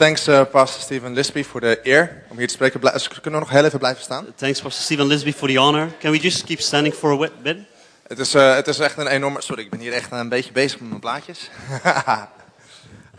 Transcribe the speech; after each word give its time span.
Thanks, 0.00 0.28
uh, 0.28 0.44
Pastor 0.50 0.82
Stephen 0.82 1.12
Lisby, 1.12 1.42
voor 1.44 1.60
de 1.60 1.80
eer 1.82 2.22
om 2.28 2.36
hier 2.38 2.46
te 2.46 2.52
spreken. 2.52 2.80
Blij- 2.80 2.92
Kunnen 3.22 3.40
we 3.40 3.46
nog 3.46 3.50
heel 3.50 3.64
even 3.64 3.78
blijven 3.78 4.02
staan? 4.02 4.26
Thanks, 4.36 4.60
Pastor 4.60 4.82
Stephen 4.82 5.06
Lisby, 5.06 5.32
for 5.32 5.48
the 5.48 5.58
honor. 5.58 5.88
Can 5.98 6.10
we 6.10 6.18
just 6.18 6.44
keep 6.44 6.60
standing 6.60 6.94
for 6.94 7.12
a 7.24 7.28
bit? 7.42 7.56
Het 8.06 8.18
is, 8.18 8.34
eh, 8.34 8.54
het 8.54 8.68
is 8.68 8.78
echt 8.78 8.96
een 8.98 9.06
enorme... 9.06 9.42
Sorry, 9.42 9.62
ik 9.62 9.70
ben 9.70 9.80
hier 9.80 9.92
echt 9.92 10.10
een 10.12 10.28
beetje 10.28 10.52
bezig 10.52 10.80
met 10.80 10.88
mijn 10.88 11.00
plaatjes. 11.00 11.50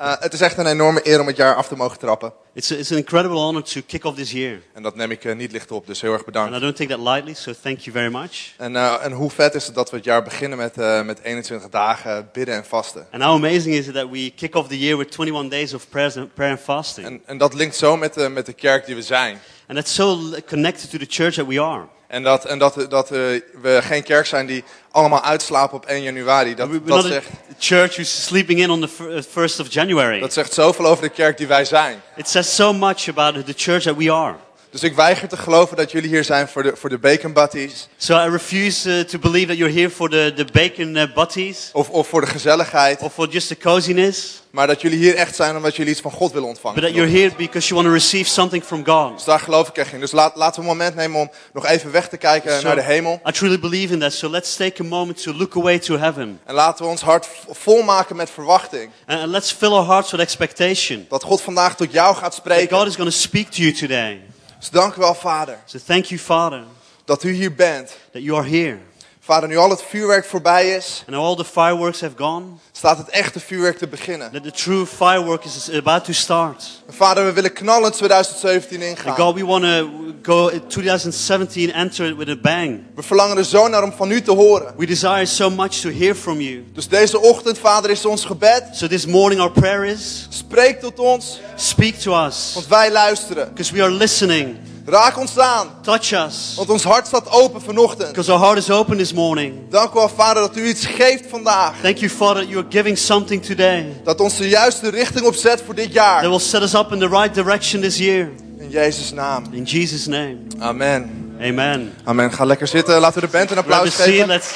Eh, 0.02 0.14
het 0.20 0.34
is 0.34 0.42
echt 0.42 0.58
een 0.58 0.66
enorme 0.66 1.00
eer 1.04 1.20
om 1.20 1.28
het 1.28 1.36
jaar 1.36 1.56
af 1.56 1.68
te 1.68 1.76
mogen 1.76 2.00
trappen. 2.00 2.34
It's, 2.54 2.72
a, 2.72 2.76
it's 2.76 2.92
an 2.92 2.98
incredible 2.98 3.38
honor 3.38 3.64
to 3.64 3.82
kick 3.88 4.06
off 4.06 4.18
this 4.18 4.32
year. 4.32 4.62
En 4.74 4.84
dat 4.84 4.96
neem 4.96 5.12
ik 5.12 5.26
eh, 5.26 5.36
niet 5.36 5.52
licht 5.52 5.72
op, 5.72 5.88
dus 5.88 6.02
heel 6.02 6.12
erg 6.14 6.20
And 6.20 6.30
I 6.30 6.32
bedankt. 6.32 6.62
don't 6.62 6.76
take 6.76 6.90
that 6.90 7.00
lightly, 7.00 7.34
so 7.34 7.52
thank 7.62 7.80
you 7.80 7.96
very 7.96 8.12
much. 8.12 8.54
En, 8.58 8.76
eh, 8.76 9.06
en 9.06 9.12
hoe 9.12 9.30
vet 9.30 9.56
is 9.56 9.66
het 9.66 9.76
dat 9.76 9.90
we 9.90 9.96
het 9.96 10.06
jaar 10.06 10.24
beginnen 10.24 10.58
met, 10.58 10.78
eh, 10.78 11.02
met 11.02 11.20
21 11.24 11.70
dagen 11.70 12.30
bidden 12.34 12.56
en 12.56 12.66
vasten. 12.66 13.08
And 13.12 13.24
how 13.24 13.34
amazing 13.36 13.76
is 13.76 13.88
it 13.88 13.94
that 13.94 14.10
we 14.10 14.32
kick 14.36 14.56
off 14.56 14.68
the 14.68 14.80
year 14.80 14.98
with 14.98 15.12
21 15.12 15.50
days 15.50 15.74
of 15.74 15.90
prayer 15.90 16.18
and, 16.18 16.34
prayer 16.34 16.52
and 16.52 16.62
fasting? 16.62 17.08
En, 17.08 17.22
en 17.26 17.38
dat 17.38 17.54
linkt 17.54 17.76
zo 17.76 17.98
met, 17.98 18.14
de 18.14 18.30
met 18.30 18.46
de 18.46 18.54
kerk 18.54 18.86
die 18.86 18.96
we 18.96 19.02
zijn. 19.02 19.40
And 19.72 19.80
that's 19.80 19.94
so 19.94 20.20
connected 20.46 20.90
to 20.90 20.98
the 20.98 21.06
church 21.08 21.36
that 21.36 21.46
we 21.48 21.62
are. 21.62 21.84
En 22.08 22.24
dat, 22.24 22.46
en 22.46 22.60
dat, 22.60 22.86
dat 22.90 23.12
eh, 23.12 23.18
we 23.62 23.80
geen 23.82 24.04
kerk 24.04 24.26
zijn 24.26 24.46
die 24.46 24.64
allemaal 24.92 25.22
uitslapen 25.24 25.78
op 25.78 25.86
1 25.86 26.02
januari. 26.02 26.56
Dat, 26.56 26.68
We- 26.70 26.82
We're 26.84 27.02
dat, 27.02 27.06
zegt, 27.06 27.28
church 27.60 27.94
who's 27.96 28.24
sleeping 28.26 28.60
in 28.60 28.70
on 28.70 28.82
the 28.82 28.88
fir- 28.88 29.16
uh, 29.16 29.22
1st 29.24 29.60
of 29.60 29.74
January. 29.74 30.20
dat 30.20 30.34
zegt 30.34 30.54
zoveel 30.54 30.86
over 30.86 31.04
de 31.04 31.10
kerk 31.10 31.38
die 31.38 31.48
wij 31.48 31.66
zijn. 31.66 32.02
It 32.16 32.30
says 32.30 32.56
so 32.56 32.74
much 32.74 33.08
about 33.10 33.46
the 33.46 33.54
church 33.56 33.84
that 33.84 33.96
we 33.96 34.12
are. 34.12 34.36
Dus 34.72 34.84
ik 34.84 34.96
weiger 34.96 35.28
te 35.28 35.38
geloven 35.38 35.78
dat 35.78 35.92
jullie 35.92 36.10
hier 36.10 36.24
zijn 36.24 36.48
voor 36.48 36.64
de, 36.64 36.76
voor 36.76 36.90
de 36.90 36.98
bacon 36.98 37.34
butties. 37.34 37.88
So 37.98 38.26
I 38.26 38.30
refuse 38.30 38.90
uh, 38.90 39.00
to 39.04 39.20
believe 39.20 39.48
that 39.48 39.58
you're 39.58 39.74
here 39.74 39.90
for 39.90 40.10
the, 40.10 40.34
the 40.36 40.46
bacon 40.52 40.96
uh, 40.96 41.04
butties 41.16 41.70
Of, 41.74 41.90
of 41.90 42.08
voor 42.08 42.22
de 42.22 42.28
gezelligheid. 42.28 43.02
or 43.02 43.10
for 43.10 43.28
just 43.30 43.48
the 43.48 43.58
coziness, 43.58 44.42
Maar 44.50 44.68
dat 44.68 44.82
jullie 44.82 44.98
hier 44.98 45.16
echt 45.16 45.36
zijn 45.36 45.56
omdat 45.56 45.76
jullie 45.76 45.92
iets 45.92 46.02
van 46.02 46.12
God 46.12 46.32
willen 46.32 46.48
ontvangen. 46.48 46.80
but 46.82 46.86
that 46.90 46.96
you're 46.96 47.12
here 47.20 47.32
because 47.38 47.68
you 47.68 47.82
want 47.82 47.86
to 47.88 47.94
receive 47.94 48.30
something 48.30 48.64
from 48.64 48.86
God. 48.86 49.16
Dus 49.16 49.24
daar 49.24 49.40
geloof 49.40 49.68
ik 49.68 49.78
echt 49.78 49.94
in. 49.94 50.00
Dus 50.00 50.12
laat, 50.12 50.36
laten 50.36 50.56
we 50.64 50.70
een 50.70 50.76
moment 50.76 50.96
nemen 50.96 51.20
om 51.20 51.32
nog 51.54 51.66
even 51.66 51.92
weg 51.92 52.10
te 52.10 52.18
kijken 52.18 52.60
So 52.60 52.68
naar 52.68 52.76
de 52.76 52.82
hemel. 52.82 53.22
I 53.28 53.32
truly 53.32 53.60
believe 53.60 53.94
in 53.94 54.00
that. 54.00 54.14
So 54.14 54.30
let's 54.30 54.56
take 54.56 54.82
a 54.82 54.86
moment 54.86 55.24
to 55.24 55.34
look 55.34 55.56
away 55.56 55.80
to 55.80 55.98
heaven. 55.98 56.40
En 56.46 56.54
laten 56.54 56.86
we 56.86 56.92
ons 56.92 57.02
hart 57.02 57.28
volmaken 57.50 58.16
met 58.16 58.30
verwachting. 58.30 58.90
And, 59.08 59.20
and 59.22 59.32
let's 59.32 59.52
fill 59.52 59.72
our 59.72 59.86
hearts 59.86 60.12
with 60.12 60.20
expectation. 60.20 61.06
Dat 61.10 61.24
God 61.24 61.42
vandaag 61.42 61.76
tot 61.76 61.92
jou 61.92 62.14
gaat 62.16 62.22
That 62.24 62.34
spreken. 62.34 62.78
God 62.78 62.88
is 62.88 62.96
going 62.96 63.10
to 63.10 63.18
speak 63.18 63.48
to 63.52 63.62
you 63.62 63.72
today. 63.74 64.22
Dus 64.62 64.70
dank 64.70 64.96
u 64.96 65.00
wel, 65.00 65.14
Vader, 65.14 65.60
So 65.66 65.80
thank 65.86 66.06
you, 66.06 66.20
Father, 66.20 66.64
dat 67.06 67.24
u 67.24 67.32
hier 67.32 67.56
bent. 67.56 67.98
that 68.12 68.22
you 68.22 68.38
are 68.38 68.48
here. 68.48 68.80
Vader, 69.24 69.50
nu 69.50 69.58
al 69.58 69.70
het 69.70 69.84
vuurwerk 69.90 70.26
voorbij 70.26 70.70
is, 70.76 71.04
And 71.08 71.16
all 71.18 71.36
the 71.36 71.46
fireworks 71.46 72.02
have 72.02 72.14
gone, 72.18 72.46
staat 72.72 72.98
het 72.98 73.10
echte 73.10 73.40
vuurwerk 73.40 73.78
te 73.78 73.88
beginnen. 73.88 74.32
that 74.32 74.44
the 74.44 74.52
true 74.52 74.86
firework 74.86 75.46
is 75.46 75.70
about 75.74 76.04
to 76.06 76.14
start. 76.14 76.64
En 76.88 76.94
Vader, 76.94 77.26
we 77.26 77.32
willen 77.34 77.54
knallend 77.54 77.94
2017 77.98 78.82
And 78.82 78.90
ingaan. 78.90 79.16
God, 79.16 79.36
we 79.36 79.46
want 79.46 79.64
to 79.64 79.90
go 80.22 80.48
in 80.48 80.62
2017, 80.68 81.72
enter 81.74 82.06
it 82.08 82.16
with 82.18 82.30
a 82.30 82.36
bang. 82.42 82.80
We 82.96 83.04
verlangen 83.04 83.38
er 83.38 83.46
zo 83.46 83.68
naar 83.68 83.84
om 83.84 83.94
van 83.98 84.12
u 84.12 84.22
te 84.22 84.32
horen. 84.32 84.74
We 84.78 84.86
desire 84.86 85.26
so 85.26 85.50
much 85.50 85.72
to 85.82 85.90
hear 85.90 86.16
from 86.16 86.40
you. 86.42 86.64
Dus 86.74 86.88
deze 86.88 87.20
ochtend, 87.20 87.58
Vader, 87.58 87.90
is 87.90 88.06
ons 88.06 88.26
gebed. 88.26 88.64
So 88.74 88.88
this 88.88 89.06
morning 89.06 89.42
our 89.42 89.52
prayer 89.52 89.86
is, 89.86 90.28
Spreek 90.30 90.80
tot 90.80 91.00
ons, 91.00 91.40
speak 91.56 91.96
to 91.96 92.26
us, 92.26 92.52
want 92.54 92.68
wij 92.68 92.92
luisteren. 92.92 93.48
because 93.50 93.74
we 93.74 93.82
are 93.82 93.92
listening. 93.92 94.58
Raak 94.86 95.18
ons 95.18 95.38
aan, 95.40 95.68
Touch 95.84 96.12
us, 96.12 96.54
want 96.58 96.70
ons 96.70 96.84
hart 96.84 97.08
staat 97.08 97.30
open 97.32 97.62
vanochtend. 97.62 98.08
because 98.10 98.32
our 98.32 98.40
heart 98.40 98.58
is 98.58 98.70
open 98.70 98.98
this 98.98 99.14
morning. 99.14 99.70
Dank 99.70 99.90
u 99.90 99.94
wel, 99.94 100.10
Vader, 100.10 100.42
dat 100.42 100.58
u 100.58 100.68
iets 100.68 100.86
geeft 100.86 101.24
vandaag. 101.30 101.74
Thank 101.82 101.98
you, 101.98 102.10
Father, 102.12 102.42
that 102.42 102.48
you 102.52 102.58
are 102.60 102.68
giving 102.72 102.98
something 102.98 103.46
today 103.46 104.02
Dat 104.04 104.20
ons 104.20 104.38
de 104.38 104.50
juiste 104.50 104.90
richting 104.90 105.26
opzet 105.26 105.62
voor 105.66 105.76
dit 105.76 105.84
that 105.86 105.94
jaar. 105.94 106.30
will 106.30 106.40
set 106.40 106.62
us 106.62 106.74
up 106.74 106.92
in 106.92 107.00
the 107.00 107.08
right 107.08 107.34
direction 107.34 107.82
this 107.82 107.98
year. 107.98 108.30
In 108.60 108.70
Jezus' 108.70 109.12
naam. 109.12 109.44
In 109.52 109.64
Jesus' 109.64 110.06
name, 110.06 110.38
Amen. 110.60 111.36
amen. 111.42 111.94
Amen. 112.04 112.32
Ga 112.34 112.44
lekker 112.46 112.68
zitten. 112.68 113.00
Laten 113.00 113.20
we 113.22 113.26
de 113.26 113.32
band 113.38 113.52
een 113.52 113.58
applaus 113.58 113.96
geven. 113.96 114.28
Let's 114.28 114.56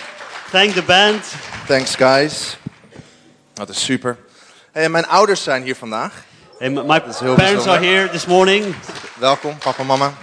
thank 0.52 0.74
the 0.74 0.84
band. 0.84 1.24
Thanks, 1.68 1.96
guys. 1.96 2.57
Dat 3.53 3.69
is 3.69 3.84
super. 3.84 4.18
Hey, 4.72 4.90
mijn 4.90 5.07
ouders 5.07 5.44
zijn 5.44 5.63
hier 5.63 5.75
vandaag. 5.75 6.24
Hey, 6.59 6.69
my 6.69 6.99
parents 6.99 7.67
are 7.67 7.79
here 7.79 8.07
this 8.09 8.25
morning. 8.27 8.75
Welkom, 9.19 9.57
papa 9.59 9.81
en 9.81 9.88
mama. 9.88 10.13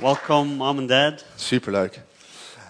Welcome, 0.00 0.56
mom 0.56 0.78
and 0.78 0.88
dad. 0.88 1.24
Superleuk. 1.36 2.00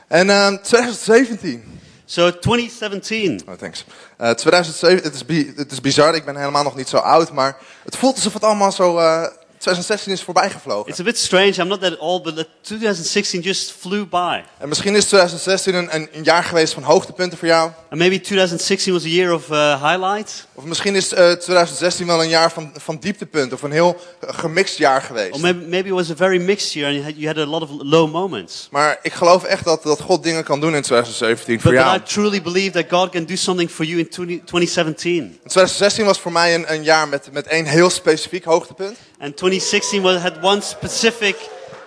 En 0.09 0.31
ehm 0.31 0.57
2017. 0.63 1.63
So 2.05 2.31
2017. 2.39 3.41
Oh, 3.49 3.55
thanks. 3.55 3.85
Eh 4.17 4.31
2007, 4.31 5.03
het 5.03 5.15
is, 5.15 5.25
bi- 5.27 5.53
het 5.57 5.73
is 5.73 5.81
bizar, 5.81 6.15
ik 6.15 6.25
ben 6.25 6.37
helemaal 6.37 6.63
nog 6.63 6.77
niet 6.77 6.89
zo 6.89 6.97
oud, 6.97 7.33
maar 7.33 7.57
het 7.85 7.97
voelt 7.97 8.15
alsof 8.15 8.33
het 8.33 8.45
allemaal 8.45 8.73
zo... 8.73 8.99
eh 8.99 9.27
2016 9.63 10.13
is 10.13 10.23
voorbijgevlogen. 10.23 10.91
It's 10.91 11.01
a 11.01 11.05
bit 11.05 11.19
strange. 11.19 11.53
I'm 11.53 11.69
not 11.69 11.81
that 11.81 11.99
old, 11.99 12.23
but 12.23 12.37
the 12.37 12.47
2016 12.61 13.41
just 13.41 13.73
flew 13.73 14.09
by. 14.09 14.43
En 14.59 14.69
misschien 14.69 14.95
is 14.95 15.05
2016 15.05 15.75
een, 15.75 15.95
een, 15.95 16.09
een 16.13 16.23
jaar 16.23 16.45
geweest 16.45 16.75
van 16.75 16.83
hoogtepunten 16.83 17.39
voor 17.39 17.49
jou. 17.49 17.71
And 17.91 18.01
maybe 18.01 18.21
2016 18.21 18.93
was 18.93 19.05
a 19.05 19.09
year 19.09 19.35
of 19.35 19.49
uh, 19.49 19.91
highlights. 19.91 20.47
Of 20.55 20.65
misschien 20.65 20.95
is 20.95 21.13
eh 21.13 21.33
2016 21.33 22.07
wel 22.07 22.23
een 22.23 22.29
jaar 22.29 22.53
van, 22.53 22.73
van 22.77 22.97
dieptepunten. 23.01 23.57
Of 23.57 23.63
een 23.63 23.73
heel 23.73 23.97
gemixt 24.21 24.79
jaar 24.79 25.03
geweest. 25.03 25.33
Or 25.33 25.41
maybe, 25.41 25.67
maybe 25.67 25.89
it 25.89 25.95
was 25.95 26.11
a 26.11 26.17
very 26.17 26.43
mixed 26.43 26.73
year 26.73 26.89
and 26.89 26.97
you 26.97 27.05
had, 27.05 27.15
you 27.17 27.27
had 27.27 27.37
a 27.37 27.51
lot 27.51 27.63
of 27.63 27.71
low 27.79 28.13
moments. 28.13 28.69
Maar 28.71 28.99
ik 29.03 29.13
geloof 29.13 29.45
echt 29.45 29.65
dat, 29.65 29.83
dat 29.83 30.01
God 30.01 30.23
dingen 30.23 30.45
kan 30.45 30.61
doen 30.61 30.75
in 30.75 30.83
2017 30.83 31.61
voor 31.61 31.71
But, 31.71 31.81
but 31.81 31.89
jou. 31.89 32.01
I 32.01 32.03
truly 32.03 32.43
believe 32.43 32.71
that 32.71 33.01
God 33.01 33.11
can 33.11 33.25
do 33.25 33.37
something 33.37 33.71
for 33.71 33.85
you 33.85 33.99
in 33.99 34.09
20, 34.09 34.37
2017. 34.45 35.39
2016 35.39 36.05
was 36.05 36.19
voor 36.19 36.33
mij 36.33 36.55
een, 36.55 36.73
een 36.73 36.83
jaar 36.83 37.09
met, 37.09 37.29
met 37.33 37.47
één 37.47 37.65
heel 37.65 37.91
specifiek 37.91 38.45
hoogtepunt. 38.45 38.97
And 39.19 39.37
2016 39.53 40.03
was, 40.03 40.23
had 40.23 40.43
one 40.43 40.63
specific 40.63 41.37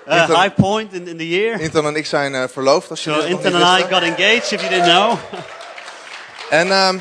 uh, 0.08 0.28
high 0.28 0.50
point 0.50 0.94
in, 0.94 1.08
in 1.08 1.18
the 1.18 1.28
year. 1.28 1.60
Intan 1.60 1.86
en 1.86 1.96
ik 1.96 2.06
zijn 2.06 2.36
eh, 2.36 2.44
verloofd, 2.52 2.90
als 2.90 3.04
je 3.04 3.10
So 3.10 3.16
dat 3.16 3.30
nog 3.30 3.44
Intan 3.44 3.60
niet 3.60 3.70
and 3.70 3.80
I 3.80 3.94
got 3.94 4.04
engaged, 4.04 4.52
if 4.52 4.62
you 4.62 4.70
didn't 4.70 4.90
know. 4.90 5.18
En, 6.50 6.72
ehm, 6.72 6.98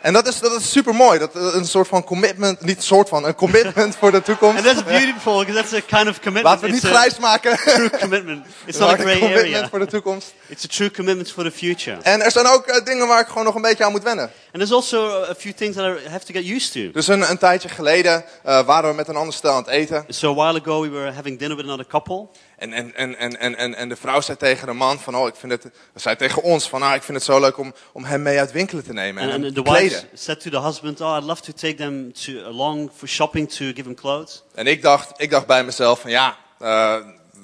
en 0.00 0.12
dat 0.12 0.26
is, 0.26 0.38
dat 0.38 0.60
is 0.60 0.70
super 0.70 0.94
mooi. 0.94 1.18
Dat, 1.18 1.34
eh, 1.34 1.54
een 1.54 1.66
soort 1.66 1.88
van 1.88 2.04
commitment, 2.04 2.60
niet 2.60 2.76
een 2.76 2.82
soort 2.82 3.08
van, 3.08 3.26
een 3.26 3.34
commitment 3.34 3.96
voor 3.96 4.10
de 4.10 4.22
toekomst. 4.22 4.56
And 4.58 4.64
that's 4.64 4.82
beautiful 4.82 5.38
because 5.38 5.62
that's 5.62 5.72
a 5.72 5.96
kind 5.96 6.08
of 6.08 6.20
commitment. 6.20 6.44
Laten 6.44 6.60
we 6.60 6.66
het 6.66 6.82
niet 6.82 6.92
grijs 6.92 7.18
maken. 7.18 7.56
true 7.56 7.90
commitment. 7.90 8.46
It's 8.64 8.78
not 8.78 8.88
a 8.88 8.92
een 8.92 8.98
gray 8.98 9.18
commitment 9.18 9.54
area. 9.54 9.68
voor 9.68 9.78
de 9.78 9.86
toekomst. 9.86 10.34
It's 10.46 10.64
a 10.64 10.68
true 10.68 10.90
commitment 10.90 11.30
for 11.32 11.44
the 11.44 11.50
future. 11.50 11.96
En 12.02 12.22
er 12.22 12.30
zijn 12.30 12.46
ook 12.46 12.66
eh, 12.66 12.84
dingen 12.84 13.06
waar 13.06 13.20
ik 13.20 13.26
gewoon 13.26 13.44
nog 13.44 13.54
een 13.54 13.62
beetje 13.62 13.84
aan 13.84 13.92
moet 13.92 14.02
wennen. 14.02 14.30
And 14.54 14.62
there's 14.62 14.72
also 14.72 15.22
a 15.22 15.34
few 15.34 15.52
things 15.52 15.74
that 15.76 15.84
I 15.84 16.08
have 16.08 16.24
to 16.24 16.32
get 16.32 16.44
used 16.44 16.72
to. 16.72 16.90
Dus 16.92 17.06
een, 17.06 17.30
een 17.30 17.38
tijdje 17.38 17.68
geleden 17.68 18.24
eh, 18.42 18.66
waren 18.66 18.90
we 18.90 18.96
met 18.96 19.08
een 19.08 19.16
ander 19.16 19.34
stel 19.34 19.50
aan 19.50 19.62
het 19.62 19.66
eten. 19.66 20.04
So 20.08 20.30
a 20.30 20.34
while 20.34 20.60
ago 20.60 20.80
we 20.80 20.88
were 20.88 21.12
having 21.12 21.38
dinner 21.38 21.56
with 21.56 21.66
another 21.66 21.86
couple. 21.86 22.26
En, 22.56 22.72
en, 22.72 22.94
en, 22.94 23.18
en, 23.18 23.40
en, 23.40 23.56
en, 23.56 23.74
en 23.74 23.88
de 23.88 23.96
vrouw 23.96 24.20
zei 24.20 24.36
tegen 24.36 24.66
de 24.66 24.72
man 24.72 24.98
van, 24.98 25.16
oh, 25.16 25.26
ik 25.26 25.34
vind 25.36 25.52
het, 25.52 25.70
zei 25.94 26.16
tegen 26.16 26.42
ons 26.42 26.68
van, 26.68 26.82
ah, 26.82 26.94
ik 26.94 27.02
vind 27.02 27.16
het 27.16 27.26
zo 27.26 27.40
leuk 27.40 27.58
om, 27.58 27.74
om 27.92 28.04
hem 28.04 28.22
mee 28.22 28.38
uit 28.38 28.52
winkelen 28.52 28.84
te 28.84 28.92
nemen 28.92 29.22
en 29.22 29.30
And, 29.30 29.44
and 29.44 29.54
the 29.54 29.62
wife 29.62 30.06
said 30.12 30.40
to 30.40 30.50
the 30.50 30.60
husband, 30.60 31.00
"Oh, 31.00 31.16
I'd 31.16 31.24
love 31.24 31.42
to 31.42 31.52
take 31.52 31.74
them 31.74 32.12
to 32.12 32.32
along 32.44 32.90
for 32.96 33.08
shopping 33.08 33.50
to 33.50 33.64
give 33.64 33.82
them 33.82 33.94
clothes." 33.94 34.42
En 34.54 34.66
ik 34.66 34.82
dacht, 34.82 35.12
ik 35.16 35.30
dacht 35.30 35.46
bij 35.46 35.64
mezelf 35.64 36.00
van, 36.00 36.10
ja, 36.10 36.36
eh, 36.58 36.96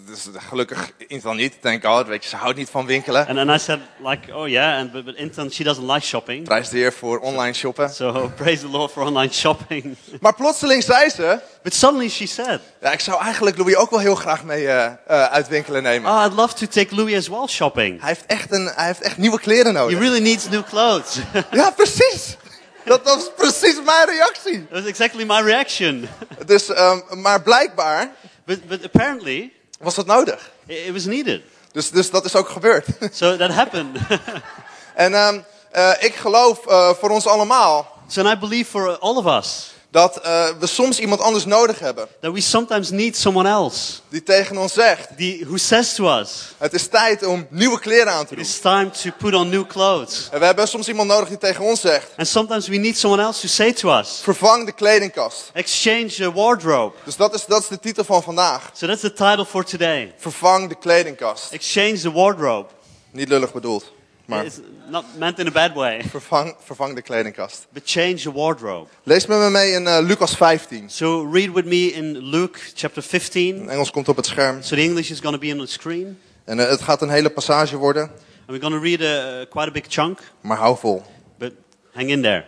dus 0.06 0.28
gelukkig 0.48 0.90
Intan 1.06 1.36
niet, 1.36 1.62
thank 1.62 1.84
God, 1.84 2.06
weet 2.06 2.22
je, 2.22 2.28
ze 2.28 2.36
houdt 2.36 2.56
niet 2.56 2.70
van 2.70 2.86
winkelen. 2.86 3.26
And, 3.26 3.38
and 3.38 3.50
I 3.50 3.58
said, 3.58 3.78
like, 3.98 4.34
"Oh 4.34 4.48
yeah," 4.48 4.78
and 4.78 4.92
but, 4.92 5.04
but 5.04 5.14
Intan 5.14 5.50
she 5.50 5.64
doesn't 5.64 5.90
like 5.90 6.06
shopping. 6.06 6.44
Prijs 6.44 6.68
de 6.68 6.76
heer 6.76 6.92
voor 6.92 7.18
online 7.18 7.52
shoppen. 7.52 7.90
So 7.90 8.12
praise 8.36 8.60
the 8.60 8.68
Lord 8.68 8.92
for 8.92 9.02
online 9.02 9.32
shopping. 9.32 9.96
Maar 10.20 10.34
plotseling 10.34 10.82
zei 10.82 11.10
ze, 11.10 11.40
but 11.62 11.74
suddenly 11.74 12.08
she 12.08 12.26
said, 12.26 12.60
ja, 12.80 12.92
ik 12.92 13.00
zou 13.00 13.22
eigenlijk 13.22 13.56
Louis 13.56 13.76
ook 13.76 13.90
wel 13.90 13.98
heel 13.98 14.14
graag 14.14 14.44
mee 14.44 14.68
eh, 14.68 15.24
uit 15.24 15.48
winkelen 15.48 15.82
nemen. 15.82 16.10
"Oh, 16.10 16.24
I'd 16.26 16.34
love 16.34 16.54
to 16.54 16.66
take 16.66 16.94
Louis 16.94 17.16
as 17.16 17.28
well 17.28 17.46
shopping. 17.46 18.00
Hij, 18.00 18.08
heeft 18.08 18.26
echt 18.26 18.52
een, 18.52 18.70
hij 18.74 18.86
heeft 18.86 19.00
echt 19.00 19.16
nieuwe 19.16 19.40
kleren 19.40 19.72
nodig. 19.72 19.98
He 19.98 20.04
really 20.04 20.22
needs 20.22 20.48
new 20.48 20.64
clothes." 20.64 21.18
Ja, 21.50 21.70
precies. 21.70 22.36
Dat 22.84 23.00
was 23.02 23.30
precies 23.36 23.74
mijn 23.84 24.06
reactie. 24.06 24.66
That 24.66 24.78
was 24.80 24.84
exactly 24.84 25.24
my 25.24 25.40
reaction. 25.40 26.08
Dus, 26.46 26.68
ehm, 26.68 26.98
maar 27.10 27.42
blijkbaar 27.42 28.10
But 28.50 28.66
but 28.66 28.84
apparently 28.84 29.52
was 29.80 29.94
dat 29.94 30.06
nodig. 30.06 30.50
it, 30.66 30.92
was 30.92 31.04
needed. 31.04 31.42
Dus, 31.72 31.90
dus 31.90 32.10
dat 32.10 32.24
is 32.24 32.34
ook 32.34 32.48
gebeurd. 32.48 32.86
So 33.12 33.36
that 33.36 33.50
happened. 33.50 33.98
en 34.94 35.14
ehm, 35.14 35.40
eh, 35.70 35.92
ik 35.98 36.14
geloof 36.14 36.66
eh, 36.66 36.90
voor 36.90 37.10
ons 37.10 37.26
allemaal 37.26 37.98
so 38.08 38.20
and 38.20 38.36
I 38.36 38.38
believe 38.38 38.70
for 38.70 38.98
all 38.98 39.16
of 39.16 39.26
us 39.26 39.69
Dat 39.92 40.16
eh, 40.16 40.48
we 40.58 40.66
soms 40.66 40.98
iemand 41.00 41.20
anders 41.20 41.44
nodig 41.44 41.78
hebben. 41.78 42.08
That 42.20 42.32
we 42.32 42.40
sometimes 42.40 42.90
need 42.90 43.16
someone 43.16 43.48
else 43.48 43.92
Die 44.08 44.22
tegen 44.22 44.56
ons 44.58 44.72
zegt, 44.72 45.08
the, 45.16 45.40
who 45.46 45.56
says 45.56 45.94
to 45.94 46.18
us, 46.18 46.54
het 46.58 46.72
is 46.72 46.86
tijd 46.88 47.26
om 47.26 47.46
nieuwe 47.50 47.78
kleren 47.80 48.12
aan 48.12 48.26
te 48.26 48.30
It 48.32 48.36
doen. 48.38 48.46
is 48.46 48.60
time 48.60 48.90
to 48.90 49.10
put 49.18 49.34
on 49.34 49.48
new 49.48 49.66
clothes. 49.66 50.28
En 50.32 50.38
we 50.38 50.44
hebben 50.44 50.68
soms 50.68 50.88
iemand 50.88 51.08
nodig 51.08 51.28
die 51.28 51.38
tegen 51.38 51.64
ons 51.64 51.80
zegt, 51.80 52.06
And 52.16 52.28
sometimes 52.28 52.68
we 52.68 52.76
need 52.76 52.98
someone 52.98 53.22
else 53.22 53.40
to 53.40 53.48
say 53.48 53.72
to 53.72 53.98
us, 53.98 54.20
vervang 54.22 54.66
de 54.66 54.72
kledingkast. 54.72 55.50
Exchange 55.52 56.06
your 56.06 56.32
wardrobe. 56.34 56.94
Dus 57.04 57.16
dat 57.16 57.34
is, 57.34 57.44
dat 57.46 57.60
is 57.62 57.68
de 57.68 57.78
titel 57.78 58.04
van 58.04 58.22
vandaag. 58.22 58.70
So 58.74 58.86
that's 58.86 59.00
the 59.00 59.12
title 59.12 59.44
for 59.44 59.64
today. 59.64 60.14
Vervang 60.16 60.68
de 60.68 60.74
kledingkast. 60.74 61.52
Exchange 61.52 61.98
the 62.00 62.12
wardrobe. 62.12 62.68
Niet 63.10 63.28
lullig 63.28 63.52
bedoeld, 63.52 63.92
maar 64.30 64.44
It's 64.44 64.58
not 64.88 65.04
meant 65.18 65.38
in 65.38 65.46
a 65.46 65.50
bad 65.50 65.72
way, 65.74 66.02
vervang, 66.10 66.54
vervang 66.64 66.94
de 66.94 67.02
kledingkast. 67.02 67.66
but 67.72 67.82
change 67.84 68.16
your 68.16 68.32
wardrobe. 68.38 68.88
Lees 69.02 69.26
met 69.26 69.38
me 69.38 69.50
mee 69.50 69.72
in 69.72 69.86
eh, 69.86 69.98
Lucas 70.02 70.34
15. 70.34 70.90
So 70.90 71.22
read 71.32 71.50
with 71.52 71.64
me 71.64 71.86
in 71.92 72.16
Luke 72.18 72.58
chapter 72.74 73.02
15. 73.02 73.56
In 73.56 73.68
Engels 73.68 73.90
komt 73.90 74.08
op 74.08 74.16
het 74.16 74.26
scherm. 74.26 74.62
So 74.62 74.76
the 74.76 74.82
English 74.82 75.10
is 75.10 75.20
going 75.20 75.34
to 75.34 75.40
be 75.40 75.52
on 75.52 75.58
the 75.66 75.72
screen. 75.72 76.18
En 76.44 76.58
eh, 76.60 76.68
het 76.70 76.80
gaat 76.82 77.02
een 77.02 77.10
hele 77.10 77.30
passage 77.30 77.76
worden, 77.76 78.02
And 78.02 78.58
we're 78.58 78.60
going 78.60 78.74
to 78.74 78.80
read 78.88 79.00
a, 79.02 79.44
quite 79.50 79.68
a 79.68 79.72
big 79.72 79.84
chunk, 79.88 80.18
maar 80.40 80.56
hou 80.56 80.76
vol. 80.78 81.02
but 81.38 81.52
hang 81.92 82.08
in 82.10 82.22
there. 82.22 82.44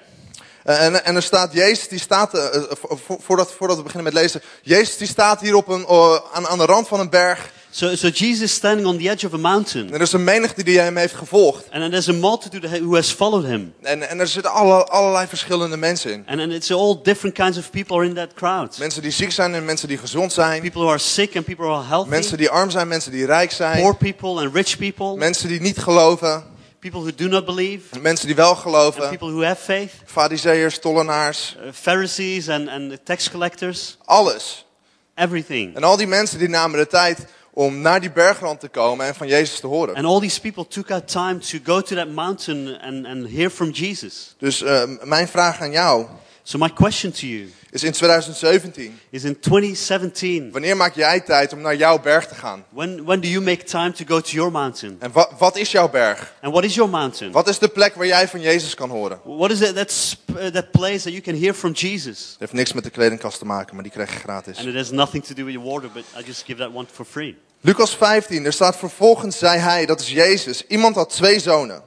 Eh, 0.64 0.84
En, 0.84 1.04
en 1.04 1.14
er 1.16 1.22
staat 1.22 1.52
Jezus, 1.52 1.88
die 1.88 1.98
staat, 1.98 2.30
vo- 2.70 2.96
vo- 2.96 3.18
voordat, 3.20 3.52
voordat 3.52 3.76
we 3.76 3.82
beginnen 3.82 4.12
met 4.12 4.22
lezen, 4.22 4.40
Jezus 4.62 4.96
die 4.96 5.06
staat 5.06 5.40
hier 5.40 5.54
op 5.54 5.68
een, 5.68 5.86
aan, 6.32 6.46
aan 6.46 6.58
de 6.58 6.64
rand 6.64 6.88
van 6.88 7.00
een 7.00 7.10
berg. 7.10 7.50
So, 7.74 7.96
so 7.96 8.08
Jesus 8.10 8.42
is 8.42 8.52
standing 8.52 8.86
on 8.86 8.98
the 8.98 9.08
edge 9.08 9.24
of 9.26 9.32
a 9.32 9.38
mountain. 9.38 9.86
En 9.86 9.94
er 9.94 10.00
is 10.00 10.12
een 10.12 10.24
menigte 10.24 10.62
die 10.64 10.78
hem 10.78 10.96
heeft 10.96 11.14
gevolgd. 11.14 11.70
And 11.70 11.90
there's 11.90 12.08
a 12.08 12.12
multitude 12.12 12.80
who 12.80 12.94
has 12.94 13.10
followed 13.10 13.46
him. 13.46 13.74
En, 13.82 14.08
en 14.08 14.20
er 14.20 14.26
zitten 14.26 14.52
alle, 14.52 14.84
allerlei 14.86 15.26
verschillende 15.26 15.76
mensen 15.76 16.12
in. 16.12 16.24
And, 16.26 16.40
and 16.40 16.52
it's 16.52 16.70
all 16.70 17.00
different 17.02 17.34
kinds 17.34 17.58
of 17.58 17.70
people 17.70 17.96
are 17.96 18.06
in 18.06 18.14
that 18.14 18.34
crowd. 18.34 18.78
Mensen 18.78 19.02
die 19.02 19.10
ziek 19.10 19.32
zijn 19.32 19.54
en 19.54 19.64
mensen 19.64 19.88
die 19.88 19.98
gezond 19.98 20.32
zijn. 20.32 20.60
People 20.60 20.80
who 20.80 20.90
are 20.90 20.98
sick 20.98 21.36
and 21.36 21.44
people 21.44 21.64
who 21.64 21.74
are 21.74 21.86
healthy. 21.88 22.08
Mensen 22.10 22.38
die 22.38 22.50
arm 22.50 22.70
zijn, 22.70 22.88
mensen 22.88 23.12
die 23.12 23.26
rijk 23.26 23.48
Poor 23.48 23.56
zijn. 23.56 23.96
people 23.96 24.40
and 24.40 24.54
rich 24.54 24.78
people. 24.78 25.16
Mensen 25.16 25.48
die 25.48 25.60
niet 25.60 25.78
geloven. 25.78 26.44
People 26.78 27.00
who 27.00 27.14
do 27.14 27.28
not 27.28 27.44
believe. 27.44 28.00
Mensen 28.00 28.26
die 28.26 28.36
wel 28.36 28.50
And 28.50 28.58
geloven. 28.58 29.08
people 29.08 29.30
who 29.30 29.42
have 29.42 29.62
faith. 29.62 29.92
Fariseërs, 30.04 30.78
tollenaars. 30.78 31.56
Uh, 31.64 31.72
Pharisees 31.72 32.48
and, 32.48 32.68
and 32.68 32.98
tax 33.04 33.30
collectors. 33.30 33.96
Alles. 34.04 34.66
Everything. 35.14 35.76
En 35.76 35.84
al 35.84 35.96
die 35.96 36.06
mensen 36.06 36.38
die 36.38 36.48
namen 36.48 36.78
de 36.78 36.86
tijd 36.86 37.26
om 37.54 37.80
naar 37.80 38.00
die 38.00 38.12
bergrand 38.12 38.60
te 38.60 38.68
komen 38.68 39.06
en 39.06 39.14
van 39.14 39.26
Jezus 39.26 39.60
te 39.60 39.66
horen. 39.66 39.94
And 39.94 40.06
all 40.06 40.20
these 40.20 40.40
people 40.40 40.66
took 40.66 40.90
out 40.90 41.08
time 41.08 41.38
to 41.38 41.58
go 41.64 41.80
to 41.80 41.96
that 41.96 42.08
mountain 42.08 42.80
and, 42.80 43.06
and 43.06 43.28
hear 43.28 43.50
from 43.50 43.70
Jesus. 43.70 44.34
Dus 44.38 44.62
eh, 44.62 44.82
mijn 45.02 45.28
vraag 45.28 45.60
aan 45.60 45.72
jou 45.72 46.06
So 46.44 46.58
my 46.58 46.68
question 46.68 47.12
to 47.12 47.26
you 47.26 47.48
is 47.70 47.84
in 47.84 47.92
2017. 47.92 48.98
is 49.10 49.24
in 49.24 49.40
2017, 49.40 50.50
Wanneer 50.52 50.76
maak 50.76 50.94
jij 50.94 51.20
tijd 51.20 51.52
om 51.52 51.60
naar 51.60 51.76
jouw 51.76 52.00
berg 52.00 52.26
te 52.28 52.34
gaan? 52.34 52.64
when, 52.68 53.04
when 53.04 53.20
do 53.20 53.28
you 53.28 53.44
make 53.44 53.64
time 53.64 53.92
to 53.92 54.04
go 54.04 54.20
to 54.20 54.30
your 54.30 54.50
mountain? 54.50 54.96
En 54.98 55.12
wat, 55.12 55.30
wat 55.38 55.56
is 55.56 55.70
jouw 55.70 55.88
berg? 55.88 56.34
And 56.40 56.52
what 56.52 56.64
is 56.64 56.74
your 56.74 56.90
mountain? 56.90 57.32
Wat 57.32 57.48
is 57.48 57.58
de 57.58 57.68
plek 57.68 57.94
waar 57.94 58.06
jij 58.06 58.28
van 58.28 58.40
Jezus 58.40 58.74
kan 58.74 58.90
horen? 58.90 59.20
Het 59.24 59.36
What 59.36 59.50
is 59.50 59.60
it 59.60 59.74
that, 59.74 60.16
uh, 60.36 60.46
that 60.46 60.70
place 60.70 61.02
that 61.02 61.12
you 61.12 61.20
can 61.20 61.34
hear 61.34 61.54
from 61.54 61.72
Jesus? 61.72 62.36
heeft 62.38 62.52
niks 62.52 62.72
met 62.72 62.84
de 62.84 62.90
kledingkast 62.90 63.38
te 63.38 63.44
maken, 63.44 63.74
maar 63.74 63.82
die 63.82 63.92
krijg 63.92 64.12
je 64.12 64.18
gratis. 64.18 64.58
And 64.58 64.66
it 64.66 64.74
has 64.74 64.90
nothing 64.90 65.24
to 65.24 65.34
do 65.34 65.44
with 65.44 65.54
your 65.54 65.68
water, 65.70 65.90
but 65.90 66.04
I 66.20 66.26
just 66.26 66.44
give 66.44 66.58
that 66.58 66.70
one 66.74 66.86
for 66.92 67.04
free. 67.04 67.36
Lucas 67.60 67.94
15, 67.94 68.44
er 68.44 68.52
staat 68.52 68.76
vervolgens 68.76 69.38
zei 69.38 69.58
hij, 69.58 69.86
dat 69.86 70.00
is 70.00 70.10
Jezus, 70.10 70.66
iemand 70.66 70.94
had 70.94 71.10
twee 71.10 71.40
zonen. 71.40 71.82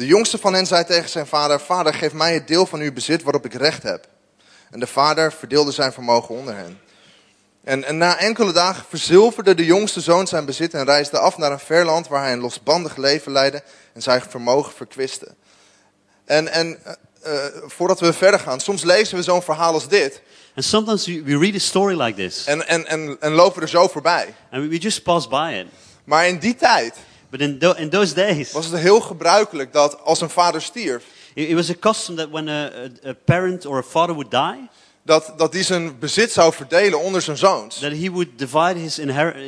De 0.00 0.06
jongste 0.06 0.38
van 0.38 0.54
hen 0.54 0.66
zei 0.66 0.84
tegen 0.84 1.08
zijn 1.08 1.26
vader, 1.26 1.60
vader 1.60 1.94
geef 1.94 2.12
mij 2.12 2.34
het 2.34 2.48
deel 2.48 2.66
van 2.66 2.80
uw 2.80 2.92
bezit 2.92 3.22
waarop 3.22 3.44
ik 3.44 3.54
recht 3.54 3.82
heb. 3.82 4.08
En 4.70 4.80
de 4.80 4.86
vader 4.86 5.32
verdeelde 5.32 5.72
zijn 5.72 5.92
vermogen 5.92 6.34
onder 6.34 6.56
hen. 6.56 6.80
En, 7.64 7.84
en 7.84 7.98
na 7.98 8.18
enkele 8.18 8.52
dagen 8.52 8.84
verzilverde 8.88 9.54
de 9.54 9.64
jongste 9.64 10.00
zoon 10.00 10.26
zijn 10.26 10.44
bezit 10.44 10.74
en 10.74 10.84
reisde 10.84 11.18
af 11.18 11.36
naar 11.36 11.52
een 11.52 11.58
ver 11.58 11.84
land 11.84 12.08
waar 12.08 12.22
hij 12.22 12.32
een 12.32 12.40
losbandig 12.40 12.96
leven 12.96 13.32
leidde 13.32 13.62
en 13.94 14.02
zijn 14.02 14.22
vermogen 14.28 14.72
verkwiste. 14.72 15.34
En, 16.24 16.48
en 16.48 16.78
eh, 16.84 17.46
eh, 17.46 17.52
voordat 17.66 18.00
we 18.00 18.12
verder 18.12 18.40
gaan, 18.40 18.60
soms 18.60 18.82
lezen 18.82 19.16
we 19.16 19.22
zo'n 19.22 19.42
verhaal 19.42 19.72
als 19.72 19.88
dit 19.88 20.22
And 20.54 20.64
sometimes 20.64 21.06
we, 21.06 21.38
read 21.38 21.54
a 21.54 21.58
story 21.58 22.00
like 22.00 22.16
this, 22.16 22.44
en, 22.44 22.68
en, 22.68 22.86
en, 22.86 23.16
en 23.20 23.32
lopen 23.32 23.62
er 23.62 23.68
zo 23.68 23.88
voorbij. 23.88 24.34
and 24.50 24.68
we 24.68 24.78
just 24.78 25.02
pass 25.02 25.28
by 25.28 25.64
it. 25.64 25.72
Maar 26.04 26.28
in 26.28 26.38
die 26.38 26.54
tijd 26.54 26.94
But 27.30 27.40
in, 27.40 27.58
tho- 27.58 27.74
in 27.76 27.88
those 27.90 28.14
days, 28.14 28.52
was 28.52 28.66
het 28.66 28.80
heel 28.80 29.00
gebruikelijk 29.00 29.72
dat 29.72 30.00
als 30.04 30.20
een 30.20 30.30
vader 30.30 30.62
stierf, 30.62 31.04
it, 31.34 31.48
it 31.48 31.54
was 31.54 31.70
a 31.70 31.74
custom 31.80 32.16
that 32.16 32.30
when 32.30 32.48
a, 32.48 32.70
a, 33.04 33.08
a 33.10 33.12
parent 33.24 33.66
or 33.66 33.78
a 33.78 33.82
father 33.82 34.14
would 34.14 34.30
die, 34.30 34.68
dat, 35.10 35.32
dat 35.36 35.52
die 35.52 35.62
zijn 35.62 35.98
bezit 35.98 36.32
zou 36.32 36.52
verdelen 36.52 37.00
onder 37.00 37.22
zijn 37.22 37.36
zoons. 37.36 37.78
that 37.78 37.92
he 37.92 38.10
would 38.10 38.28
divide 38.36 38.78
his, 38.78 38.96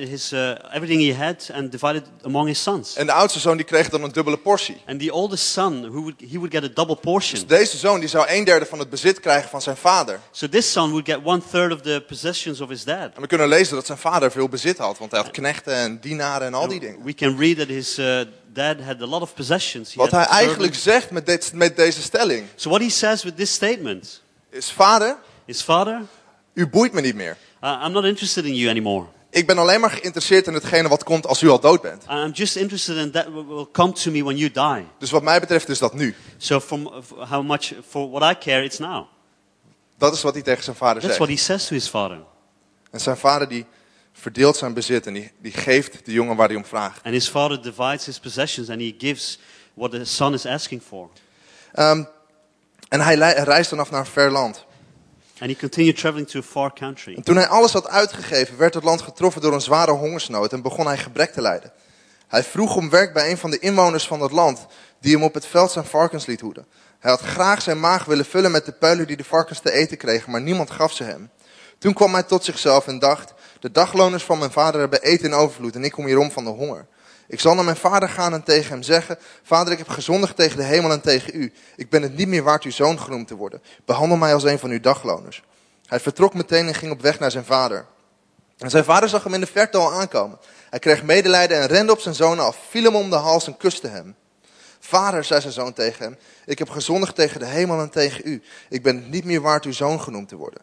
his 0.09 0.32
uh, 0.32 0.49
everything 0.73 1.03
he 1.03 1.25
had 1.25 1.50
and 1.55 1.70
divide 1.73 1.94
it 1.94 2.05
among 2.23 2.49
his 2.49 2.62
sons. 2.62 2.97
En 2.97 3.06
de 3.06 3.12
oudste 3.12 3.38
zoon 3.41 3.56
die 3.56 3.67
kreeg 3.67 3.88
dan 3.88 4.03
een 4.03 4.12
dubbele 4.12 4.37
portie. 4.38 4.82
And 4.87 5.00
the 5.00 5.12
oldest 5.12 5.44
son, 5.44 5.81
who 5.81 6.00
would, 6.00 6.14
he 6.31 6.38
would 6.38 6.53
get 6.53 6.64
a 6.64 6.69
double 6.75 6.97
portion. 6.97 7.41
Dus 7.41 7.59
deze 7.59 7.76
zoon 7.76 8.00
die 8.00 8.09
zou 8.09 8.26
een 8.29 8.44
derde 8.44 8.67
van 8.67 8.79
het 8.79 8.91
bezit 8.91 9.20
krijgen 9.20 9.49
van 9.49 9.62
zijn 9.62 9.76
vader. 9.76 10.20
So 10.31 10.49
this 10.49 10.73
son 10.73 10.91
would 10.91 11.09
get 11.09 11.19
one 11.25 11.41
third 11.50 11.73
of 11.73 11.81
the 11.81 12.05
possessions 12.09 12.61
of 12.61 12.69
his 12.69 12.85
dad. 12.85 13.11
En 13.14 13.20
we 13.20 13.26
kunnen 13.26 13.49
lezen 13.49 13.75
dat 13.75 13.87
zijn 13.87 13.99
vader 13.99 14.31
veel 14.31 14.49
bezit 14.49 14.79
had, 14.79 14.99
want 14.99 15.11
hij 15.11 15.20
had 15.20 15.31
knechten 15.31 15.75
en 15.75 16.00
dienaren 16.00 16.47
en 16.47 16.55
al 16.55 16.69
die 16.69 16.81
dingen. 16.81 17.05
We 17.05 17.14
can 17.14 17.38
read 17.38 17.59
that 17.59 17.69
his 17.69 17.99
uh, 17.99 18.20
dad 18.53 18.76
had 18.81 19.03
a 19.03 19.06
lot 19.06 19.23
of 19.23 19.35
possessions. 19.35 19.94
He 19.94 20.00
Wat 20.00 20.11
hij 20.11 20.25
eigenlijk 20.25 20.75
zegt 20.75 21.11
met, 21.11 21.26
dit, 21.26 21.50
met 21.55 21.76
deze 21.76 22.03
stelling 22.03 22.47
So 22.56 22.69
what 22.69 22.81
he 22.81 22.91
says 22.91 23.23
with 23.23 23.37
this 23.37 23.53
statement 23.53 24.23
is, 24.50 24.70
vader, 24.70 25.17
is, 25.44 25.62
Father, 25.62 26.03
u 26.55 26.67
boeit 26.69 26.93
me 26.93 27.00
niet 27.00 27.15
meer. 27.15 27.37
uh, 27.62 27.83
I'm 27.85 27.93
not 27.93 28.05
interested 28.05 28.44
in 28.44 28.55
you 28.55 28.71
anymore. 28.71 29.06
Ik 29.31 29.47
ben 29.47 29.59
alleen 29.59 29.81
maar 29.81 29.91
geïnteresseerd 29.91 30.47
in 30.47 30.55
hetgene 30.55 30.89
wat 30.89 31.05
komt 31.05 31.27
als 31.27 31.43
u 31.43 31.49
al 31.49 31.61
dood 31.61 31.81
bent. 31.83 32.05
I'm 32.11 32.31
just 32.31 32.56
interested 32.56 32.97
in 32.97 33.11
that 33.11 33.27
what 33.29 33.47
will 33.47 33.67
come 33.73 33.93
to 33.93 34.11
me 34.11 34.25
when 34.25 34.37
you 34.37 34.50
die. 34.50 34.87
Dus 34.99 35.11
wat 35.11 35.23
mij 35.23 35.41
betreft 35.41 35.69
is 35.69 35.79
dat 35.79 35.94
nu. 35.94 36.15
So 36.37 36.61
from 36.61 37.03
how 37.29 37.44
much 37.44 37.73
for 37.89 38.11
what 38.11 38.37
I 38.37 38.39
care, 38.39 38.65
it's 38.65 38.79
now. 38.79 39.06
Dat 39.99 40.15
is 40.15 40.23
wat 40.23 40.35
hij 40.35 40.43
tegen 40.43 40.65
zijn 40.65 40.77
vader 40.77 41.03
That's 41.03 41.17
what 41.17 41.29
zegt. 41.29 41.41
he 41.41 41.47
says 41.47 41.67
to 41.67 41.75
his 41.75 41.88
father. 41.88 42.21
En 42.91 43.00
zijn 43.00 43.17
vader 43.17 43.49
die 43.49 43.67
verdeelt 44.12 44.56
zijn 44.56 44.75
bezit 44.75 45.06
en 45.06 45.12
die, 45.12 45.31
die 45.38 45.53
geeft 45.53 46.05
de 46.05 46.12
jongen 46.12 46.37
waar 46.37 46.49
hij 46.49 46.56
om 46.56 46.65
vraagt. 46.65 47.05
And 47.05 47.15
his 47.15 47.29
father 47.29 47.62
divides 47.62 48.06
his 48.06 48.19
possessions 48.19 48.69
and 48.69 48.81
he 48.81 48.95
gives 48.99 49.38
what 49.75 49.91
the 49.91 50.05
son 50.05 50.35
is 50.35 50.47
asking 50.47 50.83
for. 50.83 51.09
Ehm, 51.73 52.05
en 52.88 53.00
hij 53.00 53.15
reist 53.45 53.71
dan 53.71 53.79
af 53.79 53.91
naar 53.91 54.00
een 54.00 54.06
ver 54.06 54.31
land. 54.31 54.65
En 57.17 57.23
toen 57.23 57.37
hij 57.37 57.49
alles 57.49 57.73
had 57.73 57.88
uitgegeven, 57.88 58.57
werd 58.57 58.75
het 58.75 58.85
land 58.85 59.02
getroffen 59.02 59.43
door 59.43 59.52
een 59.52 59.61
zware 59.61 59.90
hongersnood 59.90 60.52
en 60.52 60.62
begon 60.62 60.87
hij 60.87 60.99
gebrek 60.99 61.33
te 61.33 61.40
lijden. 61.40 61.73
Hij 62.28 62.43
vroeg 62.43 62.76
om 62.76 62.90
werk 62.90 63.12
bij 63.12 63.31
een 63.31 63.38
van 63.38 63.50
de 63.50 63.59
inwoners 63.59 64.07
van 64.07 64.21
het 64.21 64.33
land, 64.33 64.66
die 65.00 65.14
hem 65.14 65.23
op 65.23 65.35
het 65.35 65.47
veld 65.47 65.71
zijn 65.71 65.85
varkens 65.85 66.26
liet 66.26 66.40
hoeden. 66.40 66.66
Hij 66.99 67.11
had 67.11 67.21
graag 67.21 67.62
zijn 67.62 67.81
maag 67.81 68.05
willen 68.05 68.25
vullen 68.25 68.50
met 68.50 68.66
de 68.66 68.73
peulen 68.73 69.07
die 69.07 69.16
de 69.16 69.25
varkens 69.25 69.61
te 69.61 69.73
eten 69.73 69.97
kregen, 69.97 70.31
maar 70.31 70.43
niemand 70.43 70.71
gaf 70.71 70.93
ze 70.93 71.05
hem. 71.05 71.31
Toen 71.78 71.95
kwam 71.95 72.12
hij 72.12 72.23
tot 72.23 72.45
zichzelf 72.45 72.87
en 72.87 72.99
dacht, 72.99 73.35
de 73.61 73.71
dagloners 73.71 74.23
van 74.23 74.38
mijn 74.38 74.52
vader 74.52 74.81
hebben 74.81 75.02
eten 75.02 75.26
in 75.26 75.35
overvloed 75.35 75.75
en 75.75 75.85
ik 75.85 75.93
kom 75.93 76.07
hierom 76.07 76.31
van 76.31 76.45
de 76.45 76.50
honger. 76.50 76.87
Ik 77.26 77.41
zal 77.41 77.55
naar 77.55 77.64
mijn 77.64 77.76
vader 77.76 78.09
gaan 78.09 78.33
en 78.33 78.43
tegen 78.43 78.71
hem 78.71 78.83
zeggen, 78.83 79.19
vader 79.43 79.73
ik 79.73 79.79
heb 79.79 79.88
gezondigd 79.88 80.37
tegen 80.37 80.57
de 80.57 80.64
hemel 80.64 80.91
en 80.91 81.00
tegen 81.00 81.41
u. 81.41 81.52
Ik 81.76 81.91
ben 81.91 82.02
het 82.02 82.17
niet 82.17 82.29
meer 82.29 82.43
waard 82.43 82.64
uw 82.64 82.71
zoon 82.71 83.00
genoemd 83.00 83.29
te 83.29 83.37
worden. 83.37 83.62
Behandel 83.85 84.17
mij 84.17 84.35
als 84.35 84.45
een 84.45 84.59
van 84.59 84.71
uw 84.71 84.81
dagloners. 84.81 85.43
Hij 85.87 86.00
vertrok 86.00 86.35
meteen 86.35 86.67
en 86.67 86.75
ging 86.75 86.93
op 86.93 87.00
weg 87.00 87.19
naar 87.19 87.31
zijn 87.31 87.45
vader. 87.45 87.87
En 88.59 88.71
zijn 88.71 88.85
vader 88.85 89.09
zag 89.09 89.25
hem 89.25 89.35
in 89.35 89.41
de 89.41 89.47
verte 89.47 89.79
al 89.79 89.93
aankomen. 89.93 90.38
Hij 90.71 90.79
kreeg 90.79 91.02
medelijden 91.02 91.61
en 91.61 91.67
rende 91.67 91.93
op 91.93 92.00
zijn 92.00 92.14
zoon 92.14 92.38
af, 92.38 92.59
viel 92.71 92.83
hem 92.83 92.97
om 92.97 93.11
de 93.11 93.17
hals 93.17 93.47
en 93.47 93.57
kuste 93.57 93.88
hem. 93.88 94.14
Vader, 94.81 95.25
zei 95.25 95.41
zijn 95.41 95.52
zoon 95.52 95.73
tegen 95.73 96.05
hem, 96.05 96.19
ik 96.45 96.59
heb 96.59 96.71
gezondigd 96.71 97.14
tegen 97.14 97.41
de 97.41 97.47
hemel 97.47 97.81
en 97.81 97.91
tegen 97.91 98.21
u. 98.25 98.43
Ik 98.69 98.83
ben 98.83 98.97
het 98.97 99.11
niet 99.11 99.25
meer 99.25 99.41
waard 99.41 99.64
uw 99.64 99.73
zoon 99.73 100.00
genoemd 100.00 100.29
te 100.29 100.37
worden. 100.37 100.61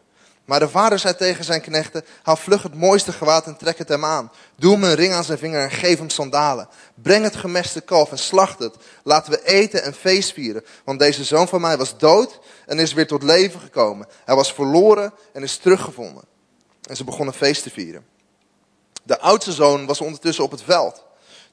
Maar 0.50 0.60
de 0.60 0.68
vader 0.68 0.98
zei 0.98 1.16
tegen 1.16 1.44
zijn 1.44 1.60
knechten, 1.60 2.04
haal 2.22 2.36
vlug 2.36 2.62
het 2.62 2.74
mooiste 2.74 3.12
gewaad 3.12 3.46
en 3.46 3.56
trek 3.56 3.78
het 3.78 3.88
hem 3.88 4.04
aan. 4.04 4.32
Doe 4.56 4.72
hem 4.72 4.84
een 4.84 4.94
ring 4.94 5.12
aan 5.12 5.24
zijn 5.24 5.38
vinger 5.38 5.62
en 5.62 5.70
geef 5.70 5.98
hem 5.98 6.10
sandalen. 6.10 6.68
Breng 6.94 7.24
het 7.24 7.36
gemeste 7.36 7.80
kalf 7.80 8.10
en 8.10 8.18
slacht 8.18 8.58
het. 8.58 8.76
Laten 9.02 9.32
we 9.32 9.44
eten 9.44 9.82
en 9.82 9.94
feest 9.94 10.32
vieren. 10.32 10.64
Want 10.84 10.98
deze 10.98 11.24
zoon 11.24 11.48
van 11.48 11.60
mij 11.60 11.76
was 11.76 11.98
dood 11.98 12.40
en 12.66 12.78
is 12.78 12.92
weer 12.92 13.06
tot 13.06 13.22
leven 13.22 13.60
gekomen. 13.60 14.06
Hij 14.24 14.34
was 14.34 14.52
verloren 14.52 15.12
en 15.32 15.42
is 15.42 15.56
teruggevonden. 15.56 16.24
En 16.88 16.96
ze 16.96 17.04
begonnen 17.04 17.34
feest 17.34 17.62
te 17.62 17.70
vieren. 17.70 18.04
De 19.02 19.20
oudste 19.20 19.52
zoon 19.52 19.86
was 19.86 20.00
ondertussen 20.00 20.44
op 20.44 20.50
het 20.50 20.62
veld. 20.62 21.04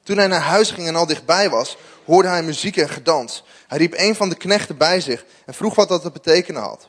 Toen 0.02 0.16
hij 0.16 0.26
naar 0.26 0.40
huis 0.40 0.70
ging 0.70 0.86
en 0.86 0.96
al 0.96 1.06
dichtbij 1.06 1.50
was, 1.50 1.76
hoorde 2.04 2.28
hij 2.28 2.42
muziek 2.42 2.76
en 2.76 2.88
gedans. 2.88 3.44
Hij 3.66 3.78
riep 3.78 3.94
een 3.96 4.14
van 4.14 4.28
de 4.28 4.36
knechten 4.36 4.76
bij 4.76 5.00
zich 5.00 5.24
en 5.46 5.54
vroeg 5.54 5.74
wat 5.74 5.88
dat 5.88 6.02
te 6.02 6.10
betekenen 6.10 6.62
had. 6.62 6.88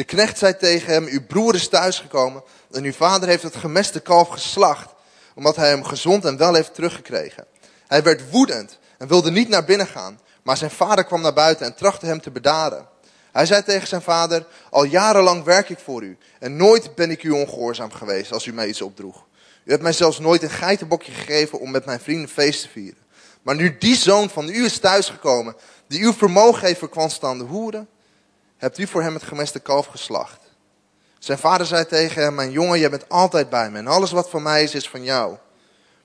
De 0.00 0.06
knecht 0.06 0.38
zei 0.38 0.56
tegen 0.56 0.92
hem, 0.92 1.06
uw 1.06 1.26
broer 1.26 1.54
is 1.54 1.68
thuisgekomen 1.68 2.42
en 2.70 2.84
uw 2.84 2.92
vader 2.92 3.28
heeft 3.28 3.42
het 3.42 3.56
gemeste 3.56 4.00
kalf 4.00 4.28
geslacht, 4.28 4.94
omdat 5.34 5.56
hij 5.56 5.68
hem 5.68 5.84
gezond 5.84 6.24
en 6.24 6.36
wel 6.36 6.54
heeft 6.54 6.74
teruggekregen. 6.74 7.46
Hij 7.86 8.02
werd 8.02 8.30
woedend 8.30 8.78
en 8.98 9.08
wilde 9.08 9.30
niet 9.30 9.48
naar 9.48 9.64
binnen 9.64 9.86
gaan, 9.86 10.20
maar 10.42 10.56
zijn 10.56 10.70
vader 10.70 11.04
kwam 11.04 11.20
naar 11.20 11.32
buiten 11.32 11.66
en 11.66 11.74
trachtte 11.74 12.06
hem 12.06 12.20
te 12.20 12.30
bedaren. 12.30 12.88
Hij 13.32 13.46
zei 13.46 13.62
tegen 13.62 13.88
zijn 13.88 14.02
vader, 14.02 14.46
al 14.70 14.84
jarenlang 14.84 15.44
werk 15.44 15.68
ik 15.68 15.78
voor 15.78 16.02
u 16.02 16.18
en 16.38 16.56
nooit 16.56 16.94
ben 16.94 17.10
ik 17.10 17.22
u 17.22 17.30
ongehoorzaam 17.30 17.92
geweest 17.92 18.32
als 18.32 18.46
u 18.46 18.52
mij 18.52 18.68
iets 18.68 18.82
opdroeg. 18.82 19.24
U 19.64 19.70
hebt 19.70 19.82
mij 19.82 19.92
zelfs 19.92 20.18
nooit 20.18 20.42
een 20.42 20.50
geitenbokje 20.50 21.12
gegeven 21.12 21.60
om 21.60 21.70
met 21.70 21.84
mijn 21.84 22.00
vrienden 22.00 22.28
feest 22.28 22.62
te 22.62 22.68
vieren. 22.68 23.02
Maar 23.42 23.54
nu 23.54 23.78
die 23.78 23.96
zoon 23.96 24.30
van 24.30 24.48
u 24.48 24.64
is 24.64 24.78
thuisgekomen, 24.78 25.56
die 25.86 26.02
uw 26.02 26.12
vermogen 26.12 26.66
heeft 26.66 27.22
aan 27.22 27.38
de 27.38 27.44
hoeren, 27.44 27.88
hebt 28.60 28.78
u 28.78 28.86
voor 28.86 29.02
hem 29.02 29.14
het 29.14 29.22
gemeste 29.22 29.60
kalf 29.60 29.86
geslacht. 29.86 30.38
Zijn 31.18 31.38
vader 31.38 31.66
zei 31.66 31.86
tegen 31.86 32.22
hem, 32.22 32.34
mijn 32.34 32.50
jongen, 32.50 32.78
jij 32.78 32.90
bent 32.90 33.08
altijd 33.08 33.50
bij 33.50 33.70
me 33.70 33.78
en 33.78 33.86
alles 33.86 34.10
wat 34.10 34.30
van 34.30 34.42
mij 34.42 34.62
is, 34.62 34.74
is 34.74 34.88
van 34.88 35.02
jou. 35.02 35.36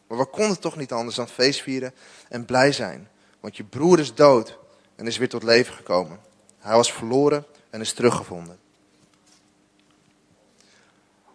Maar 0.08 0.18
we 0.18 0.26
konden 0.26 0.60
toch 0.60 0.76
niet 0.76 0.92
anders 0.92 1.16
dan 1.16 1.28
feest 1.28 1.62
vieren 1.62 1.94
en 2.30 2.46
blij 2.46 2.72
zijn, 2.72 3.10
want 3.40 3.58
je 3.58 3.64
broer 3.64 4.00
is 4.00 4.14
dood 4.14 4.58
en 4.96 5.08
is 5.08 5.18
weer 5.18 5.30
tot 5.30 5.44
leven 5.44 5.74
gekomen. 5.74 6.20
Hij 6.60 6.76
was 6.76 6.94
verloren 6.94 7.46
en 7.70 7.82
is 7.82 7.94
teruggevonden. 7.94 8.58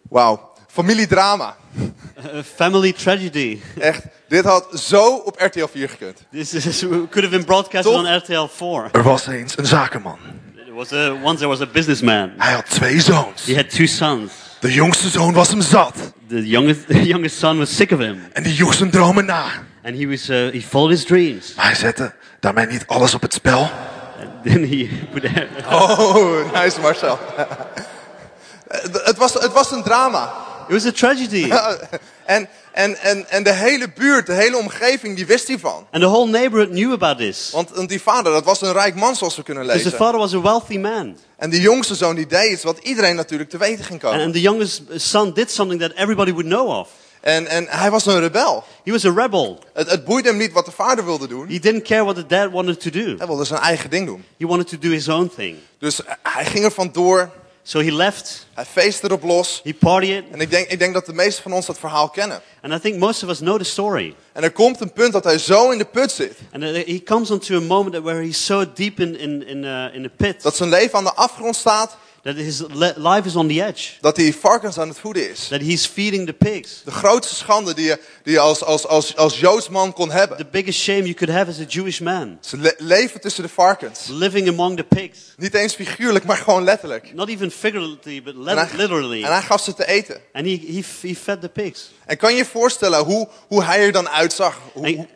Wauw, 0.01 0.51
familiedrama. 0.67 1.57
A 2.35 2.43
family 2.43 2.93
tragedy. 2.93 3.61
Echt, 3.79 4.03
dit 4.27 4.45
had 4.45 4.79
zo 4.79 5.15
op 5.15 5.39
RTL 5.39 5.65
4 5.65 5.89
gekund. 5.89 6.23
This 6.31 6.53
is, 6.53 6.79
could 6.79 7.13
have 7.13 7.29
been 7.29 7.45
broadcasted 7.45 7.93
Toch? 7.93 8.05
on 8.05 8.15
RTL 8.15 8.45
4. 8.45 8.89
Er 8.91 9.03
was 9.03 9.27
eens 9.27 9.57
een 9.57 9.65
zakenman. 9.65 10.19
There 10.71 10.79
was 10.79 10.93
a, 10.93 11.13
once 11.23 11.39
there 11.39 11.49
was 11.49 11.61
a 11.61 11.65
businessman. 11.65 12.31
Hij 12.37 12.53
had 12.53 12.69
twee 12.69 12.99
zoons. 13.01 13.45
He 13.45 13.55
had 13.55 13.69
two 13.69 13.85
sons. 13.87 14.31
De 14.59 14.73
jongste 14.73 15.09
zoon 15.09 15.33
was 15.33 15.49
hem 15.49 15.61
zat. 15.61 15.93
The 16.27 16.47
youngest, 16.47 16.87
the 16.87 17.03
youngest 17.03 17.37
son 17.37 17.57
was 17.57 17.75
sick 17.75 17.91
of 17.91 17.99
him, 17.99 18.21
En 18.33 18.43
die 18.43 18.53
joeg 18.53 18.73
zijn 18.73 18.89
dromen 18.89 19.25
na. 19.25 19.43
and 19.83 19.97
he 19.97 20.07
was 20.07 20.29
uh, 20.29 20.51
he 20.51 20.61
followed 20.61 20.91
his 20.91 21.05
dreams. 21.05 21.53
Maar 21.55 21.65
hij 21.65 21.75
zette 21.75 22.13
daarmee 22.39 22.65
niet 22.65 22.83
alles 22.87 23.13
op 23.13 23.21
het 23.21 23.33
spel. 23.33 23.59
And 24.19 24.43
then 24.43 24.69
he 24.69 24.89
put 25.13 25.23
Oh, 25.71 26.53
nice 26.53 26.79
Marcel. 26.79 27.19
het, 29.03 29.17
was, 29.17 29.33
het 29.33 29.51
was 29.51 29.71
een 29.71 29.83
drama. 29.83 30.33
it 30.67 30.73
was 30.73 30.85
a 30.85 30.91
tragedy, 30.91 31.51
En, 32.25 32.47
en, 32.73 32.97
en, 32.97 33.29
en 33.29 33.43
de 33.43 33.51
hele 33.53 33.91
buurt, 33.95 34.25
de 34.25 34.33
hele 34.33 34.57
omgeving, 34.57 35.15
die 35.15 35.25
wist 35.25 35.47
hiervan. 35.47 35.87
and 35.91 36.01
the 36.03 36.09
whole 36.09 36.27
neighborhood 36.29 36.69
knew 36.69 36.91
about 36.91 37.17
this. 37.17 37.49
Want, 37.51 37.69
want 37.69 37.89
die 37.89 38.01
vader, 38.01 38.31
dat 38.31 38.43
was 38.45 38.61
een 38.61 38.73
rijk 38.73 38.95
man 38.95 39.15
zoals 39.15 39.35
we 39.35 39.43
kunnen 39.43 39.63
Because 39.63 39.83
the 39.83 39.89
lezen. 39.89 40.05
father 40.05 40.19
was 40.19 40.33
a 40.33 40.41
wealthy 40.41 40.77
man, 40.77 41.17
En 41.37 41.49
die 41.49 41.61
jongste 41.61 41.95
zoon 41.95 42.15
die 42.15 42.27
deed 42.27 42.51
iets 42.51 42.63
wat 42.63 42.77
iedereen 42.81 43.15
natuurlijk 43.15 43.49
te 43.49 43.57
weten 43.57 43.83
ging 43.85 44.03
and, 44.03 44.11
komen. 44.11 44.25
and 44.25 44.33
the 44.33 44.41
youngest 44.41 44.81
son 44.95 45.33
did 45.33 45.51
something 45.51 45.79
that 45.81 45.91
everybody 45.95 46.31
would 46.31 46.47
know 46.47 46.69
of. 46.69 46.89
En, 47.21 47.47
en 47.47 47.65
hij 47.69 47.91
was 47.91 48.05
een 48.05 48.19
rebel. 48.19 48.63
He 48.83 48.91
was 48.91 49.05
a 49.05 49.13
rebel. 49.15 49.59
Het, 49.73 49.89
het 49.91 50.05
boeide 50.05 50.29
hem 50.29 50.37
niet 50.37 50.51
wat 50.51 50.65
de 50.65 50.71
vader 50.71 51.05
wilde 51.05 51.27
doen. 51.27 51.47
He 51.47 51.59
didn't 51.59 51.83
care 51.83 52.03
what 52.03 52.15
the 52.15 52.25
dad 52.25 52.51
wanted 52.51 52.79
to 52.79 52.89
do. 52.89 53.15
Hij 53.17 53.27
wilde 53.27 53.43
zijn 53.45 53.59
eigen 53.61 53.89
ding 53.89 54.05
doen. 54.05 54.23
He 54.37 54.47
wanted 54.47 54.67
to 54.67 54.77
do 54.79 54.89
his 54.89 55.07
own 55.09 55.31
thing. 55.35 55.55
Dus 55.79 56.01
hij 56.23 56.45
ging 56.45 56.65
er 56.65 56.71
vandoor. 56.71 57.29
So 57.63 57.79
he 57.79 57.91
left. 57.91 58.45
Hij 58.53 58.65
feestte 58.65 59.07
erop 59.07 59.23
los. 59.23 59.61
He 59.63 59.73
partied, 59.73 60.23
En 60.31 60.41
ik 60.41 60.49
denk, 60.49 60.67
ik 60.67 60.79
denk 60.79 60.93
dat 60.93 61.05
de 61.05 61.13
meesten 61.13 61.43
van 61.43 61.53
ons 61.53 61.65
dat 61.65 61.79
verhaal 61.79 62.09
kennen. 62.09 62.41
and 62.61 62.73
I 62.73 62.79
think 62.79 62.97
most 62.99 63.23
of 63.23 63.29
us 63.29 63.37
know 63.37 63.57
the 63.57 63.63
story. 63.63 64.15
En 64.33 64.43
er 64.43 64.51
komt 64.51 64.81
een 64.81 64.93
punt 64.93 65.13
dat 65.13 65.23
hij 65.23 65.37
zo 65.37 65.69
in 65.71 65.77
de 65.77 65.85
put 65.85 66.11
zit. 66.11 66.37
And 66.53 66.63
he 66.63 67.01
comes 67.05 67.31
onto 67.31 67.55
a 67.55 67.59
moment 67.59 68.03
where 68.03 68.21
he's 68.23 68.45
so 68.45 68.65
deep 68.73 68.99
in 68.99 69.19
in 69.19 69.47
in, 69.47 69.63
uh, 69.63 69.95
in 69.95 70.01
the 70.03 70.11
pit 70.17 70.41
Dat 70.41 70.55
zijn 70.55 70.69
leven 70.69 70.97
aan 70.97 71.03
de 71.03 71.13
afgrond 71.13 71.55
staat. 71.55 71.97
That 72.23 72.35
his 72.35 72.63
life 72.95 73.21
is 73.25 73.35
on 73.35 73.47
the 73.47 73.63
edge. 73.65 73.89
Dat 74.01 74.17
hij 74.17 74.33
varkens 74.33 74.77
aan 74.77 74.87
het 74.87 74.99
voeden 74.99 75.29
is. 75.29 75.47
That 75.47 75.61
he's 75.61 75.85
feeding 75.85 76.25
the 76.27 76.33
pigs. 76.33 76.81
De 76.85 76.91
grootste 76.91 77.35
schande 77.35 77.73
die 77.73 77.85
je, 77.85 77.99
die 78.23 78.33
je 78.33 78.39
als, 78.39 78.63
als, 78.63 78.87
als, 78.87 79.15
als 79.15 79.39
Joods 79.39 79.69
man 79.69 79.93
kon 79.93 80.11
hebben. 80.11 80.37
The 80.37 80.45
biggest 80.51 80.79
shame 80.79 81.01
you 81.01 81.13
could 81.13 81.33
have 81.35 81.49
as 81.51 81.59
a 81.59 81.63
Jewish 81.67 81.99
man, 81.99 82.37
Ze 82.41 82.57
le- 82.57 82.75
leven 82.77 83.21
tussen 83.21 83.43
de 83.43 83.49
varkens. 83.49 83.99
living 84.09 84.47
among 84.49 84.77
the 84.77 84.83
pigs. 84.83 85.17
Niet 85.37 85.53
eens 85.53 85.73
figuurlijk, 85.75 86.25
maar 86.25 86.37
gewoon 86.37 86.63
letterlijk. 86.63 87.13
Not 87.13 87.29
even 87.29 87.51
figuratively, 87.51 88.23
but 88.23 88.33
En 88.33 88.41
le- 88.43 88.55
hij, 88.55 88.67
literally. 88.75 89.23
en 89.23 89.31
hij 89.31 89.41
gaf 89.41 89.61
ze 89.63 89.73
te 89.73 89.87
eten. 89.87 90.21
And 90.33 90.45
he, 90.45 90.61
he, 90.67 91.07
he 91.07 91.15
fed 91.15 91.41
the 91.41 91.49
pigs. 91.49 91.91
En 92.05 92.17
kan 92.17 92.31
je 92.31 92.37
je 92.37 92.45
voorstellen 92.45 92.99
hoe, 93.03 93.27
hoe 93.47 93.63
hij 93.63 93.79
er 93.85 93.91
dan 93.91 94.09
uitzag? 94.09 94.57
Hoe, 94.73 94.85
En- 94.85 95.07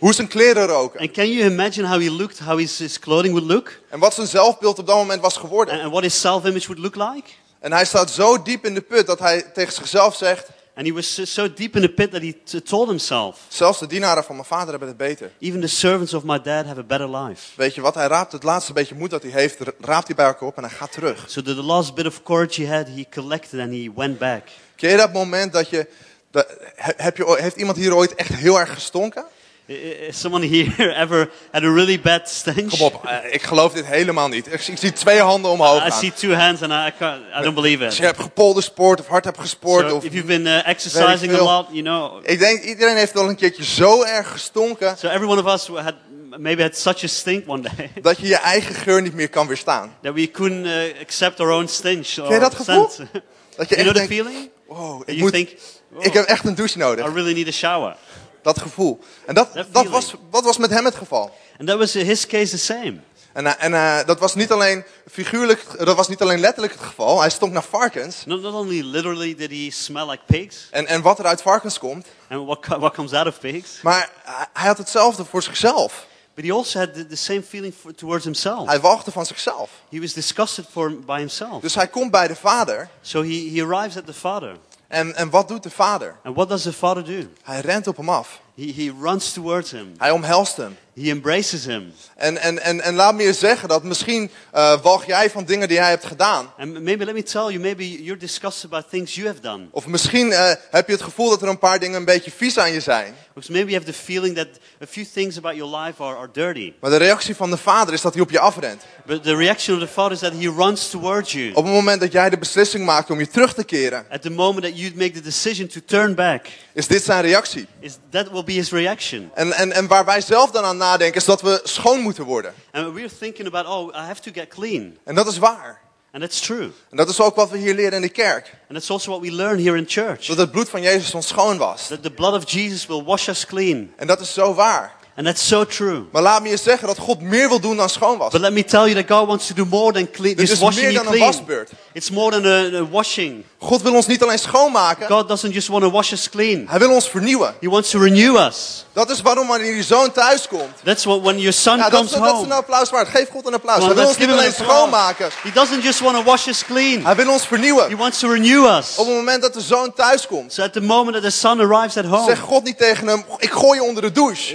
hoe, 0.00 0.14
zijn 0.14 0.28
kleren 0.28 0.66
roken? 0.66 1.00
And 1.00 1.10
can 1.10 1.30
you 1.30 1.50
imagine 1.50 1.88
how 1.88 2.00
he 2.00 2.10
looked, 2.10 2.38
how 2.38 2.58
his, 2.58 2.78
his 2.78 2.98
clothing 2.98 3.32
would 3.32 3.50
look? 3.50 3.70
En 3.88 3.98
wat 3.98 4.14
zijn 4.14 4.26
zelfbeeld 4.26 4.78
op 4.78 4.86
dat 4.86 4.96
moment 4.96 5.20
was 5.20 5.36
geworden? 5.36 5.74
And, 5.74 5.82
and 5.82 5.90
what 5.90 6.02
his 6.02 6.20
self-image 6.20 6.66
would 6.66 6.78
look 6.82 7.14
like? 7.14 7.28
En 7.60 7.72
hij 7.72 7.84
staat 7.84 8.10
zo 8.10 8.42
diep 8.42 8.64
in 8.64 8.74
de 8.74 8.80
put 8.80 9.06
dat 9.06 9.18
hij 9.18 9.42
tegen 9.42 9.72
zichzelf 9.72 10.16
zegt... 10.16 10.48
And 10.74 10.86
he 10.88 10.94
was 10.94 11.32
so, 11.34 11.52
deep 11.52 11.76
in 11.76 11.82
the 11.82 11.88
pit 11.88 12.10
that 12.10 12.20
he 12.22 12.60
told 12.64 12.88
himself, 12.88 13.38
Zelfs 13.48 13.78
de 13.78 13.86
dienaren 13.86 14.24
van 14.24 14.34
mijn 14.34 14.46
vader 14.46 14.68
hebben 14.70 14.88
het 14.88 14.96
beter. 14.96 15.30
even 15.38 15.60
the 15.60 15.66
servants 15.66 16.14
of 16.14 16.22
my 16.24 16.40
dad 16.40 16.64
have 16.66 16.80
a 16.80 16.82
better 16.82 17.16
life. 17.16 17.42
Weet 17.56 17.74
je 17.74 17.80
wat? 17.80 17.94
Hij 17.94 18.06
raapt 18.06 18.32
het 18.32 18.42
laatste 18.42 18.72
beetje 18.72 18.94
moed 18.94 19.10
dat 19.10 19.22
hij 19.22 19.30
heeft, 19.30 19.58
raapt 19.80 20.06
hij 20.06 20.16
bij 20.16 20.26
elkaar 20.26 20.48
op 20.48 20.56
en 20.56 20.62
hij 20.62 20.72
gaat 20.72 20.92
terug. 20.92 21.24
So 21.26 21.42
the, 21.42 21.54
last 21.54 21.94
bit 21.94 22.06
of 22.06 22.22
courage 22.22 22.62
he 22.64 22.76
had, 22.76 22.86
he 22.86 23.06
collected 23.10 23.60
and 23.60 23.70
he 23.70 23.90
went 23.96 24.18
back. 24.18 24.42
Ken 24.76 24.90
je 24.90 24.96
dat 24.96 25.12
moment 25.12 25.52
dat 25.52 25.70
je... 25.70 25.86
Dat, 26.30 26.46
he- 26.74 26.92
heb 26.96 27.16
je 27.16 27.36
heeft 27.40 27.56
iemand 27.56 27.76
hier 27.76 27.94
ooit 27.94 28.14
echt 28.14 28.34
heel 28.34 28.60
erg 28.60 28.72
gestonken? 28.74 29.24
I- 29.70 29.72
I- 29.72 30.06
Is 30.08 30.20
someone 30.20 30.46
here 30.46 30.94
ever 31.04 31.30
had 31.52 31.62
a 31.62 31.72
really 31.72 32.00
bad 32.00 32.28
stench? 32.28 32.70
Kom 32.70 32.80
op, 32.80 33.04
eh, 33.06 33.34
ik 33.34 33.42
geloof 33.42 33.72
dit 33.72 33.86
helemaal 33.86 34.28
niet. 34.28 34.52
Ik, 34.52 34.60
zie- 34.60 34.72
ik 34.72 34.78
zie 34.78 34.92
twee 34.92 35.20
handen 35.20 35.50
omhoog 35.50 35.76
I 35.86 35.90
gaan. 35.90 35.98
see 35.98 36.12
two 36.12 36.32
hands 36.32 36.62
and 36.62 36.72
I, 36.72 36.86
I, 36.86 36.92
can't, 36.98 37.20
I 37.38 37.42
don't 37.42 37.54
believe 37.54 37.84
Als 37.84 37.92
it. 37.94 38.00
je 38.00 38.06
hebt 38.06 38.20
gepoldersport 38.20 39.00
of 39.00 39.06
hard 39.06 39.24
hebt 39.24 39.40
gesport. 39.40 39.88
So 39.88 39.96
of, 39.96 40.04
if 40.04 40.12
you've 40.12 40.26
been 40.28 40.46
uh, 40.46 40.68
exercising 40.68 41.32
a 41.34 41.42
lot, 41.42 41.66
you 41.70 41.82
know. 41.82 42.20
ik 42.22 42.38
denk, 42.38 42.62
iedereen 42.62 42.96
heeft 42.96 43.12
wel 43.12 43.28
een 43.28 43.36
keertje 43.36 43.64
zo 43.64 44.02
erg 44.02 44.30
gestonken... 44.30 44.96
So 44.98 45.08
every 45.08 45.28
one 45.28 45.42
of 45.44 45.54
us 45.54 45.66
had 45.84 45.94
maybe 46.38 46.62
had 46.62 46.76
such 46.76 47.04
a 47.04 47.06
stink 47.06 47.48
one 47.48 47.62
day 47.76 47.90
dat 48.02 48.18
je 48.18 48.26
je 48.26 48.36
eigen 48.36 48.74
geur 48.74 49.02
niet 49.02 49.14
meer 49.14 49.28
kan 49.28 49.46
weerstaan. 49.46 49.94
that 50.02 50.14
we 50.14 50.30
couldn't 50.30 50.66
uh, 50.66 50.72
accept 51.00 51.40
our 51.40 51.50
own 51.50 51.66
stench 51.66 52.18
or 52.18 52.32
je 52.32 52.38
dat 52.38 52.54
gevoel? 52.54 52.88
scent. 52.90 53.08
Dat 53.56 53.68
je 53.68 53.74
you 53.76 53.82
know 53.88 53.96
echt 53.96 54.08
the 54.08 54.14
denkt, 54.14 54.28
feeling? 54.30 54.50
wow, 54.66 55.00
ik, 55.00 55.06
you 55.06 55.18
moet, 55.20 55.32
think, 55.32 55.48
oh, 55.92 56.04
ik 56.04 56.12
heb 56.12 56.24
echt 56.24 56.44
een 56.44 56.54
douche 56.54 56.78
nodig. 56.78 57.06
I 57.06 57.12
really 57.12 57.32
need 57.32 57.48
a 57.48 57.50
shower. 57.50 57.96
Dat 58.42 58.60
gevoel. 58.60 59.00
En 59.26 59.34
dat, 59.34 59.52
That 59.52 59.66
dat, 59.72 59.86
was, 59.86 60.14
dat 60.30 60.44
was 60.44 60.56
met 60.58 60.70
hem 60.70 60.84
het 60.84 60.94
geval. 60.94 61.36
And 61.58 61.68
that 61.68 61.78
was 61.78 61.96
in 61.96 62.06
his 62.06 62.26
case 62.26 62.50
the 62.50 62.58
same. 62.58 62.94
En, 63.32 63.46
eh, 63.46 63.52
en 63.58 63.74
eh, 63.74 64.06
dat 64.06 64.18
was 64.18 64.34
niet 64.34 64.50
alleen 64.52 64.84
figuurlijk, 65.10 65.84
dat 65.84 65.96
was 65.96 66.08
niet 66.08 66.22
alleen 66.22 66.40
letterlijk 66.40 66.72
het 66.72 66.82
geval. 66.82 67.20
Hij 67.20 67.30
stonk 67.30 67.52
naar 67.52 67.62
varkens. 67.62 68.24
Not, 68.26 68.42
not 68.42 68.54
only 68.54 68.80
literally 68.82 69.34
did 69.34 69.50
he 69.50 69.68
smell 69.70 70.06
like 70.10 70.22
pigs, 70.26 70.68
En, 70.70 70.86
en 70.86 71.02
wat 71.02 71.18
er 71.18 71.24
uit 71.26 71.42
varkens 71.42 71.78
komt. 71.78 72.06
and 72.28 72.46
what, 72.46 72.66
what 72.66 72.94
comes 72.94 73.12
out 73.12 73.26
of 73.26 73.40
pigs, 73.40 73.80
Maar 73.82 74.10
hij, 74.22 74.46
hij 74.52 74.66
had 74.66 74.78
hetzelfde 74.78 75.24
voor 75.24 75.42
zichzelf. 75.42 76.06
but 76.34 76.44
he 76.44 76.52
also 76.52 76.78
had 76.78 76.94
the, 76.94 77.06
the 77.06 77.16
same 77.16 77.42
feeling 77.42 77.74
for, 77.80 77.94
towards 77.94 78.24
himself. 78.24 78.66
Hij 78.68 78.80
walgde 78.80 79.10
van 79.10 79.26
zichzelf. 79.26 79.70
He 79.90 80.00
was 80.00 80.12
disgusted 80.12 80.66
for, 80.70 80.94
by 81.00 81.18
himself. 81.18 81.60
Dus 81.60 81.74
hij 81.74 81.88
komt 81.88 82.10
bij 82.10 82.28
de 82.28 82.36
vader. 82.36 82.88
So 83.00 83.22
he, 83.22 83.50
he 83.54 83.62
arrives 83.64 83.96
at 83.96 84.06
the 84.06 84.14
father. 84.14 84.56
En, 84.90 85.16
en 85.16 85.30
wat 85.30 85.48
doet 85.48 85.62
de 85.62 85.70
vader? 85.70 86.16
And 86.22 86.34
what 86.34 86.48
does 86.48 86.62
the 86.62 86.72
father 86.72 87.04
do? 87.04 87.28
Hij 87.42 87.60
rent 87.60 87.86
op 87.86 87.96
hem 87.96 88.08
af. 88.08 88.40
He, 88.60 88.72
he 88.76 88.92
runs 89.00 89.32
towards 89.32 89.70
him. 89.70 89.92
Hij 89.98 90.10
omhelst 90.10 90.56
hem. 90.56 90.76
He 90.94 91.08
embraces 91.10 91.64
him. 91.64 91.92
En, 92.16 92.36
en, 92.36 92.62
en, 92.62 92.80
en 92.80 92.94
laat 92.94 93.14
me 93.14 93.22
je 93.22 93.32
zeggen 93.32 93.68
dat 93.68 93.82
misschien 93.84 94.30
eh 94.52 94.80
walg 94.82 95.06
jij 95.06 95.30
van 95.30 95.44
dingen 95.44 95.68
die 95.68 95.76
jij 95.76 95.88
hebt 95.88 96.04
gedaan. 96.06 96.52
And 96.58 96.82
maybe 96.82 97.04
let 97.04 97.14
me 97.14 97.22
tell 97.22 97.40
you, 97.46 97.58
maybe 97.58 98.02
you're 98.02 98.20
disgusted 98.20 98.70
by 98.70 98.80
things 98.90 99.14
you 99.14 99.26
have 99.26 99.40
done. 99.40 99.66
Of 99.70 99.86
misschien 99.86 100.32
eh, 100.32 100.50
heb 100.70 100.86
je 100.86 100.92
het 100.92 101.02
gevoel 101.02 101.30
dat 101.30 101.42
er 101.42 101.48
een 101.48 101.58
paar 101.58 101.78
dingen 101.78 101.98
een 101.98 102.04
beetje 102.04 102.30
vies 102.30 102.58
aan 102.58 102.72
je 102.72 102.80
zijn. 102.80 103.14
Because 103.34 103.52
maybe 103.52 103.70
you 103.70 103.82
have 103.82 103.92
the 103.92 103.98
feeling 104.04 104.36
that 104.36 104.46
a 104.82 104.86
few 104.86 105.04
things 105.14 105.36
about 105.36 105.56
your 105.56 105.76
life 105.76 106.02
are, 106.02 106.16
are 106.16 106.28
dirty. 106.32 106.72
Maar 106.80 106.90
de 106.90 106.96
reactie 106.96 107.36
van 107.36 107.50
de 107.50 107.56
vader 107.56 107.94
is 107.94 108.00
dat 108.00 108.12
hij 108.12 108.22
op 108.22 108.30
je 108.30 108.38
afrent. 108.38 108.82
But 109.06 109.22
the 109.22 109.36
reaction 109.36 109.76
of 109.76 109.82
the 109.82 109.92
father 109.92 110.12
is 110.12 110.18
that 110.18 110.32
he 110.32 110.52
runs 110.56 110.90
towards 110.90 111.32
you. 111.32 111.50
Op 111.50 111.64
het 111.64 111.72
moment 111.72 112.00
dat 112.00 112.12
jij 112.12 112.30
de 112.30 112.38
beslissing 112.38 112.84
maakt 112.84 113.10
om 113.10 113.18
je 113.18 113.28
terug 113.28 113.54
te 113.54 113.64
keren, 113.64 114.06
At 114.10 114.22
the 114.22 114.30
moment 114.30 114.64
that 114.64 114.78
you 114.78 114.92
make 114.94 115.10
the 115.10 115.20
decision 115.20 115.66
to 115.68 115.80
turn 115.86 116.14
back, 116.14 116.46
is 116.72 116.86
dit 116.86 117.02
zijn 117.04 117.22
reactie. 117.22 117.66
is 117.80 117.92
that 118.10 118.30
will 118.30 118.44
be 118.44 118.49
his 118.56 118.70
reaction. 118.70 119.30
En, 119.34 119.52
en, 119.52 119.72
en 119.72 119.86
waar 119.86 120.04
wij 120.04 120.20
zelf 120.20 120.50
dan 120.50 120.64
aan 120.64 120.76
nadenken 120.76 121.20
is 121.20 121.24
dat 121.24 121.40
we 121.40 121.60
schoon 121.62 122.00
moeten 122.00 122.24
worden. 122.24 122.54
And 122.72 122.94
we're 122.94 123.10
thinking 123.18 123.46
about, 123.46 123.66
oh, 123.66 123.94
I 123.94 124.06
have 124.06 124.20
to 124.20 124.30
get 124.34 124.48
clean. 124.48 124.98
En 125.04 125.14
dat 125.14 125.26
is 125.26 125.38
waar. 125.38 125.80
And 126.12 126.22
that's 126.22 126.40
true. 126.40 126.70
En 126.90 126.96
dat 126.96 127.08
is 127.08 127.20
ook 127.20 127.36
wat 127.36 127.50
we 127.50 127.58
hier 127.58 127.74
leren 127.74 127.92
in 127.92 128.02
de 128.02 128.08
kerk. 128.08 128.44
And 128.44 128.70
that's 128.78 128.90
also 128.90 129.10
what 129.10 129.22
we 129.22 129.32
learn 129.32 129.58
here 129.58 129.76
in 129.76 129.84
church. 129.88 130.26
Dat 130.26 130.36
het 130.36 130.50
bloed 130.50 130.68
van 130.68 130.82
Jezus 130.82 131.14
ons 131.14 131.26
schoon 131.26 131.58
was. 131.58 131.86
That 131.86 132.02
the 132.02 132.10
blood 132.10 132.34
of 132.34 132.50
Jesus 132.50 132.86
will 132.86 133.02
wash 133.02 133.28
us 133.28 133.46
clean. 133.46 133.92
En 133.96 134.06
dat 134.06 134.20
is 134.20 134.32
zo 134.32 134.54
waar. 134.54 134.98
And 135.16 135.26
that's 135.26 135.46
so 135.48 135.64
true. 135.64 136.04
Maar 136.12 136.22
laat 136.22 136.42
me 136.42 136.48
je 136.48 136.56
zeggen 136.56 136.86
dat 136.88 136.98
God 136.98 137.20
meer 137.20 137.48
wil 137.48 137.60
doen 137.60 137.76
dan 137.76 137.88
schoon 137.88 138.18
was. 138.18 138.32
But 138.32 138.40
let 138.40 138.52
me 138.52 138.64
tell 138.64 138.88
you 138.88 138.94
that 138.94 139.18
God 139.18 139.26
wants 139.26 139.46
to 139.46 139.54
do 139.54 139.64
more 139.64 139.92
than 139.92 140.10
clean, 140.10 140.36
Dit 140.36 140.48
just 140.48 140.52
is 140.52 140.58
washing 140.58 140.84
meer 140.84 141.02
dan 141.02 141.12
een 141.12 141.18
wasbeurt. 141.18 141.70
It's 141.92 142.10
more 142.10 142.30
than 142.40 142.46
a, 142.46 142.78
a 142.78 142.88
washing. 142.90 143.44
God 143.58 143.82
wil 143.82 143.94
ons 143.94 144.06
niet 144.06 144.22
alleen 144.22 144.38
schoonmaken, 144.38 145.06
God 145.06 145.28
doesn't 145.28 145.52
just 145.52 145.68
want 145.68 145.82
to 145.82 145.90
wash 145.90 146.12
us 146.12 146.28
clean. 146.30 146.64
hij 146.68 146.78
wil 146.78 146.90
ons 146.92 147.08
vernieuwen. 147.08 147.54
He 147.60 147.68
wants 147.68 147.90
to 147.90 147.98
renew 147.98 148.36
us. 148.36 148.84
Dat 148.92 149.10
is 149.10 149.20
waarom 149.20 149.46
wanneer 149.46 149.74
je 149.74 149.82
zoon 149.82 150.12
thuis 150.12 150.48
komt. 150.48 150.74
That's 150.84 151.04
what 151.04 151.20
when 151.22 151.38
your 151.38 151.52
son 151.52 151.76
Ja, 151.76 151.82
dat, 151.82 151.92
comes 151.92 152.12
is, 152.12 152.18
dat 152.18 152.26
is 152.26 152.32
home. 152.32 152.44
een 152.44 152.52
applaus 152.52 152.90
waard. 152.90 153.08
Geef 153.08 153.28
God 153.28 153.46
een 153.46 153.54
applaus. 153.54 153.74
Come 153.76 153.86
Hij 153.86 153.96
wil 153.96 154.06
ons 154.08 154.18
niet 154.18 154.30
alleen 154.30 154.52
schoonmaken. 154.52 155.28
He 155.42 155.50
doesn't 155.52 155.82
just 155.82 156.00
want 156.00 156.16
to 156.16 156.22
wash 156.22 156.46
us 156.46 156.64
clean. 156.64 157.04
Hij 157.04 157.16
wil 157.16 157.30
ons 157.32 157.42
He 157.42 157.48
vernieuwen. 157.48 157.96
wants 157.96 158.18
to 158.18 158.28
renew 158.28 158.64
us. 158.78 158.96
Op 158.96 159.06
het 159.06 159.14
moment 159.14 159.42
dat 159.42 159.54
de 159.54 159.60
zoon 159.60 159.92
thuis 159.92 160.26
komt, 160.26 160.52
So 160.52 160.62
at 160.62 160.72
the 160.72 160.80
moment 160.80 161.12
that 161.14 161.22
the 161.22 161.30
son 161.38 161.60
arrives 161.60 161.96
at 161.96 162.04
home, 162.04 162.24
zegt 162.24 162.40
God 162.40 162.64
niet 162.64 162.78
tegen 162.78 163.06
hem, 163.08 163.24
ik 163.38 163.50
gooi 163.50 163.80
je 163.80 163.86
onder 163.86 164.02
de 164.02 164.12
douche. 164.12 164.54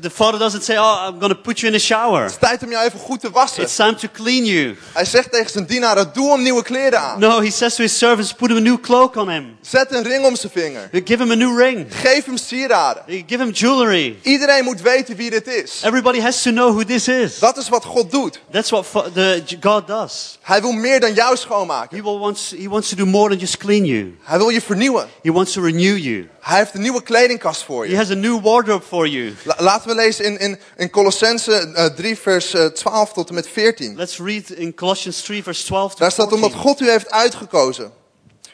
The 0.00 0.10
father 0.10 0.38
doesn't 0.38 0.64
say, 0.64 0.76
"Oh, 0.78 1.06
I'm 1.08 1.18
going 1.20 1.32
to 1.34 1.40
put 1.40 1.58
you 1.60 1.72
in 1.72 1.78
a 1.78 1.80
shower." 1.82 2.22
Het 2.22 2.30
is 2.30 2.38
tijd 2.38 2.62
om 2.62 2.70
jou 2.70 2.84
even 2.86 2.98
goed 2.98 3.20
te 3.20 3.30
wassen. 3.30 3.62
It's 3.62 3.76
time 3.76 3.94
to 3.94 4.08
clean 4.12 4.44
you. 4.44 4.76
Hij 4.92 5.04
zegt 5.04 5.30
tegen 5.32 5.50
zijn 5.50 5.66
dienaren, 5.66 6.10
doe 6.12 6.30
hem 6.32 6.42
nieuwe 6.42 6.62
kleren 6.62 7.00
aan. 7.00 7.20
No, 7.20 7.40
he 7.40 7.50
says 7.50 7.74
to 7.74 7.82
his 7.82 7.98
servants, 7.98 8.32
"Put 8.34 8.48
him 8.48 8.56
a 8.56 8.60
new 8.60 8.80
cloak 8.80 9.16
on 9.16 9.30
him. 9.30 9.56
Zet 9.60 9.92
een 9.94 10.02
ring 10.02 10.24
om 10.24 10.36
zijn 10.36 10.52
vinger. 10.52 10.88
Give 11.04 11.22
him 11.22 11.30
a 11.30 11.34
new 11.34 11.58
ring. 11.58 11.86
Geef 11.90 12.24
hem 12.24 12.36
sieraden. 12.36 13.02
Give 13.26 13.42
him 13.42 13.50
jewelry." 13.50 14.16
Iedereen 14.22 14.64
moet 14.64 14.80
weten 14.80 15.16
wie 15.16 15.30
dit 15.30 15.46
is. 15.46 15.80
Everybody 15.84 16.20
has 16.20 16.42
to 16.42 16.50
know 16.50 16.70
who 16.72 16.84
this 16.84 17.08
is. 17.08 17.38
Dat 17.38 17.56
is 17.56 17.68
wat 17.68 17.84
God 17.84 18.10
doet. 18.10 18.40
That's 18.50 18.70
what 18.70 18.86
the, 19.14 19.42
God 19.60 19.86
does. 19.86 20.38
Hij 20.42 20.60
wil 20.60 20.72
meer 20.72 21.00
dan 21.00 21.12
jou 21.14 21.36
schoonmaken. 21.36 21.96
He, 21.96 22.02
will 22.02 22.18
wants, 22.18 22.54
he 22.58 22.68
wants 22.68 22.88
to 22.88 22.96
do 22.96 23.06
more 23.06 23.28
than 23.28 23.38
just 23.38 23.56
clean 23.56 23.84
you. 23.84 24.16
Hij 24.22 24.38
wil 24.38 24.48
je 24.48 24.60
vernieuwen. 24.60 25.06
He 25.22 25.32
wants 25.32 25.52
to 25.52 25.62
renew 25.62 25.98
you. 25.98 26.28
Hij 26.40 26.58
heeft 26.58 26.74
een 26.74 26.80
nieuwe 26.80 27.02
kledingkast 27.02 27.62
voor 27.64 27.84
He 27.84 27.90
je. 27.90 27.96
has 27.96 28.10
a 28.10 28.14
new 28.14 28.42
wardrobe 28.42 28.84
for 28.88 29.06
you. 29.08 29.34
La- 29.44 29.56
laten 29.86 29.96
we 29.96 30.08
lezen 30.08 30.24
in, 30.24 30.38
in, 30.38 30.58
in 30.76 30.90
Colossense 30.90 31.72
eh, 31.74 31.84
3 31.84 32.18
vers 32.18 32.54
eh, 32.54 32.66
12 32.66 33.12
tot 33.12 33.28
en 33.28 33.34
met 33.34 33.48
14. 33.48 33.96
Let's 33.96 34.18
read 34.18 34.50
in 34.50 34.74
Colossians 34.74 35.22
3, 35.22 35.42
verse 35.42 35.64
12 35.64 35.92
to 35.92 35.98
Daar 35.98 36.12
staat, 36.12 36.28
14. 36.28 36.44
omdat 36.44 36.60
God 36.60 36.80
u 36.80 36.90
heeft 36.90 37.10
uitgekozen. 37.10 37.92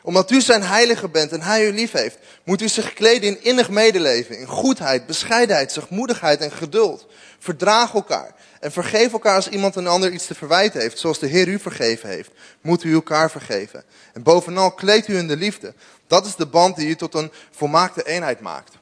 Omdat 0.03 0.31
u 0.31 0.41
zijn 0.41 0.63
heilige 0.63 1.09
bent 1.09 1.33
en 1.33 1.43
hij 1.43 1.67
u 1.67 1.73
lief 1.73 1.93
heeft, 1.93 2.19
moet 2.45 2.63
u 2.63 2.69
zich 2.69 2.93
kleden 2.93 3.29
in 3.29 3.45
innig 3.45 3.71
medeleven, 3.71 4.39
in 4.39 4.47
goedheid, 4.47 5.07
bescheidenheid, 5.07 5.73
zachtmoedigheid 5.73 6.41
en 6.41 6.51
geduld. 6.51 7.07
Verdraag 7.39 7.95
elkaar 7.95 8.35
en 8.61 8.73
vergeef 8.73 9.13
elkaar 9.13 9.35
als 9.35 9.49
iemand 9.49 9.77
een 9.77 9.87
ander 9.87 10.13
iets 10.13 10.27
te 10.27 10.35
verwijten 10.35 10.81
heeft, 10.81 10.99
zoals 10.99 11.19
de 11.19 11.27
Heer 11.27 11.49
u 11.49 11.59
vergeven 11.59 12.09
heeft. 12.09 12.31
Moet 12.61 12.85
u 12.85 12.95
elkaar 12.95 13.31
vergeven. 13.31 13.85
En 14.13 14.23
bovenal 14.23 14.71
kleed 14.71 15.09
u 15.09 15.17
in 15.17 15.29
de 15.29 15.37
liefde. 15.37 15.75
Dat 16.07 16.27
is 16.27 16.37
de 16.37 16.47
band 16.47 16.77
die 16.77 16.89
u 16.89 16.95
tot 16.95 17.15
een 17.15 17.33
volmaakte 17.51 18.07
eenheid 18.07 18.41
maakt. 18.41 18.79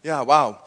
Ja, 0.00 0.24
wauw. 0.24 0.60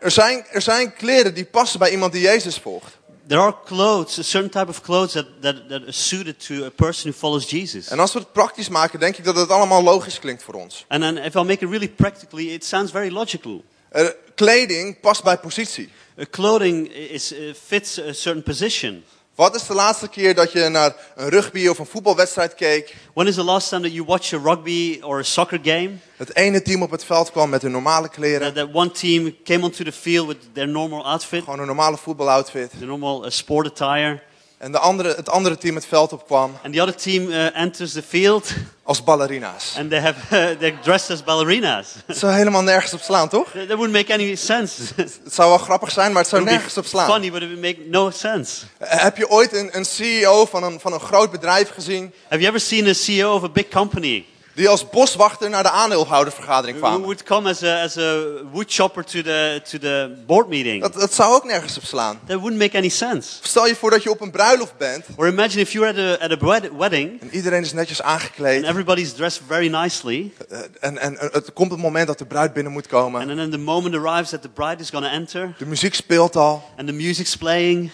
Er 0.00 0.10
zijn, 0.10 0.44
er 0.50 0.62
zijn 0.62 0.94
kleren 0.94 1.34
die 1.34 1.44
passen 1.44 1.78
bij 1.78 1.90
iemand 1.90 2.12
die 2.12 2.22
Jezus 2.22 2.56
volgt. 2.56 2.98
There 3.26 3.40
are 3.40 3.56
clothes, 3.64 4.18
a 4.18 4.22
certain 4.22 4.50
type 4.50 4.68
of 4.68 4.80
clothes 4.80 5.12
that, 5.12 5.26
that, 5.40 5.68
that 5.68 5.82
are 5.82 5.92
suited 5.92 6.46
to 6.46 6.64
a 6.64 6.70
person 6.70 7.10
who 7.10 7.18
follows 7.18 7.50
Jesus. 7.50 7.88
En 7.88 7.98
als 7.98 8.12
we 8.12 8.18
het 8.18 8.32
praktisch 8.32 8.68
maken, 8.68 9.00
denk 9.00 9.16
ik 9.16 9.24
dat 9.24 9.36
het 9.36 9.50
allemaal 9.50 9.82
logisch 9.82 10.18
klinkt 10.18 10.42
voor 10.42 10.54
ons. 10.54 10.84
And 10.88 11.02
then 11.02 11.16
if 11.16 11.34
I'll 11.34 11.44
make 11.44 11.64
it 11.64 11.70
really 11.70 11.88
practically, 11.88 12.52
it 12.52 12.64
sounds 12.64 12.90
very 12.90 13.10
logical. 13.10 13.64
Eh, 13.88 14.06
kleding 14.34 15.00
past 15.00 15.22
bij 15.22 15.38
positie. 15.38 15.88
Uh, 16.16 16.24
clothing 16.30 16.92
is, 16.92 17.32
uh, 17.32 17.54
fits 17.66 17.98
a 17.98 18.12
certain 18.12 18.42
position. 18.42 19.04
Wat 19.40 19.54
is 19.54 19.66
de 19.66 19.74
laatste 19.74 20.08
keer 20.08 20.34
dat 20.34 20.52
je 20.52 20.68
naar 20.68 20.94
een 21.14 21.28
rugby 21.28 21.68
of 21.68 21.78
een 21.78 21.86
voetbalwedstrijd 21.86 22.54
keek? 22.54 22.96
When 23.14 23.26
is 23.26 23.34
the 23.34 23.44
last 23.44 23.68
time 23.68 23.82
that 23.82 23.92
you 23.92 24.06
watched 24.06 24.40
a 24.40 24.42
rugby 24.42 25.00
or 25.02 25.18
a 25.18 25.22
soccer 25.22 25.58
game? 25.62 25.90
Het 26.16 26.36
ene 26.36 26.62
team 26.62 26.82
op 26.82 26.90
het 26.90 27.04
veld 27.04 27.30
kwam 27.30 27.50
met 27.50 27.62
hun 27.62 27.70
normale 27.70 28.08
kleren. 28.08 28.40
That, 28.40 28.54
that 28.54 28.74
one 28.74 28.90
team 28.90 29.36
came 29.44 29.64
onto 29.64 29.84
the 29.84 29.92
field 29.92 30.26
with 30.26 30.36
their 30.52 30.68
normal 30.68 31.04
outfit, 31.04 31.42
Gewoon 31.44 31.58
een 31.58 31.66
normale 31.66 31.96
voetbaloutfit. 31.96 32.70
the 32.78 32.84
normal 32.84 33.24
uh, 33.24 33.30
sport 33.30 33.66
attire, 33.66 34.22
En 34.60 34.72
de 34.72 34.78
andere, 34.78 35.14
het 35.14 35.28
andere 35.28 35.56
team 35.58 35.74
het 35.74 35.86
veld 35.86 36.12
opkwam 36.12 36.58
and 36.64 36.74
the 36.74 36.80
other 36.80 36.94
team 36.94 37.28
uh, 37.28 37.56
enters 37.56 37.92
the 37.92 38.02
field 38.02 38.52
als 38.82 39.04
ballerina's. 39.04 39.74
and 39.78 39.90
they 39.90 40.00
have 40.00 40.18
uh, 40.24 40.58
they're 40.58 40.78
dressed 40.82 41.10
as 41.10 41.24
ballerinas. 41.24 41.86
Het 42.06 42.18
zou 42.18 42.32
helemaal 42.32 42.62
nergens 42.62 42.92
op 42.92 43.00
slaan, 43.00 43.28
toch? 43.28 43.50
that 43.50 43.66
wouldn't 43.68 43.92
make 43.92 44.12
any 44.12 44.34
sense. 44.34 44.82
Het 44.96 45.20
zou 45.32 45.48
wel 45.48 45.58
grappig 45.58 45.90
zijn, 45.90 46.12
maar 46.12 46.20
het 46.22 46.30
zou 46.30 46.44
nergens 46.44 46.76
op 46.76 46.84
slaan. 46.86 47.10
funny, 47.10 47.30
but 47.30 47.42
it 47.42 47.48
would 47.48 47.62
make 47.62 47.88
no 47.88 48.10
sense. 48.10 48.62
Eh, 48.78 49.02
Heb 49.02 49.16
je 49.16 49.28
ooit 49.28 49.54
een, 49.54 49.76
een 49.76 49.84
CEO 49.84 50.46
van 50.46 50.62
een, 50.62 50.80
van 50.80 50.92
een 50.92 51.00
groot 51.00 51.30
bedrijf 51.30 51.70
gezien... 51.70 52.12
Have 52.28 52.42
you 52.42 52.54
ever 52.54 52.60
seen 52.60 52.86
a 52.88 52.92
CEO 52.92 53.34
of 53.34 53.42
a 53.42 53.48
big 53.48 53.68
company 53.68 54.24
die 54.60 54.68
als 54.68 54.88
boswachter 54.88 55.50
naar 55.50 55.62
de 55.62 55.70
aandeelhoudervergadering 55.70 56.78
who 56.78 56.88
kwam? 56.88 57.02
would 57.02 57.22
come 57.22 57.48
as 57.48 57.62
a, 57.62 57.82
as 57.82 57.96
a 57.96 58.22
wood 58.52 58.64
chopper 58.72 59.04
to 59.04 59.22
the, 59.22 59.60
to 59.70 59.78
the 59.78 60.22
board 60.26 60.48
meeting? 60.48 60.82
Dat, 60.82 60.92
dat 60.94 61.14
zou 61.14 61.34
ook 61.34 61.44
nergens 61.44 61.76
op 61.76 61.84
slaan. 61.84 62.20
That 62.26 62.38
wouldn't 62.40 62.58
make 62.58 62.76
any 62.76 62.88
sense. 62.88 63.28
Stel 63.42 63.66
je 63.66 63.76
voor 63.76 63.90
dat 63.90 64.02
je 64.02 64.10
op 64.10 64.20
een 64.20 64.30
bruiloft 64.30 64.76
bent... 64.76 65.04
Or 65.16 65.28
imagine 65.28 65.60
if 65.60 65.72
you're 65.72 65.88
at 65.88 65.98
a, 66.20 66.24
at 66.24 66.42
a 66.42 66.46
wed- 66.46 66.76
wedding 66.78 67.20
en 67.20 67.28
iedereen 67.34 67.62
is 67.62 67.72
netjes 67.72 68.02
and 68.02 68.10
aangekleed... 68.12 68.64
everybody's 68.64 69.12
dressed 69.12 69.42
very 69.46 69.68
nicely, 69.68 70.32
Eh, 70.50 70.58
En, 70.80 70.98
en 70.98 71.18
en 71.18 71.28
het 71.32 71.52
komt 71.52 71.70
het 71.70 71.80
moment 71.80 72.06
dat 72.06 72.18
de 72.18 72.26
bruid 72.26 72.52
binnen 72.52 72.72
moet 72.72 72.86
komen. 72.86 73.20
and 73.20 73.36
then 73.38 73.50
the 73.50 73.58
moment 73.58 73.94
arrives 73.94 74.30
that 74.30 74.42
the 74.42 74.48
bride 74.48 74.76
is 74.82 74.90
going 74.90 75.04
to 75.06 75.12
enter 75.12 75.54
De 75.58 75.66
muziek 75.66 75.94
speelt 75.94 76.36
al. 76.36 76.62
and 76.76 76.86
the 76.86 76.92
music's 76.94 77.36
playing. 77.36 77.90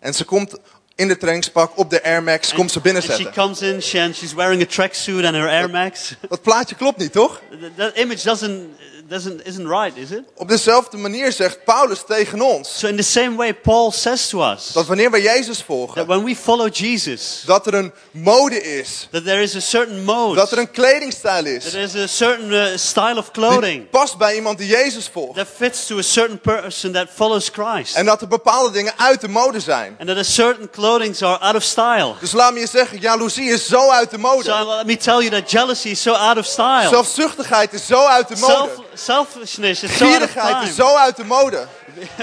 En 0.00 0.14
ze 0.14 0.24
komt 0.24 0.56
in 0.98 1.08
de 1.08 1.16
trainingspak 1.16 1.78
op 1.78 1.90
de 1.90 2.02
Air 2.02 2.22
Max, 2.22 2.52
komt 2.52 2.70
ze 2.72 2.78
and 2.78 2.86
she 2.86 2.92
binnenzetten. 2.92 3.32
comes 3.32 3.62
in, 3.62 3.82
she, 3.82 4.00
and 4.00 4.16
she's 4.16 4.34
wearing 4.34 4.62
a 4.62 4.66
tracksuit 4.66 5.24
and 5.24 5.34
her 5.34 5.48
Air 5.48 5.70
Max. 5.70 6.14
Dat 6.28 6.42
plaatje 6.42 6.74
klopt 6.74 6.98
niet, 6.98 7.12
toch? 7.12 7.40
That, 7.60 7.76
that 7.76 7.96
image 7.96 8.22
doesn't, 8.22 8.68
doesn't, 9.08 9.46
isn't 9.46 9.68
right, 9.68 9.96
is 9.96 10.10
it? 10.10 10.22
Op 10.36 10.48
dezelfde 10.48 10.96
manier 10.96 11.32
zegt 11.32 11.64
Paulus 11.64 12.02
tegen 12.06 12.40
ons... 12.40 12.78
So 12.78 12.86
in 12.86 12.96
the 12.96 13.02
same 13.02 13.36
way, 13.36 13.54
Paul 13.54 13.90
says 13.92 14.28
to 14.28 14.42
us 14.52 14.70
dat 14.72 14.86
wanneer 14.86 15.10
we 15.10 15.22
Jezus 15.22 15.56
that 15.56 15.66
volgen... 15.66 16.06
when 16.06 16.24
we 16.24 16.36
follow 16.36 16.68
Jesus, 16.74 17.42
dat 17.46 17.66
er 17.66 17.74
een 17.74 17.92
mode 18.10 18.62
is. 18.62 19.08
that 19.10 19.24
there 19.24 19.42
is 19.42 19.56
a 19.56 19.60
certain 19.60 20.04
mode, 20.04 20.34
Dat 20.34 20.52
er 20.52 20.58
een 20.58 20.70
kledingstijl 20.70 21.42
that 21.44 21.52
is. 21.52 21.70
there's 21.70 21.94
a 21.96 22.06
certain 22.06 22.52
uh, 22.52 22.76
style 22.76 23.18
of 23.18 23.30
Die 23.30 23.32
clothing 23.32 23.90
past 23.90 24.16
bij 24.18 24.34
iemand 24.34 24.58
die 24.58 24.66
Jezus 24.68 25.08
volgt. 25.12 25.36
that 25.36 25.46
fits 25.56 25.86
to 25.86 25.98
a 25.98 26.02
certain 26.02 26.40
person 26.40 26.92
that 26.92 27.08
follows 27.14 27.48
Christ. 27.52 27.94
En 27.96 28.06
dat 28.06 28.20
er 28.20 28.28
bepaalde 28.28 28.70
dingen 28.72 28.92
uit 28.96 29.20
de 29.20 29.28
mode 29.28 29.60
zijn. 29.60 29.96
And 29.98 30.08
that 30.08 30.16
a 30.18 30.22
certain 30.22 30.70
clothings 30.70 31.22
are 31.22 31.38
out 31.38 31.54
of 31.54 31.62
style. 31.62 32.14
Dus 32.20 32.32
laat 32.32 32.52
me 32.52 32.60
je 32.60 32.66
zeggen, 32.66 32.98
jaloezie 33.00 33.50
is 33.50 33.66
zo 33.66 33.90
uit 33.90 34.10
de 34.10 34.16
So 34.16 34.22
mode. 34.22 34.48
uh, 34.50 34.76
let 34.76 34.86
me 34.86 34.96
tell 34.96 35.18
you 35.18 35.28
that 35.30 35.50
jealousy 35.50 35.88
is 35.88 36.02
so 36.02 36.12
out 36.12 36.38
of 36.38 36.44
style. 36.46 36.88
Zelfzuchtigheid 36.88 37.72
is 37.72 37.86
zo 37.86 38.06
uit 38.06 38.28
de 38.28 38.36
Self, 38.36 38.48
mode. 38.76 38.86
Selfishness 38.98 39.82
is 39.82 39.96
so 39.96 40.04
out 40.04 40.22
of 40.22 40.30
Gierigheid 40.30 40.68
is 40.68 40.74
zo 40.74 40.94
uit 40.96 41.16
de 41.16 41.24
mode. 41.24 41.66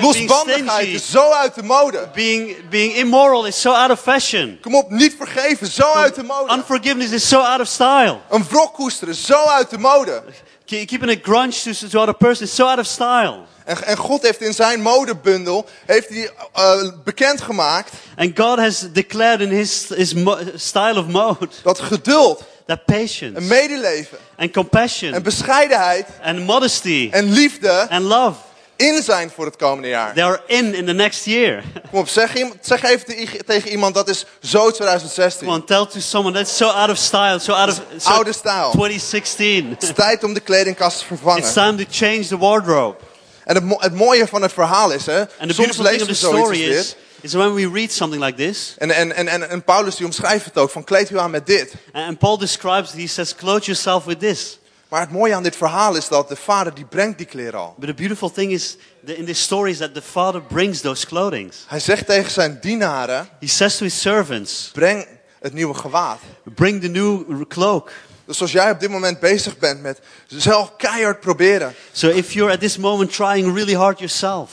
Losbandigheid 0.02 0.88
is 0.88 1.10
zo 1.12 1.32
uit 1.32 1.56
de 1.56 1.64
mode. 1.64 2.10
Being, 2.14 2.70
being 2.70 2.94
immoral 2.94 3.46
is 3.46 3.62
so 3.62 3.72
out 3.72 3.92
of 3.92 4.00
fashion. 4.02 4.58
Kom 4.62 4.76
op, 4.76 4.90
niet 4.90 5.16
vergeven, 5.18 5.68
zo 5.68 5.94
uit 5.94 6.16
de 6.16 6.24
mode. 6.24 6.54
Unforgiveness 6.54 7.12
is 7.12 7.28
so 7.28 7.40
out 7.40 7.60
of 7.62 7.68
style. 7.68 8.18
Een 8.30 8.46
wrok 8.50 8.74
koesteren, 8.74 9.16
zo 9.16 9.44
uit 9.44 9.70
de 9.70 9.78
mode. 9.78 10.24
Ke- 10.66 10.86
Keeping 10.86 11.12
a 11.12 11.16
grudge 11.22 11.74
to, 11.74 11.88
to 11.88 12.00
other 12.00 12.16
person 12.16 12.46
is 12.46 12.56
so 12.56 12.66
out 12.68 12.80
of 12.80 12.86
style. 12.86 13.38
En, 13.66 13.84
en 13.84 13.98
God 13.98 14.22
heeft 14.22 14.42
in 14.42 14.54
zijn 14.54 14.82
modebundel 14.82 15.66
heeft 15.86 16.10
hij, 16.10 16.32
eh, 16.54 16.90
bekendgemaakt 17.04 17.92
And 18.16 18.40
God 18.40 18.58
has 18.58 18.80
declared 18.92 19.40
in 19.42 19.50
his, 19.50 19.90
his 19.96 20.14
style 20.56 21.00
of 21.00 21.08
mode 21.08 21.48
dat 21.64 21.80
geduld 21.80 22.44
that 22.68 22.86
patience 22.86 23.36
en 23.38 23.48
medeleven 23.48 24.18
and 24.38 24.52
compassion 24.54 25.14
en 25.14 25.24
bescheidenheid 25.24 26.06
and 26.24 26.40
modesty 26.46 27.10
en 27.12 27.32
liefde 27.32 27.88
and 27.90 28.04
love, 28.06 28.38
in 28.76 29.04
zijn 29.04 29.30
voor 29.36 29.46
het 29.46 29.56
komende 29.56 29.88
jaar. 29.88 30.14
they 30.14 30.24
are 30.24 30.42
in 30.48 30.74
in 30.74 30.86
the 30.86 30.94
next 30.94 31.26
year. 31.26 31.64
Kom 31.92 32.00
op, 32.00 32.08
zeg, 32.08 32.34
zeg 32.62 32.84
even 32.84 33.06
te- 33.06 33.44
tegen 33.46 33.70
iemand 33.70 33.94
dat 33.96 34.10
is 34.10 34.26
zo 34.42 34.72
2016. 34.72 35.48
Come 35.48 35.60
on, 35.60 35.66
tell 35.66 35.86
to 35.86 36.00
someone 36.00 36.38
that's 36.38 36.58
so 36.58 36.68
out 36.68 36.90
of 36.90 36.98
style, 36.98 37.40
so 37.40 37.54
out 37.54 37.70
of 37.70 37.82
so 37.98 38.10
oude 38.10 38.34
stijl. 38.34 38.72
2016. 38.72 39.70
Het 39.70 39.84
is 39.84 39.92
tijd 39.96 40.24
om 40.24 40.34
de 40.34 40.40
kledingkast 40.40 40.98
te 40.98 41.04
It's 41.04 41.22
vervangen. 41.22 41.54
time 41.54 41.76
to 41.76 41.84
change 41.92 42.28
the 42.28 42.38
wardrobe. 42.38 42.98
En 43.44 43.56
het, 43.56 43.64
mo- 43.64 43.78
het 43.80 43.94
mooie 43.94 44.28
van 44.28 44.42
het 44.42 44.54
verhaal 44.54 44.92
is, 44.92 45.06
hè, 45.06 45.24
soms 45.48 45.78
lezen 45.78 46.08
we 46.08 46.14
zoiets 46.14 46.48
als 46.50 46.58
dit. 46.58 46.98
Is, 47.26 47.34
when 47.34 47.54
we 47.54 47.66
read 47.66 47.92
something 47.92 48.24
like 48.24 48.38
this, 48.38 48.76
En, 48.78 48.92
en, 48.92 49.12
en, 49.16 49.50
en, 49.50 49.64
Paulus 49.64 49.96
die 49.96 50.06
omschrijft 50.06 50.46
het 50.46 50.58
ook, 50.58 50.70
van 50.70 50.84
kleed 50.84 51.10
u 51.10 51.20
aan 51.20 51.32
met 51.32 51.46
dit. 51.46 51.74
and 51.94 52.20
Paul 52.20 52.38
describes, 52.38 52.92
he 52.92 53.08
says, 53.08 53.36
clothe 53.36 53.66
yourself 53.66 54.06
with 54.06 54.20
this. 54.20 54.60
Maar 54.90 55.02
het 55.02 55.12
mooie 55.12 55.36
aan 55.36 55.44
dit 55.44 55.56
verhaal 55.56 55.96
is 55.96 56.08
dat 56.08 56.30
de 56.30 56.36
vader 56.36 56.74
die 56.74 56.86
brengt 56.86 57.18
die 57.18 57.28
kleren 57.28 57.60
al. 57.60 57.76
But 57.78 57.88
the 57.88 57.94
beautiful 57.94 58.32
thing 58.32 58.52
is, 58.52 58.78
the, 59.06 59.18
in 59.18 59.26
this 59.26 59.42
story 59.42 59.70
is 59.72 59.78
that 59.78 59.94
the 59.94 60.02
father 60.02 60.42
brings 60.42 60.82
those 60.82 61.06
clothings. 61.06 61.66
Hij 61.68 61.80
zegt 61.80 62.06
tegen 62.06 62.32
zijn 62.32 62.58
dienaren, 62.62 63.30
He 63.40 63.48
says 63.48 63.78
to 63.78 63.84
his 63.84 64.02
servants, 64.02 64.70
breng 64.74 65.08
het 65.40 65.54
nieuwe 65.54 65.74
gewaad. 65.74 66.20
bring 66.44 66.82
the 66.82 66.88
new 66.88 67.44
cloak. 67.48 67.92
Dus 68.26 68.42
als 68.42 68.52
jij 68.52 68.72
op 68.72 68.80
dit 68.80 68.90
moment 68.90 69.20
bezig 69.20 69.58
bent 69.58 69.82
met 69.82 70.00
zelf 70.28 70.76
keihard 70.78 71.20
proberen 71.20 71.74
So 71.92 72.10
if 72.10 72.32
you're 72.34 72.54
at 72.54 72.60
this 72.60 72.78
moment 72.78 73.14
trying 73.14 73.54
really 73.56 73.76
hard 73.76 74.00
yourself 74.00 74.52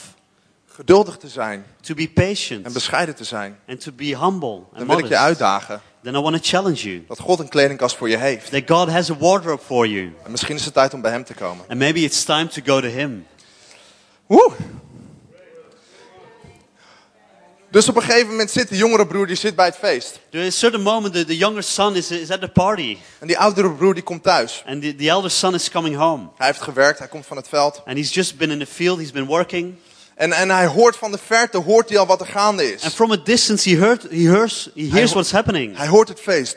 geduldig 0.82 1.16
te 1.16 1.28
zijn 1.28 1.64
to 1.80 1.94
be 1.94 2.08
patient 2.08 2.66
en 2.66 2.72
bescheiden 2.72 3.14
te 3.14 3.24
zijn, 3.24 3.58
and 3.68 3.80
to 3.80 3.92
be 3.92 4.04
humble 4.04 4.48
and 4.48 4.76
dan 4.76 4.86
wil 4.86 4.98
ik 4.98 5.08
je 5.08 5.16
uitdagen 5.16 5.80
then 6.02 6.14
I 6.14 6.20
want 6.20 6.34
to 6.36 6.40
challenge 6.42 6.82
you 6.82 7.04
dat 7.08 7.18
God 7.18 7.38
een 7.38 7.48
kledingkast 7.48 7.96
voor 7.96 8.08
je 8.08 8.16
heeft. 8.16 8.50
that 8.50 8.62
God 8.66 8.88
has 8.88 9.10
a 9.10 9.16
wardrobe 9.16 9.62
for 9.62 9.86
you. 9.86 10.12
En 10.24 10.30
misschien 10.30 10.54
is 10.56 10.64
het 10.64 10.74
tijd 10.74 10.94
om 10.94 11.00
bij 11.00 11.10
hem 11.10 11.24
te 11.24 11.34
komen. 11.34 11.64
And 11.68 11.78
maybe 11.78 12.00
it's 12.00 12.24
time 12.24 12.46
to 12.46 12.62
go 12.64 12.80
to 12.80 12.88
Him. 12.88 13.26
Woe! 14.26 14.52
Dus 17.70 17.88
op 17.88 17.96
een 17.96 18.02
gegeven 18.02 18.28
moment 18.28 18.50
zit 18.50 18.68
de 18.68 18.76
jongere 18.76 19.06
broer 19.06 19.26
die 19.26 19.36
zit 19.36 19.54
bij 19.54 19.66
het 19.66 19.76
feest. 19.76 20.20
There 20.30 20.46
is 20.46 20.54
a 20.54 20.58
certain 20.58 20.82
moment 20.82 21.14
the, 21.14 21.24
the 21.24 21.36
younger 21.36 21.62
son 21.62 21.96
is, 21.96 22.10
is 22.10 22.30
at 22.30 22.40
the 22.40 22.48
party 22.48 22.98
En 23.18 23.26
die 23.26 23.38
oudere 23.38 23.70
broer 23.70 23.94
die 23.94 24.02
komt 24.02 24.22
thuis. 24.22 24.62
and 24.66 24.82
the, 24.82 24.94
the 24.94 25.08
elder 25.08 25.30
son 25.30 25.54
is 25.54 25.70
coming 25.70 25.96
home. 25.96 26.28
Hij 26.36 26.46
heeft 26.46 26.60
gewerkt, 26.60 26.98
hij 26.98 27.08
komt 27.08 27.26
van 27.26 27.36
het 27.36 27.48
veld. 27.48 27.82
And 27.84 27.96
he's 27.96 28.14
just 28.14 28.36
been 28.36 28.50
in 28.50 28.58
the 28.58 28.66
field, 28.66 28.98
he's 28.98 29.12
been 29.12 29.26
working. 29.26 29.74
En, 30.16 30.32
en 30.32 30.50
hij 30.50 30.66
hoort 30.66 30.96
van 30.96 31.10
de 31.10 31.18
verte, 31.26 31.58
hoort 31.58 31.88
hij 31.88 31.98
al 31.98 32.06
wat 32.06 32.20
er 32.20 32.26
gaande 32.26 32.72
is. 32.74 32.82
And 32.82 32.92
from 32.94 33.12
a 33.12 33.16
distance, 33.24 33.70
he, 33.70 33.76
heard, 33.76 34.02
he, 34.10 34.28
hears, 34.28 34.70
he 34.74 34.88
hears 34.90 35.08
ho- 35.10 35.14
what's 35.14 35.30
happening. 35.32 35.76
Hij 35.76 35.86
hoort 35.86 36.08
het 36.08 36.20
feest. 36.20 36.56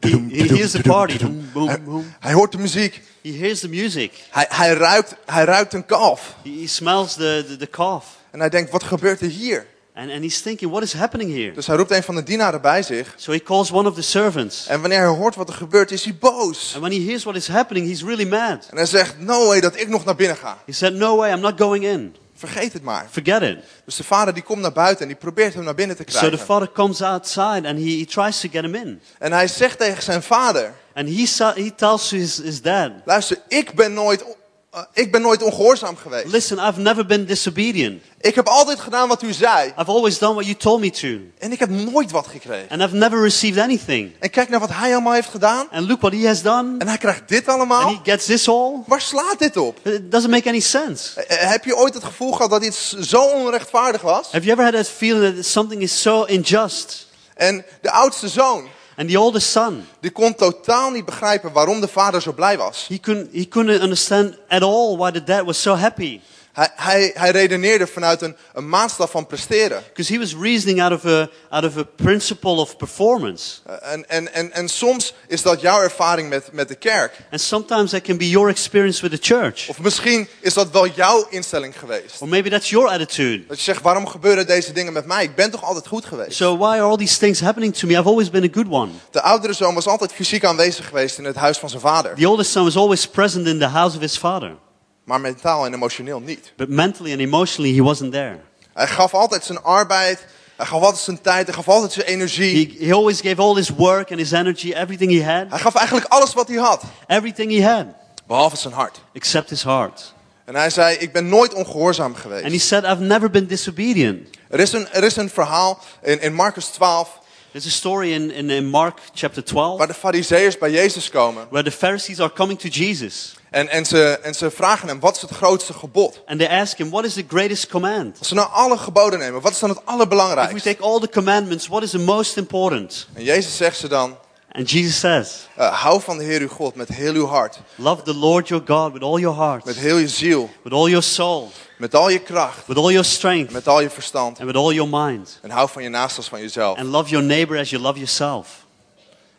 He- 0.00 0.10
he 0.28 0.54
hears 0.54 0.70
the 0.70 0.80
party. 0.82 1.18
Hij, 1.54 1.78
hij 2.20 2.32
hoort 2.32 2.52
de 2.52 2.58
muziek. 2.58 3.00
He 3.22 3.32
hears 3.38 3.60
the 3.60 3.68
music. 3.68 4.12
Hij, 4.30 4.46
hij, 4.48 4.72
ruikt, 4.72 5.14
hij 5.26 5.44
ruikt 5.44 5.72
een 5.74 5.86
kalf. 5.86 6.34
He, 6.44 6.60
he 6.60 6.66
smells 6.66 7.14
the, 7.14 7.44
the, 7.48 7.56
the 7.56 7.70
calf. 7.70 8.04
En 8.30 8.40
hij 8.40 8.48
denkt, 8.48 8.70
wat 8.70 8.82
gebeurt 8.82 9.20
er 9.20 9.28
hier? 9.28 9.66
And, 9.94 10.10
and 10.10 10.22
he's 10.22 10.40
thinking, 10.40 10.70
what 10.70 10.82
is 10.82 10.92
happening 10.92 11.30
here? 11.34 11.52
Dus 11.52 11.66
hij 11.66 11.76
roept 11.76 11.90
een 11.90 12.02
van 12.02 12.14
de 12.14 12.22
dienaren 12.22 12.60
bij 12.60 12.82
zich. 12.82 13.14
So 13.16 13.32
he 13.32 13.42
calls 13.42 13.70
one 13.72 13.88
of 13.88 13.94
the 13.94 14.02
servants. 14.02 14.66
En 14.66 14.80
wanneer 14.80 14.98
hij 14.98 15.08
hoort 15.16 15.34
wat 15.34 15.48
er 15.48 15.54
gebeurt, 15.54 15.90
is 15.90 16.04
hij 16.04 16.16
boos. 16.20 16.70
And 16.74 16.84
when 16.84 17.00
he 17.00 17.06
hears 17.06 17.22
what 17.22 17.36
is 17.36 17.48
happening, 17.48 17.86
he's 17.88 18.02
really 18.02 18.28
mad. 18.28 18.66
En 18.70 18.76
hij 18.76 18.86
zegt, 18.86 19.14
no 19.18 19.46
way 19.46 19.60
dat 19.60 19.80
ik 19.80 19.88
nog 19.88 20.04
naar 20.04 20.14
binnen 20.16 20.36
ga. 20.36 20.58
He 20.66 20.72
said, 20.72 20.94
no 20.94 21.16
way, 21.16 21.32
I'm 21.32 21.40
not 21.40 21.60
going 21.60 21.84
in. 21.84 22.14
Vergeet 22.40 22.72
het 22.72 22.82
maar. 22.82 23.06
Forget 23.10 23.42
it. 23.42 23.58
Dus 23.84 23.96
de 23.96 24.04
vader 24.04 24.34
die 24.34 24.42
komt 24.42 24.60
naar 24.60 24.72
buiten 24.72 25.02
en 25.02 25.08
die 25.08 25.16
probeert 25.16 25.54
hem 25.54 25.64
naar 25.64 25.74
binnen 25.74 25.96
te 25.96 26.02
So 26.06 26.18
the 26.18 26.18
krijgen. 26.18 26.38
father 26.38 26.72
comes 26.72 27.02
outside 27.02 27.68
and 27.68 27.78
he, 27.78 27.98
he 27.98 28.04
tries 28.04 28.40
to 28.40 28.48
get 28.52 28.62
him 28.64 28.74
in. 28.74 29.00
En 29.18 29.32
hij 29.32 29.48
zegt 29.48 29.78
tegen 29.78 30.02
zijn 30.02 30.22
vader, 30.22 30.74
And 30.94 31.08
he, 31.08 31.24
he 31.54 31.70
tells 31.76 32.10
his, 32.10 32.36
his 32.36 32.62
dad, 32.62 32.92
luister, 33.04 33.38
ik 33.48 33.74
ben 33.74 33.92
nooit, 33.92 34.24
eh, 34.70 34.80
ik 34.92 35.12
ben 35.12 35.20
nooit 35.22 35.42
ongehoorzaam 35.42 35.96
geweest. 35.96 36.26
listen, 36.32 36.58
I've 36.58 36.80
never 36.80 37.06
been 37.06 37.26
disobedient. 37.26 38.02
Ik 38.20 38.34
heb 38.34 38.46
altijd 38.48 38.80
gedaan 38.80 39.08
wat 39.08 39.22
u 39.22 39.32
zei. 39.32 39.66
I've 39.78 39.90
always 39.90 40.18
done 40.18 40.32
what 40.34 40.44
you 40.44 40.56
told 40.56 40.80
me 40.80 40.90
to. 40.90 41.08
En 41.38 41.52
ik 41.52 41.58
heb 41.58 41.68
nooit 41.70 42.10
wat 42.10 42.26
gekregen. 42.26 42.68
And 42.68 42.82
I've 42.82 42.94
never 42.94 43.22
received 43.22 43.58
anything. 43.62 44.12
En 44.18 44.30
kijk 44.30 44.48
naar 44.48 44.60
wat 44.60 44.70
hij 44.72 44.92
allemaal 44.92 45.12
heeft 45.12 45.28
gedaan. 45.28 45.68
And 45.70 45.88
look 45.88 46.00
what 46.00 46.12
he 46.12 46.26
has 46.26 46.42
done. 46.42 46.78
En 46.78 46.88
hij 46.88 46.98
krijgt 46.98 47.28
dit 47.28 47.48
And 47.48 47.56
allemaal. 47.56 47.88
he 47.88 47.98
gets 48.02 48.26
this 48.26 48.48
all. 48.48 48.72
Waar 48.86 49.00
slaat 49.00 49.38
dit 49.38 49.56
op? 49.56 49.86
It 49.86 50.10
doesn't 50.10 50.30
make 50.30 50.48
any 50.48 50.60
sense. 50.60 51.20
Eh, 51.24 51.50
Heb 51.50 51.64
je 51.64 51.76
ooit 51.76 51.94
het 51.94 52.04
gevoel 52.04 52.32
gehad 52.32 52.50
dat 52.50 52.64
iets 52.64 52.92
zo 52.92 53.22
onrechtvaardig 53.22 54.00
was? 54.02 54.30
Have 54.32 54.44
you 54.44 54.50
ever 54.50 54.64
had 54.64 54.74
that 54.84 54.88
feeling 54.92 55.34
that 55.36 55.44
something 55.44 55.82
is 55.82 56.00
so 56.02 56.26
unjust? 56.28 57.06
En 57.34 57.64
de 57.82 57.90
oudste 57.90 58.28
zoon, 58.28 58.68
And 59.00 59.08
the 59.08 59.18
oldest 59.18 59.50
son, 59.50 59.86
die 60.00 60.10
kon 60.10 60.34
totaal 60.34 60.90
niet 60.90 61.04
begrijpen 61.04 61.52
waarom 61.52 61.80
de 61.80 61.88
vader 61.88 62.22
zo 62.22 62.32
blij 62.32 62.58
was. 62.58 62.86
he 62.88 62.98
couldn't, 62.98 63.32
he 63.32 63.48
couldn't 63.48 63.80
understand 63.80 64.36
at 64.48 64.62
all 64.62 64.96
why 64.96 65.10
the 65.10 65.24
dad 65.24 65.44
was 65.44 65.62
so 65.62 65.74
happy. 65.74 66.20
Hij, 66.52 66.68
hij, 66.74 67.10
hij 67.14 67.30
redeneerde 67.30 67.86
vanuit 67.86 68.22
een, 68.22 68.36
een 68.52 68.68
maatstaf 68.68 69.10
van 69.10 69.26
presteren. 69.26 69.82
Because 69.88 70.12
he 70.12 70.18
was 70.18 70.34
reasoning 70.40 70.82
out 70.82 70.92
of 70.92 71.04
a, 71.04 71.28
out 71.50 71.64
of 71.64 71.76
a 71.76 71.84
principle 71.96 72.50
of 72.56 72.76
performance. 72.76 73.58
Eh, 73.66 73.92
En, 73.92 74.08
en, 74.08 74.34
en, 74.34 74.52
en 74.52 74.68
soms 74.68 75.14
is 75.28 75.42
dat 75.42 75.60
jouw 75.60 75.80
ervaring 75.80 76.28
met, 76.28 76.52
met 76.52 76.68
de 76.68 76.74
kerk. 76.74 77.18
And 77.30 77.40
sometimes 77.40 77.90
that 77.90 78.02
can 78.02 78.16
be 78.16 78.28
your 78.28 78.48
experience 78.48 79.08
with 79.08 79.10
the 79.10 79.34
church. 79.34 79.68
Of 79.68 79.78
misschien 79.78 80.28
is 80.40 80.54
dat 80.54 80.70
wel 80.70 80.86
jouw 80.88 81.26
instelling 81.30 81.78
geweest. 81.78 82.20
Or 82.20 82.28
maybe 82.28 82.50
that's 82.50 82.70
your 82.70 82.88
attitude. 82.88 83.46
Dat 83.46 83.56
je 83.56 83.62
zegt, 83.62 83.82
waarom 83.82 84.06
gebeuren 84.06 84.46
deze 84.46 84.72
dingen 84.72 84.92
met 84.92 85.06
mij? 85.06 85.24
Ik 85.24 85.34
ben 85.34 85.50
toch 85.50 85.64
altijd 85.64 85.86
goed 85.86 86.04
geweest? 86.04 86.36
So 86.36 86.56
why 86.56 86.64
are 86.64 86.82
all 86.82 86.96
these 86.96 87.18
things 87.18 87.40
happening 87.40 87.74
to 87.76 87.86
me? 87.86 87.92
I've 87.92 88.08
always 88.08 88.30
been 88.30 88.44
a 88.44 88.52
good 88.52 88.68
one. 88.68 88.90
De 89.10 89.22
oudere 89.22 89.52
zoon 89.52 89.74
was 89.74 89.86
altijd 89.86 90.12
fysiek 90.12 90.44
aanwezig 90.44 90.86
geweest 90.86 91.18
in 91.18 91.24
het 91.24 91.36
huis 91.36 91.58
van 91.58 91.68
zijn 91.68 91.80
vader. 91.82 92.14
The 92.14 92.28
oldest 92.28 92.50
son 92.50 92.64
was 92.64 92.76
always 92.76 93.08
present 93.08 93.46
in 93.46 93.58
the 93.58 93.66
house 93.66 93.96
of 93.96 94.02
his 94.02 94.16
father. 94.16 94.56
Maar 95.04 95.20
mentaal 95.20 95.66
en 95.66 95.74
emotioneel 95.74 96.20
niet. 96.20 96.52
But 96.56 96.68
mentally 96.68 97.10
and 97.12 97.20
emotionally, 97.20 97.76
he 97.76 97.82
wasn't 97.82 98.12
there. 98.12 98.38
Hij 98.74 98.86
gaf 98.86 99.14
altijd 99.14 99.44
zijn 99.44 99.62
arbeid. 99.62 100.24
Hij 100.56 100.66
gaf 100.66 100.82
altijd 100.82 101.02
zijn 101.02 101.20
tijd. 101.20 101.46
Hij 101.46 101.54
gaf 101.54 101.68
altijd 101.68 101.92
zijn 101.92 102.06
energie. 102.06 102.76
He, 102.78 102.86
he 102.86 102.92
always 102.92 103.20
gave 103.20 103.40
all 103.42 103.54
his 103.54 103.68
work 103.68 104.10
and 104.10 104.20
his 104.20 104.30
energy, 104.30 104.72
everything 104.72 105.12
he 105.12 105.32
had, 105.34 105.46
Hij 105.50 105.58
gaf 105.58 105.74
eigenlijk 105.74 106.06
alles 106.08 106.34
wat 106.34 106.48
hij 106.48 106.56
had. 106.56 106.82
everything 107.06 107.52
he 107.52 107.64
had, 107.74 107.86
Behalve 108.26 108.56
zijn 108.56 108.74
hart. 108.74 109.00
except 109.12 109.50
his 109.50 109.62
heart. 109.62 110.14
En 110.44 110.54
hij 110.56 110.70
zei, 110.70 110.96
ik 110.96 111.12
ben 111.12 111.28
nooit 111.28 111.54
ongehoorzaam 111.54 112.14
geweest. 112.14 112.42
And 112.44 112.52
he 112.52 112.58
said, 112.58 112.84
I've 112.84 113.00
never 113.02 113.30
been 113.30 113.46
disobedient. 113.46 114.28
Er 114.48 114.60
is 114.60 114.72
een, 114.72 114.88
er 114.92 115.04
is 115.04 115.16
een 115.16 115.30
verhaal 115.30 115.78
in, 116.02 116.20
in 116.20 116.34
Marcus 116.34 116.66
12 116.66 117.18
There's 117.52 117.66
a 117.66 117.70
story 117.70 118.12
in, 118.12 118.30
in, 118.30 118.50
in 118.50 118.66
Mark 118.66 118.98
chapter 119.14 119.44
12 119.44 119.78
waar 119.78 119.86
de 119.86 119.94
fariseeërs 119.94 120.58
bij 120.58 120.70
Jezus 120.70 121.10
komen. 121.10 121.46
where 121.50 121.70
the 121.70 121.76
Pharisees 121.76 122.20
are 122.20 122.32
coming 122.32 122.58
to 122.58 122.68
Jesus 122.68 123.34
En, 123.50 123.68
en, 123.68 123.84
ze, 123.86 124.18
en 124.22 124.34
ze 124.34 124.50
vragen 124.50 124.88
hem, 124.88 125.00
wat 125.00 125.16
is 125.16 125.22
het 125.22 125.30
grootste 125.30 125.72
gebod? 125.72 126.22
and 126.26 126.38
they 126.38 126.60
ask 126.60 126.76
him, 126.78 126.90
What 126.90 127.04
is 127.04 127.14
the 127.14 127.24
greatest 127.28 127.68
command? 127.68 128.18
Als 128.18 128.28
we 128.28 128.34
nou 128.34 128.48
alle 128.52 128.78
geboden 128.78 129.18
nemen, 129.18 129.40
wat 129.40 129.52
is 129.52 129.58
dan 129.58 129.68
het 129.68 129.78
If 129.78 129.84
we 129.84 129.90
allerbelangrijkste? 129.90 130.70
take 130.74 130.82
all 130.82 131.00
the 131.00 131.08
commandments, 131.08 131.66
what 131.66 131.82
is 131.82 131.90
the 131.90 131.98
most 131.98 132.36
important? 132.36 133.06
En 133.14 133.24
Jezus 133.24 133.56
zegt 133.56 133.76
ze 133.78 133.88
dan, 133.88 134.16
And 134.52 134.70
Jesus 134.70 134.98
says, 134.98 135.48
eh, 135.56 135.82
hou 135.82 136.00
van 136.00 136.18
de 136.18 136.24
Heer 136.24 136.40
uw 136.40 136.48
God 136.48 136.74
met 136.74 136.88
heel 136.88 137.14
uw 137.14 137.26
hart. 137.26 137.60
Love 137.76 138.02
the 138.02 138.14
Lord 138.14 138.48
your 138.48 138.62
God 138.66 138.92
with 138.92 139.02
all 139.02 139.18
your 139.20 139.36
heart, 139.36 139.64
Met 139.64 139.76
heel 139.76 139.96
je 139.96 140.08
ziel. 140.08 140.50
with 140.62 140.72
all 140.72 140.88
your 140.88 141.02
soul, 141.02 141.50
Met 141.78 141.94
al 141.94 142.08
je 142.10 142.18
kracht. 142.18 142.66
with 142.66 142.76
all 142.76 142.90
your 142.90 143.04
strength, 143.04 143.52
Met 143.52 143.68
al 143.68 143.80
je 143.80 143.90
verstand. 143.90 144.38
and 144.38 144.46
with 144.46 144.56
all 144.56 144.72
your 144.74 144.88
mind. 144.90 145.38
En 145.42 145.50
hou 145.50 145.68
van 145.68 145.82
je 145.82 145.88
naast 145.88 146.16
als 146.16 146.28
van 146.28 146.40
jezelf. 146.40 146.78
And 146.78 146.86
love 146.88 147.08
your 147.10 147.24
neighbor 147.26 147.58
as 147.58 147.70
you 147.70 147.82
love 147.82 147.94
yourself. 147.94 148.66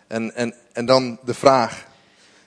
En, 0.08 0.36
en, 0.36 0.54
en 0.74 0.86
dan 0.86 1.20
de 1.26 1.34
vraag, 1.34 1.84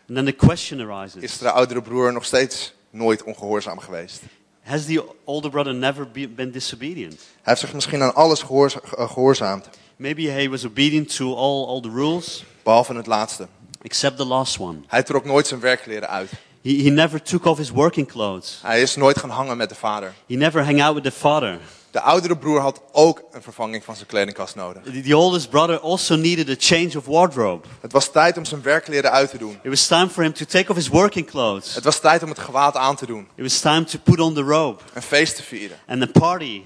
And 0.09 0.17
then 0.17 0.25
the 0.25 0.47
question 0.47 0.81
arises 0.91 1.23
is 1.23 1.39
de 1.39 1.51
oudere 1.51 1.83
broer 1.83 2.13
nog 2.13 2.25
steeds 2.25 2.73
nooit 2.91 3.23
ongehoorzaam 3.23 3.79
geweest? 3.79 4.23
Has 4.63 4.85
the 4.85 5.05
older 5.25 5.51
brother 5.51 5.75
never 5.75 6.11
be, 6.11 6.29
been 6.29 6.51
disobedient? 6.51 7.13
Hij 7.15 7.23
heeft 7.43 7.61
zich 7.61 7.73
misschien 7.73 8.03
aan 8.03 8.15
alles 8.15 8.43
ge- 8.43 8.81
gehoorzaamd. 8.85 9.69
Maybe 9.97 10.23
he 10.31 10.49
was 10.49 10.65
obedient 10.67 11.17
to 11.17 11.35
all, 11.35 11.67
all 11.67 11.81
the 11.81 11.91
rules, 11.91 12.45
Behalve 12.65 12.95
het 12.95 13.07
laatste. 13.07 13.49
except 13.83 14.17
the 14.17 14.25
last 14.25 14.59
one. 14.59 14.79
Hij 14.87 15.03
trok 15.03 15.25
nooit 15.25 15.47
zijn 15.47 15.61
werkkleren 15.61 16.09
uit. 16.09 16.31
He, 16.63 16.71
he 16.83 16.91
never 16.91 17.23
took 17.23 17.45
off 17.45 17.59
his 17.59 17.71
working 17.71 18.07
clothes. 18.09 18.59
Hij 18.63 18.83
is 18.83 18.97
nooit 18.97 19.19
gaan 19.19 19.31
hangen 19.31 19.57
met 19.57 19.69
de 19.69 19.75
vader. 19.75 20.13
He 20.29 20.35
never 20.35 20.65
hang 20.65 20.83
out 20.83 20.95
with 20.95 21.05
the 21.05 21.11
father. 21.11 21.59
De 21.91 22.01
oudere 22.01 22.37
broer 22.37 22.61
had 22.61 22.81
ook 22.93 23.23
een 23.33 23.43
vervanging 23.43 23.85
van 23.85 23.95
zijn 23.95 24.07
kledingkast 24.07 24.55
nodig. 24.55 24.83
The, 24.83 25.01
the 25.01 25.17
oldest 25.17 25.51
brother 25.51 25.79
also 25.81 26.17
needed 26.17 26.49
a 26.49 26.55
change 26.59 26.97
of 26.99 27.05
wardrobe. 27.07 27.67
Het 27.81 27.93
was 27.93 28.11
tijd 28.11 28.37
om 28.37 28.45
zijn 28.45 28.63
werkkleren 28.63 29.11
uit 29.11 29.31
te 29.31 29.39
doen. 29.39 29.59
It 29.63 29.69
was 29.71 29.87
time 29.87 30.09
for 30.09 30.23
him 30.23 30.33
to 30.33 30.45
take 30.45 30.69
off 30.71 30.79
his 30.79 30.89
working 30.89 31.27
clothes. 31.27 31.75
Het 31.75 31.85
was 31.85 32.01
tijd 32.01 32.23
om 32.23 32.29
het 32.29 32.39
gewaad 32.39 32.77
aan 32.77 32.97
te 32.97 33.07
doen. 33.07 33.29
It 33.35 33.43
was 33.43 33.61
time 33.61 33.85
to 33.85 33.99
put 34.05 34.21
on 34.21 34.35
the 34.35 34.43
robe 34.43 34.81
Een 34.95 35.03
feest 35.03 35.37
te 35.37 35.43
vieren. 35.43 35.77
and 35.87 36.01
the 36.01 36.21
party. 36.21 36.63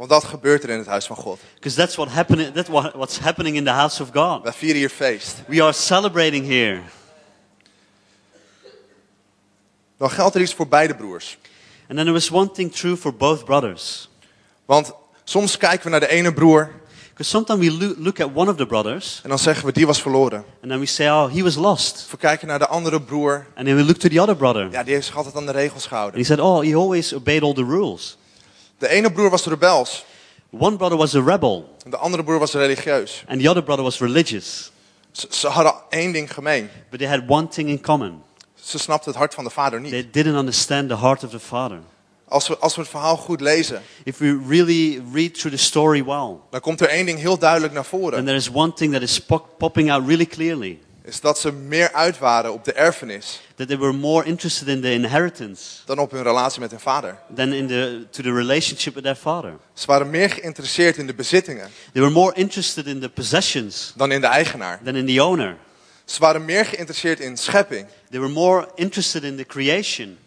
Want 0.00 0.12
dat 0.12 0.24
gebeurt 0.24 0.62
er 0.62 0.70
in 0.70 0.78
het 0.78 0.86
huis 0.86 1.06
van 1.06 1.16
God. 1.16 1.38
Because 1.54 1.76
that's, 1.76 1.94
what 1.96 2.08
happen, 2.08 2.52
that's 2.52 2.68
what, 2.68 2.94
what's 2.94 3.18
happening 3.18 3.56
in 3.56 3.64
the 3.64 3.70
house 3.70 4.02
of 4.02 4.08
God. 4.12 4.42
Wij 4.42 4.52
vieren 4.52 4.76
hier 4.78 4.88
feest. 4.90 5.34
We 5.46 5.62
are 5.62 5.72
celebrating 5.72 6.46
here. 6.46 6.80
Dan 9.98 10.10
geldt 10.10 10.34
er 10.34 10.40
iets 10.40 10.54
voor 10.54 10.68
beide 10.68 10.94
broers. 10.94 11.38
And 11.88 11.96
then 11.96 12.04
there 12.04 12.12
was 12.12 12.30
one 12.30 12.50
thing 12.50 12.72
true 12.72 12.96
for 12.96 13.14
both 13.14 13.44
brothers. 13.44 14.08
Want 14.64 14.92
soms 15.24 15.56
kijken 15.56 15.84
we 15.84 15.90
naar 15.90 16.00
de 16.00 16.08
ene 16.08 16.32
broer 16.32 16.70
Because 17.08 17.30
sometimes 17.30 17.60
we 17.68 17.72
loo- 17.86 17.94
look 17.98 18.20
at 18.20 18.28
one 18.34 18.50
of 18.50 18.56
the 18.56 18.66
brothers 18.66 19.20
en 19.22 19.28
dan 19.28 19.38
zeggen 19.38 19.66
we 19.66 19.72
die 19.72 19.86
was 19.86 20.02
verloren. 20.02 20.44
and 20.62 20.70
then 20.70 20.78
we 20.80 20.86
say, 20.86 21.08
oh, 21.10 21.32
he 21.32 21.42
was 21.42 21.54
lost. 21.54 22.06
We 22.10 22.16
kijken 22.16 22.46
naar 22.46 22.58
de 22.58 22.66
andere 22.66 23.00
broer. 23.02 23.46
And 23.54 23.66
then 23.66 23.76
we 23.76 23.82
look 23.84 23.96
to 23.96 24.08
the 24.08 24.20
other 24.20 24.36
brother. 24.36 24.70
Ja, 24.70 24.82
die 24.82 24.94
heeft 24.94 25.06
zich 25.06 25.16
altijd 25.16 25.34
aan 25.36 25.46
de 25.46 25.52
regels 25.52 25.74
And 25.82 25.86
gehouden. 25.88 26.20
he 26.20 26.26
said, 26.26 26.40
oh, 26.40 26.62
he 26.62 26.74
always 26.74 27.14
obeyed 27.14 27.42
all 27.42 27.52
the 27.54 27.64
rules. 27.64 28.18
De 28.80 28.88
ene 28.88 29.12
broer 29.12 29.30
was 29.30 29.44
rebels. 29.46 30.04
One 30.50 30.76
brother 30.76 30.96
was 30.98 31.14
a 31.14 31.20
rebel 31.22 31.76
En 31.84 31.90
de 31.90 31.96
andere 31.96 32.24
broer 32.24 32.38
was 32.38 32.52
religieus. 32.52 33.24
and 33.28 33.40
the 33.40 33.48
other 33.48 33.62
brother 33.62 33.84
was 33.84 33.98
religious. 34.00 34.70
Ze, 35.12 35.26
ze 35.30 35.48
hadden 35.48 35.74
één 35.90 36.12
ding 36.12 36.34
gemeen. 36.34 36.68
But 36.90 36.98
they 36.98 37.08
had 37.08 37.20
one 37.28 37.48
thing 37.48 37.68
in 37.68 37.80
common. 37.80 38.22
Ze 38.54 38.78
snapten 38.78 39.10
het 39.10 39.18
hart 39.18 39.34
van 39.34 39.44
de 39.44 39.50
vader 39.50 39.80
niet. 39.80 39.90
They 39.90 40.08
didn't 40.10 40.34
understand 40.34 40.88
the 40.88 40.96
heart 40.96 41.24
of 41.24 41.30
the 41.30 41.40
father. 41.40 41.78
Als 42.28 42.48
we, 42.48 42.58
als 42.58 42.74
we 42.74 42.80
het 42.80 42.90
verhaal 42.90 43.16
goed 43.16 43.40
lezen, 43.40 43.82
If 44.04 44.18
we 44.18 44.40
really 44.48 45.02
read 45.12 45.34
through 45.34 45.56
the 45.56 45.62
story 45.64 46.04
well, 46.04 46.36
dan 46.50 46.60
komt 46.60 46.80
er 46.80 46.88
één 46.88 47.06
ding 47.06 47.18
heel 47.18 47.38
duidelijk 47.38 47.72
naar 47.72 47.84
voren. 47.84 48.24
there 48.24 48.36
is 48.36 48.50
one 48.52 48.72
thing 48.72 48.92
that 48.92 49.02
is 49.02 49.20
pop- 49.20 49.48
popping 49.58 49.90
out 49.92 50.06
really 50.06 50.26
clearly. 50.26 50.78
Is 51.10 51.20
dat 51.20 51.38
ze 51.38 51.52
meer 51.52 51.92
uit 51.92 52.18
waren 52.18 52.52
op 52.52 52.64
de 52.64 52.72
erfenis 52.72 53.40
That 53.54 53.68
they 53.68 53.78
were 53.78 53.92
more 53.92 54.24
interested 54.26 54.68
in 54.68 54.80
the 54.80 54.92
inheritance 54.92 55.62
dan 55.84 55.98
op 55.98 56.10
hun 56.10 56.22
relatie 56.22 56.60
met 56.60 56.70
hun 56.70 56.80
vader. 56.80 57.18
than 57.34 57.52
in 57.52 57.66
the, 57.66 58.06
to 58.10 58.22
the 58.22 58.32
relationship 58.32 58.94
with 58.94 59.02
their 59.02 59.16
father. 59.16 59.52
Ze 59.72 59.86
waren 59.86 60.10
meer 60.10 60.30
geïnteresseerd 60.30 60.96
in 60.96 61.06
de 61.06 61.14
bezittingen 61.14 61.70
They 61.92 62.02
were 62.02 62.12
more 62.14 62.34
interested 62.34 62.86
in 62.86 63.00
the 63.00 63.08
possessions 63.08 63.92
dan 63.96 64.12
in 64.12 64.20
de 64.20 64.26
eigenaar. 64.26 64.80
than 64.84 64.96
in 64.96 65.06
the 65.06 65.22
owner. 65.22 65.56
Ze 66.04 66.20
waren 66.20 66.44
meer 66.44 66.64
geïnteresseerd 66.64 67.20
in 67.20 67.36
schepping 67.36 67.86
They 68.10 68.20
were 68.20 68.32
more 68.32 68.68
interested 68.74 69.22
in 69.22 69.36
the 69.36 69.44
creation 69.44 70.18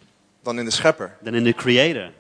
dan 0.42 0.60
in 0.60 0.66
de 0.66 0.72
schepper. 0.72 1.18
than 1.24 1.36
in 1.36 1.44
the 1.44 1.54
creator. 1.54 2.12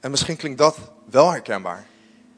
En 0.00 0.10
misschien 0.10 0.36
klinkt 0.36 0.58
dat 0.58 0.78
wel 1.10 1.30
herkenbaar. 1.30 1.86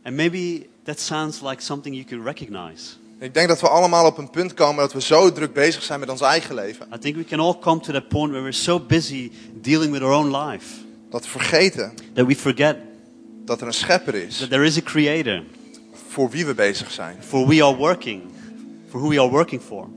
And 0.05 0.17
maybe 0.17 0.67
that 0.90 1.00
sounds 1.00 1.40
like 1.40 1.62
something 1.62 1.94
you 1.94 2.05
could 2.05 2.24
recognize. 2.24 2.96
Ik 3.18 3.35
denk 3.35 3.48
dat 3.48 3.61
we 3.61 3.68
allemaal 3.68 4.07
op 4.07 4.18
een 4.18 4.31
punt 4.31 4.55
komen 4.55 4.76
dat 4.76 4.92
we 4.92 5.00
zo 5.00 5.33
druk 5.33 5.53
bezig 5.53 5.83
zijn 5.83 6.00
met 6.00 6.09
ons 6.09 6.20
eigen 6.20 6.55
leven. 6.55 6.87
I 6.94 6.98
think 6.98 7.16
we 7.16 7.24
can 7.24 7.40
all 7.40 7.59
come 7.61 7.81
to 7.81 7.92
that 7.92 8.09
point 8.09 8.31
where 8.31 8.42
we're 8.42 8.53
so 8.53 8.81
busy 8.81 9.33
dealing 9.61 9.92
with 9.92 10.03
our 10.03 10.12
own 10.12 10.37
life 10.37 10.66
Dat 11.11 11.24
we 11.24 11.29
vergeten 11.29 11.92
that 12.14 12.26
we 12.26 12.37
forget 12.37 12.76
dat 13.44 13.61
er 13.61 13.66
een 13.66 13.72
schepper 13.72 14.14
is 14.14 14.38
that 14.38 14.50
there 14.50 14.64
is 14.64 14.76
a 14.76 14.81
creator 14.81 15.42
voor 16.09 16.31
wie 16.31 16.46
we 16.46 16.55
bezig 16.55 16.90
zijn. 16.90 17.16
for 17.20 17.46
we 17.46 17.64
are 17.64 17.76
working, 17.76 18.22
for 18.88 19.00
who 19.00 19.09
we 19.09 19.20
are 19.20 19.31
working 19.31 19.62
for. 19.62 19.88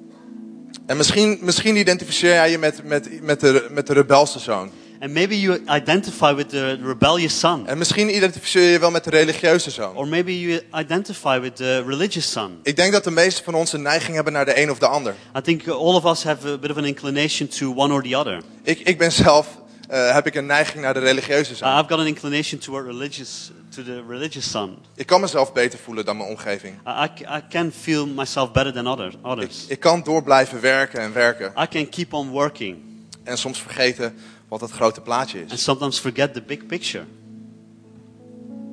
En 0.85 0.97
misschien, 0.97 1.37
misschien 1.41 1.75
identificeer 1.75 2.33
jij 2.33 2.51
je 2.51 2.57
met, 2.57 2.83
met, 2.83 3.21
met, 3.21 3.39
de, 3.39 3.67
met 3.71 3.87
de 3.87 3.93
rebelse 3.93 4.39
zoon. 4.39 4.71
And 5.03 5.13
maybe 5.13 5.35
you 5.35 5.59
identify 5.67 6.33
with 6.33 6.49
the 6.49 6.77
rebellious 6.81 7.39
son. 7.39 7.67
En 7.67 7.77
misschien 7.77 8.15
identificeer 8.15 8.71
je 8.71 8.79
wel 8.79 8.91
met 8.91 9.03
de 9.03 9.09
religieuze 9.09 9.69
zoon. 9.69 9.95
Or 9.95 10.07
maybe 10.07 10.39
you 10.39 10.61
identify 10.73 11.39
with 11.39 11.55
the 11.55 11.83
religious 11.87 12.31
son. 12.31 12.59
Ik 12.61 12.75
denk 12.75 12.91
dat 12.91 13.03
de 13.03 13.11
meeste 13.11 13.43
van 13.43 13.53
ons 13.53 13.73
een 13.73 13.81
neiging 13.81 14.15
hebben 14.15 14.33
naar 14.33 14.45
de 14.45 14.61
een 14.61 14.71
of 14.71 14.79
de 14.79 14.87
ander. 14.87 15.15
I 15.37 15.41
think 15.41 15.67
all 15.67 15.95
of 15.95 16.05
us 16.05 16.23
have 16.23 16.47
a 16.47 16.57
bit 16.57 16.71
of 16.71 16.77
an 16.77 16.85
inclination 16.85 17.47
to 17.47 17.73
one 17.75 17.93
or 17.93 18.03
the 18.03 18.17
other. 18.17 18.41
Ik, 18.61 18.79
ik 18.79 18.97
ben 18.97 19.11
zelf, 19.11 19.47
eh, 19.87 20.13
heb 20.13 20.27
ik 20.27 20.35
een 20.35 20.45
neiging 20.45 20.83
naar 20.83 20.93
de 20.93 20.99
religieuze 20.99 21.55
zoon. 21.55 21.69
Uh, 21.69 21.77
I've 21.79 21.87
got 21.89 21.99
an 21.99 22.07
inclination 22.07 22.59
to 22.59 22.77
a 22.77 22.81
religious, 22.81 23.51
to 23.75 23.83
the 23.83 24.03
religious 24.07 24.49
son. 24.49 24.77
Ik 24.95 25.05
kan 25.05 25.21
mezelf 25.21 25.53
beter 25.53 25.79
voelen 25.79 26.05
dan 26.05 26.17
mijn 26.17 26.29
omgeving. 26.29 26.75
I, 26.87 27.09
I, 27.21 27.41
can 27.49 27.71
feel 27.81 28.07
myself 28.07 28.51
better 28.51 28.73
than 28.73 28.87
other, 28.87 29.07
Ik, 29.07 29.17
others. 29.21 29.65
ik 29.67 29.79
kan 29.79 30.03
door 30.03 30.23
blijven 30.23 30.61
werken 30.61 30.99
en 30.99 31.13
werken. 31.13 31.53
I 31.61 31.67
can 31.67 31.89
keep 31.89 32.13
on 32.13 32.29
working 32.29 32.91
En 33.23 33.37
soms 33.37 33.61
vergeten 33.61 34.15
wat 34.53 34.61
het 34.61 34.71
grote 34.71 35.01
plaatje 35.01 35.41
and 35.41 35.51
is. 35.51 35.63
sometimes 35.63 35.99
forget 35.99 36.33
the 36.33 36.41
big 36.41 36.65
picture. 36.65 37.05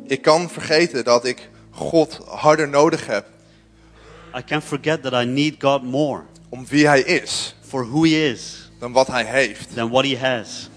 Ik 0.06 0.22
kan 0.22 0.50
vergeten 0.50 1.04
dat 1.04 1.24
ik 1.24 1.48
God 1.70 2.20
harder 2.26 2.68
nodig 2.68 3.06
heb 3.06 3.26
I 4.36 4.42
can 4.46 4.62
forget 4.62 5.02
that 5.02 5.12
I 5.12 5.24
need 5.26 5.54
God 5.58 5.82
more 5.82 6.22
om 6.48 6.66
wie 6.66 6.86
hij 6.86 7.00
is 7.00 7.54
for 7.60 7.86
who 7.88 8.02
He 8.04 8.30
is 8.30 8.70
dan 8.78 8.92
wat 8.92 9.06
hij 9.06 9.24
heeft. 9.24 9.74
than 9.74 9.90
what 9.90 10.04
He 10.04 10.18
has. 10.18 10.68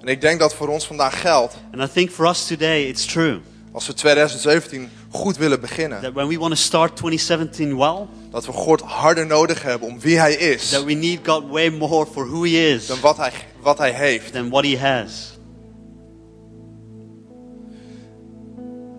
En 0.00 0.08
ik 0.08 0.20
denk 0.20 0.40
dat 0.40 0.54
voor 0.54 0.68
ons 0.68 0.86
vandaag 0.86 1.20
geldt, 1.20 1.56
And 1.72 1.90
I 1.90 1.92
think 1.92 2.10
for 2.10 2.28
us 2.28 2.46
today, 2.46 2.82
it's 2.82 3.04
true 3.04 3.40
als 3.72 3.86
we 3.86 3.92
2017 3.94 4.90
goed 5.10 5.36
willen 5.36 5.60
beginnen, 5.60 6.00
that 6.00 6.12
when 6.12 6.28
we 6.28 6.38
want 6.38 6.50
to 6.50 6.60
start 6.60 6.96
2017 6.96 7.76
well, 7.76 8.06
dat 8.30 8.46
we 8.46 8.52
God 8.52 8.80
harder 8.80 9.26
nodig 9.26 9.62
hebben 9.62 9.88
om 9.88 10.00
wie 10.00 10.18
hij 10.18 10.34
is 10.34 10.68
that 10.68 10.84
we 10.84 10.92
need 10.92 11.18
God 11.22 11.48
way 11.48 11.68
more 11.68 12.06
for 12.06 12.26
who 12.26 12.42
He 12.42 12.74
is 12.74 12.86
dan 12.86 13.00
wat 13.00 13.16
hij, 13.16 13.32
wat 13.60 13.78
hij 13.78 13.92
heeft. 13.92 14.32
than 14.32 14.48
what 14.48 14.64
He 14.64 14.78
has. 14.78 15.36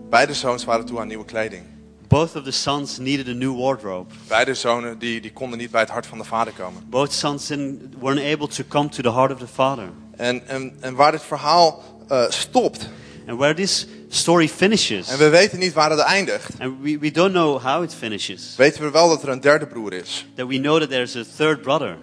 Beide 0.10 0.34
zoons 0.34 0.66
waren 0.66 0.86
toe 0.86 1.00
aan 1.00 1.08
nieuwe 1.08 1.26
kleding. 1.26 1.64
Both 2.08 2.36
of 2.36 2.44
the 2.44 2.52
sons 2.52 2.98
needed 2.98 3.28
a 3.28 3.34
new 3.34 3.58
wardrobe. 3.58 4.14
Beide 4.28 4.54
zonen 4.54 5.00
die, 5.00 5.22
die 5.22 5.32
konden 5.32 5.60
niet 5.60 5.72
bij 5.72 5.82
het 5.82 5.90
hart 5.90 6.06
van 6.06 6.18
de 6.18 6.24
vader 6.24 6.54
komen. 6.54 6.84
Both 6.90 7.12
sons 7.14 7.48
didn't, 7.48 7.96
weren't 8.00 8.34
able 8.34 8.48
to 8.48 8.64
come 8.68 8.90
to 8.90 9.04
the 9.04 9.12
heart 9.12 9.32
of 9.32 9.40
the 9.40 9.48
Father. 9.48 9.90
En, 10.16 10.48
en, 10.48 10.78
en 10.80 10.96
waar 10.96 11.12
dit 11.12 11.24
verhaal 11.24 11.84
eh, 12.08 12.30
stopt, 12.30 12.90
And 13.30 13.38
where 13.38 13.54
this 13.54 13.86
story 14.10 14.48
finishes, 14.50 15.08
en 15.10 15.18
we 15.18 15.30
weten 15.30 15.60
niet 15.60 15.74
waar 15.74 15.90
het 15.90 16.00
eindigt, 16.00 16.50
and 16.60 16.74
we, 16.82 16.98
we 17.00 17.12
don't 17.12 17.32
know 17.32 17.62
how 17.62 17.84
it 17.84 17.94
finishes, 17.94 18.54
weten 18.58 18.82
we 18.82 18.92
wel 18.92 19.10
dat 19.10 19.24
er 19.24 19.30
een 19.30 19.40
derde 19.42 19.68
broer 19.68 19.94
is. 19.94 20.26
that 20.36 20.48
we 20.48 20.58
know 20.60 20.80
that 20.80 20.90
there's 20.90 21.16
a 21.16 21.24
third 21.38 21.62
brother, 21.62 21.98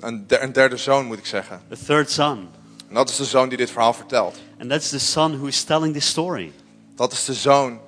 Een, 0.00 0.24
der- 0.26 0.42
een 0.42 0.52
derde 0.52 0.76
zoon 0.76 1.06
moet 1.06 1.18
ik 1.18 1.26
zeggen. 1.26 1.60
a 1.72 1.76
third 1.86 2.10
son. 2.10 2.48
En 2.88 2.94
dat 2.94 3.08
is 3.08 3.16
de 3.16 3.24
zoon 3.24 3.48
die 3.48 3.58
dit 3.58 3.70
verhaal 3.70 3.92
vertelt. 3.92 4.38
And 4.60 4.70
that's 4.70 4.88
the 4.88 4.98
son 4.98 5.36
who 5.36 5.46
is 5.46 5.62
telling 5.64 5.94
this 5.94 6.06
story. 6.06 6.52
Dat 6.96 7.12
is 7.12 7.24
de 7.24 7.34
zoon, 7.34 7.80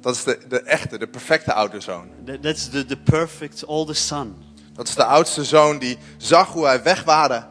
dat 0.00 0.14
is 0.14 0.24
de, 0.24 0.38
de 0.48 0.60
echte, 0.62 0.98
de 0.98 1.06
perfecte 1.08 1.52
oude 1.52 1.80
zoon. 1.80 2.08
That, 2.26 2.42
that's 2.42 2.68
the, 2.68 2.84
the 2.84 2.96
perfect 2.96 3.64
oldest 3.64 4.06
son. 4.06 4.34
Dat 4.74 4.88
is 4.88 4.94
de 4.94 5.04
oudste 5.04 5.44
zoon 5.44 5.78
die 5.78 5.98
zag 6.16 6.48
hoe 6.52 6.62
wij 6.62 6.82
weg 6.82 7.04
waren 7.04 7.48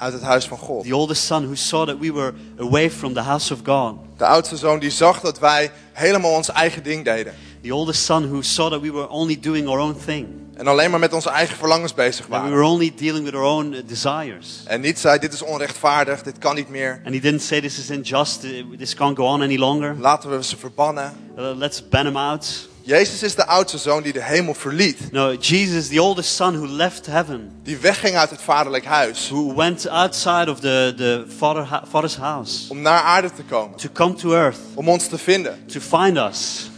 uit 0.00 0.12
het 0.12 0.22
huis 0.22 0.44
van 0.46 0.58
God. 0.58 0.84
The 0.84 0.96
oldest 0.96 1.22
son 1.24 1.44
who 1.44 1.54
saw 1.54 1.86
that 1.86 1.98
we 1.98 2.12
were 2.12 2.32
away 2.58 2.90
from 2.90 3.14
the 3.14 3.20
house 3.20 3.52
of 3.52 3.60
God. 3.64 3.94
De 4.16 4.26
oudste 4.26 4.56
zoon 4.56 4.78
die 4.78 4.90
zag 4.90 5.20
dat 5.20 5.38
wij 5.38 5.70
helemaal 5.92 6.32
ons 6.32 6.50
eigen 6.50 6.82
ding 6.82 7.04
deden. 7.04 7.34
The 7.62 7.74
oldest 7.74 8.02
son 8.04 8.28
who 8.28 8.42
saw 8.42 8.70
that 8.70 8.80
we 8.80 8.92
were 8.92 9.08
only 9.08 9.40
doing 9.40 9.68
our 9.68 9.78
own 9.78 9.96
thing. 10.04 10.26
En 10.54 10.66
alleen 10.66 10.90
maar 10.90 11.00
met 11.00 11.12
onze 11.12 11.30
eigen 11.30 11.56
verlangens 11.56 11.94
bezig 11.94 12.16
That 12.16 12.26
we 12.26 12.32
waren. 12.32 12.50
were 12.50 12.64
only 12.64 12.92
dealing 12.96 13.24
with 13.24 13.34
our 13.34 13.44
own 13.44 13.72
uh, 13.72 13.80
desires. 13.86 14.62
En 14.66 14.80
niet 14.80 14.98
zei, 14.98 15.18
dit 15.18 15.32
is 15.32 15.42
onrechtvaardig, 15.42 16.22
dit 16.22 16.38
kan 16.38 16.54
niet 16.54 16.68
meer. 16.68 17.00
And 17.04 17.14
he 17.14 17.20
didn't 17.20 17.42
say 17.42 17.60
this 17.60 17.78
is 17.78 17.90
unjust, 17.90 18.44
uh, 18.44 18.64
this 18.78 18.94
can't 18.94 19.16
go 19.16 19.24
on 19.24 19.42
any 19.42 19.56
longer. 19.58 19.96
Laten 19.98 20.30
we 20.30 20.44
ze 20.44 20.56
verbannen. 20.56 21.12
Uh, 21.38 21.50
let's 21.56 21.88
ban 21.88 22.06
him 22.06 22.16
out. 22.16 22.68
Jezus 22.82 23.22
is 23.22 23.34
de 23.34 23.46
oudste 23.46 23.78
zoon 23.78 24.02
die 24.02 24.12
de 24.12 24.22
hemel 24.22 24.54
verliet. 24.54 25.12
No, 25.12 25.34
Jesus, 25.34 25.88
the 25.88 26.02
oldest 26.02 26.34
son 26.34 26.54
who 26.56 26.66
left 26.66 27.06
heaven, 27.06 27.50
Die 27.62 27.76
wegging 27.76 28.16
uit 28.16 28.30
het 28.30 28.40
vaderlijk 28.42 28.84
huis. 28.84 29.28
who 29.28 29.54
went 29.54 29.88
outside 29.88 30.50
of 30.50 30.60
the, 30.60 30.92
the 30.96 31.24
father, 31.36 31.80
father's 31.90 32.16
house 32.16 32.70
Om 32.70 32.80
naar 32.80 33.02
aarde 33.02 33.30
te 33.32 33.42
komen. 33.42 33.76
to 33.78 33.88
come 33.92 34.14
to 34.14 34.32
earth, 34.32 34.58
Om 34.74 34.88
ons 34.88 35.06
te 35.06 35.18
vinden. 35.18 35.58
to 35.66 35.80
find 35.80 36.16
us, 36.16 36.69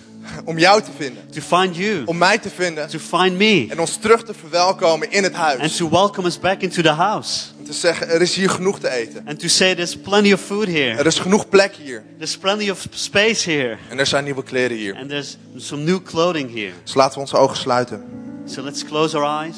Om 0.44 0.58
jou 0.58 0.82
te 0.82 0.90
vinden. 0.96 1.22
to 1.30 1.40
find 1.40 1.76
you, 1.76 2.02
Om 2.04 2.18
mij 2.18 2.38
te 2.38 2.50
vinden. 2.50 2.88
to 2.88 2.98
find 2.98 3.36
me, 3.36 3.66
En 3.70 3.80
ons 3.80 3.96
terug 3.96 4.22
te 4.24 4.34
verwelkomen 4.34 5.10
in 5.10 5.22
het 5.22 5.34
and 5.34 5.42
huis. 5.42 5.76
to 5.76 5.88
welcome 5.90 6.26
us 6.26 6.38
back 6.38 6.60
into 6.62 6.82
the 6.82 6.88
house. 6.90 7.44
Om 7.58 7.64
te 7.64 7.72
zeggen, 7.72 8.08
er 8.08 8.20
is 8.22 8.34
hier 8.34 8.50
genoeg 8.50 8.78
te 8.78 8.90
eten. 8.90 9.22
And 9.26 9.38
to 9.40 9.48
say 9.48 9.74
there's 9.74 9.96
plenty 9.96 10.32
of 10.32 10.40
food 10.40 10.66
here, 10.66 10.98
Er 10.98 11.06
is 11.06 11.18
genoeg 11.18 11.48
plek 11.48 11.74
hier. 11.74 12.02
there's 12.16 12.36
plenty 12.38 12.70
of 12.70 12.86
space 12.90 13.50
here, 13.50 13.76
En 13.90 13.98
er 13.98 14.06
zijn 14.06 14.24
nieuwe 14.24 14.42
kleren 14.42 14.76
hier. 14.76 14.94
and 14.96 15.08
there's 15.08 15.36
some 15.56 15.82
new 15.82 16.02
clothing 16.02 16.54
here. 16.54 16.72
Dus 16.84 16.94
laten 16.94 17.14
we 17.14 17.20
onze 17.20 17.36
ogen 17.36 17.56
sluiten. 17.56 18.04
So 18.46 18.62
let's 18.62 18.84
close 18.84 19.16
our 19.18 19.42
eyes. 19.44 19.56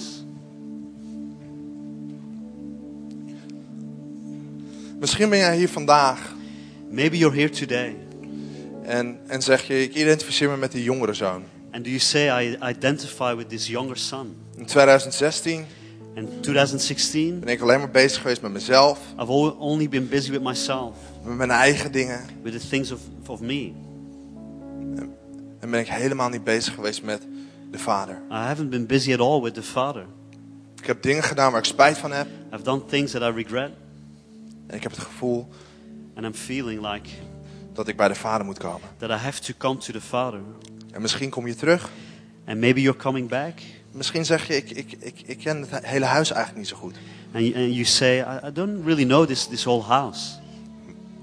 Misschien 5.01 5.29
ben 5.29 5.39
jij 5.39 5.57
hier 5.57 5.69
vandaag 5.69 6.33
Maybe 6.91 7.17
you're 7.19 7.37
here 7.37 7.51
today, 7.51 7.97
en, 8.85 9.19
en 9.27 9.43
zeg 9.43 9.67
je, 9.67 9.83
ik 9.83 9.95
identificeer 9.95 10.49
me 10.51 10.57
met 10.57 10.73
die 10.73 10.83
jongere 10.83 11.15
zoon. 11.15 11.45
and 11.71 11.85
do 11.85 11.91
you 11.91 12.01
say, 12.01 12.29
I 12.29 12.57
identify 12.71 13.35
with 13.37 13.49
this 13.49 13.67
younger 13.67 13.97
son? 13.97 14.37
In 14.57 14.65
2016 14.67 15.65
In 16.15 16.29
2016, 16.41 17.41
ben 17.41 17.49
ik 17.49 17.61
alleen 17.61 17.79
maar 17.79 17.91
bezig 17.91 18.21
geweest 18.21 18.43
met 18.43 18.53
mezelf, 18.53 18.99
I've 19.21 19.31
only 19.59 19.89
been 19.89 20.09
busy 20.09 20.31
with 20.31 20.43
myself, 20.43 20.97
met 21.25 21.37
mijn 21.37 21.51
eigen 21.51 21.93
dingen. 21.93 22.21
with 22.43 22.61
the 22.61 22.69
things 22.69 22.91
of, 22.93 23.01
of 23.27 23.41
me. 23.41 23.73
En 25.61 25.71
ben 25.71 25.81
ik 25.81 25.89
helemaal 25.89 26.29
niet 26.29 26.45
bezig 26.45 26.75
geweest 26.75 27.03
met 27.03 27.23
de 27.71 27.79
vader. 27.79 28.15
I 28.31 28.35
haven't 28.35 28.71
been 28.71 28.87
busy 28.87 29.13
at 29.13 29.21
all 29.21 29.41
with 29.43 29.55
the 29.55 29.63
Father. 29.63 30.07
Ik 30.81 30.87
heb 30.87 31.03
dingen 31.03 31.23
gedaan 31.23 31.51
waar 31.51 31.61
ik 31.61 31.67
spijt 31.67 31.99
van 31.99 32.13
heb. 32.13 32.27
I've 32.53 32.63
done 32.63 32.85
things 32.87 33.13
that 33.13 33.23
I 33.23 33.35
regret, 33.37 33.71
En 34.67 34.77
ik 34.77 34.83
heb 34.83 34.93
het 34.93 35.01
gevoel 35.01 35.49
and 36.15 36.27
I'm 36.27 36.35
feeling 36.35 36.93
like 36.93 37.09
dat 37.75 37.89
ik 37.89 37.97
bij 37.97 38.09
de 38.09 38.15
vader 38.15 38.47
moet 38.47 38.59
komen. 38.59 38.89
that 38.99 39.11
I 39.11 39.13
have 39.13 39.41
to 39.41 39.53
come 39.59 39.77
to 39.79 39.93
the 39.93 40.01
Father. 40.01 40.41
En 40.93 41.03
misschien 41.03 41.31
kom 41.31 41.47
je 41.47 41.55
terug. 41.55 41.91
And 42.47 42.61
maybe 42.61 42.81
you're 42.81 42.99
coming 42.99 43.29
back, 43.29 43.53
Misschien 43.93 44.25
zeg 44.25 44.47
je, 44.47 44.57
ik, 44.57 44.71
ik, 44.71 44.93
ik, 44.99 45.23
ik 45.27 45.39
ken 45.39 45.67
het 45.69 45.87
hele 45.87 46.05
huis 46.05 46.31
eigenlijk 46.31 46.59
niet 46.61 46.69
zo 46.69 46.77
goed. 46.77 46.95
and 47.35 47.45
you, 47.45 47.65
and 47.65 47.73
you 47.73 47.85
say, 47.85 48.19
I, 48.19 48.47
I 48.47 48.53
don't 48.53 48.85
really 48.85 49.05
know 49.05 49.27
this, 49.27 49.47
this 49.47 49.65
whole 49.65 49.83
house. 49.83 50.31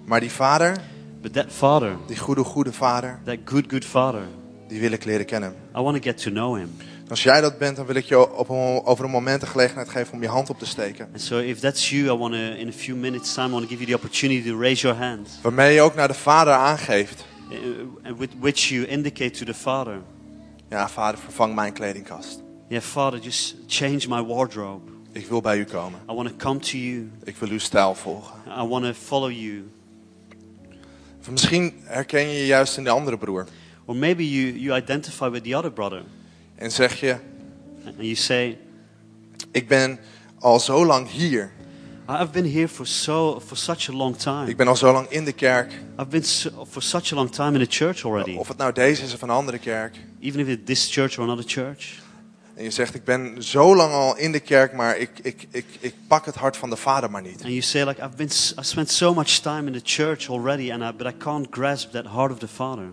Maar 0.05 0.19
die 0.19 0.31
vader, 0.31 0.77
But 1.21 1.33
that 1.33 1.45
Father, 1.49 1.95
die 2.07 2.17
goede, 2.17 2.43
goede 2.43 2.73
vader, 2.73 3.19
that 3.25 3.37
good, 3.45 3.65
good 3.67 3.85
Father, 3.85 4.21
die 4.67 4.79
wil 4.79 4.91
ik 4.91 5.05
leren 5.05 5.25
kennen. 5.25 5.55
I 5.75 5.81
want 5.81 5.95
to 5.95 6.01
get 6.01 6.21
to 6.21 6.31
know 6.31 6.57
Him. 6.57 6.69
Als 7.11 7.23
jij 7.23 7.41
dat 7.41 7.57
bent, 7.57 7.75
dan 7.75 7.85
wil 7.85 7.95
ik 7.95 8.05
je 8.05 8.31
op 8.31 8.49
een, 8.49 8.81
over 8.85 9.05
een 9.05 9.11
moment 9.11 9.41
de 9.41 9.47
gelegenheid 9.47 9.89
geven 9.89 10.13
om 10.13 10.21
je 10.21 10.27
hand 10.27 10.49
op 10.49 10.59
te 10.59 10.65
steken. 10.65 11.07
And 11.11 11.21
so 11.21 11.37
if 11.39 11.59
that's 11.59 11.89
you, 11.89 12.05
I 12.05 12.17
want 12.17 12.33
to, 12.33 12.39
in 12.39 12.67
a 12.67 12.71
few 12.71 12.95
minutes' 12.97 13.33
time, 13.33 13.47
I 13.47 13.51
want 13.51 13.63
to 13.63 13.69
give 13.69 13.83
you 13.83 13.85
the 13.91 13.95
opportunity 14.05 14.49
to 14.49 14.59
raise 14.59 14.81
your 14.81 14.97
hand, 14.97 15.29
Waarmee 15.41 15.73
je 15.73 15.81
ook 15.81 15.95
naar 15.95 16.07
de 16.07 16.13
vader 16.13 16.53
aangeeft. 16.53 17.25
uh, 17.51 17.57
and 18.03 18.17
with 18.17 18.29
which 18.39 18.59
you 18.69 18.85
indicate 18.87 19.29
to 19.31 19.45
the 19.45 19.53
Father, 19.53 20.01
Ja, 20.69 20.89
vader, 20.89 21.19
vervang 21.19 21.55
mijn 21.55 21.73
kledingkast. 21.73 22.41
yeah, 22.67 22.81
Father, 22.83 23.19
just 23.19 23.55
change 23.67 24.05
my 24.07 24.23
wardrobe. 24.23 24.91
Ik 25.11 25.27
wil 25.27 25.41
bij 25.41 25.57
u 25.57 25.63
komen. 25.65 25.99
I 26.09 26.13
want 26.13 26.27
to 26.29 26.35
come 26.37 26.59
to 26.59 26.77
you. 26.77 27.11
Ik 27.23 27.35
wil 27.37 27.49
uw 27.49 27.59
stijl 27.59 27.95
volgen. 27.95 28.35
I 28.47 28.67
want 28.67 28.85
to 28.85 28.93
follow 28.93 29.31
you. 29.31 29.69
Of 31.19 31.29
misschien 31.31 31.73
herken 31.83 32.21
je 32.27 32.37
je 32.39 32.45
juist 32.45 32.77
in 32.77 32.83
de 32.83 32.89
andere 32.89 33.17
broer. 33.17 33.45
Or 33.85 33.95
maybe 33.95 34.29
you, 34.29 34.59
you 34.59 34.77
identify 34.81 35.29
with 35.29 35.43
the 35.43 35.55
other 35.55 35.71
brother, 35.71 36.03
En 36.61 36.71
zeg 36.71 36.99
je, 36.99 37.15
and 37.85 37.95
you 37.97 38.15
say, 38.15 38.57
ik 39.51 39.67
ben 39.67 39.99
al 40.39 40.59
zo 40.59 40.85
lang 40.85 41.09
hier. 41.09 41.51
I've 42.09 42.31
been 42.31 42.51
here 42.53 42.67
for 42.67 42.87
so 42.87 43.39
for 43.45 43.57
such 43.57 43.89
a 43.89 43.93
long 43.93 44.17
time. 44.17 44.49
Ik 44.49 44.57
ben 44.57 44.67
al 44.67 44.75
zo 44.75 44.91
lang 44.91 45.09
in 45.09 45.25
de 45.25 45.31
kerk. 45.31 45.71
I've 45.99 46.09
been 46.09 46.23
so, 46.23 46.65
for 46.69 46.81
such 46.81 47.11
a 47.11 47.15
long 47.15 47.31
time 47.31 47.53
in 47.53 47.67
the 47.67 47.75
church 47.77 48.05
already. 48.05 48.35
Of 48.35 48.47
het 48.47 48.57
nou 48.57 48.73
deze 48.73 49.03
is 49.03 49.13
of 49.13 49.21
een 49.21 49.29
andere 49.29 49.57
kerk. 49.57 49.95
Even 50.19 50.39
if 50.39 50.47
it's 50.47 50.61
this 50.65 50.93
church 50.93 51.17
or 51.17 51.23
another 51.23 51.45
church. 51.47 51.99
En 52.55 52.63
je 52.63 52.71
zegt, 52.71 52.95
ik 52.95 53.03
ben 53.03 53.43
zo 53.43 53.75
lang 53.75 53.93
al 53.93 54.17
in 54.17 54.31
de 54.31 54.39
kerk, 54.39 54.73
maar 54.73 54.97
ik, 54.97 55.19
ik, 55.21 55.47
ik, 55.51 55.65
ik 55.79 55.93
pak 56.07 56.25
het 56.25 56.35
hart 56.35 56.57
van 56.57 56.69
de 56.69 56.75
vader 56.75 57.11
maar 57.11 57.21
niet. 57.21 57.41
And 57.41 57.49
you 57.49 57.61
say 57.61 57.83
like 57.85 58.01
I've 58.01 58.15
been 58.15 58.29
I've 58.57 58.63
spent 58.63 58.91
so 58.91 59.13
much 59.13 59.39
time 59.39 59.67
in 59.67 59.73
the 59.73 59.81
church 59.83 60.29
already 60.29 60.71
and 60.71 60.83
I, 60.83 60.97
but 60.97 61.13
I 61.13 61.17
can't 61.17 61.47
grasp 61.51 61.91
that 61.91 62.05
heart 62.05 62.31
of 62.31 62.37
the 62.37 62.47
Father. 62.47 62.89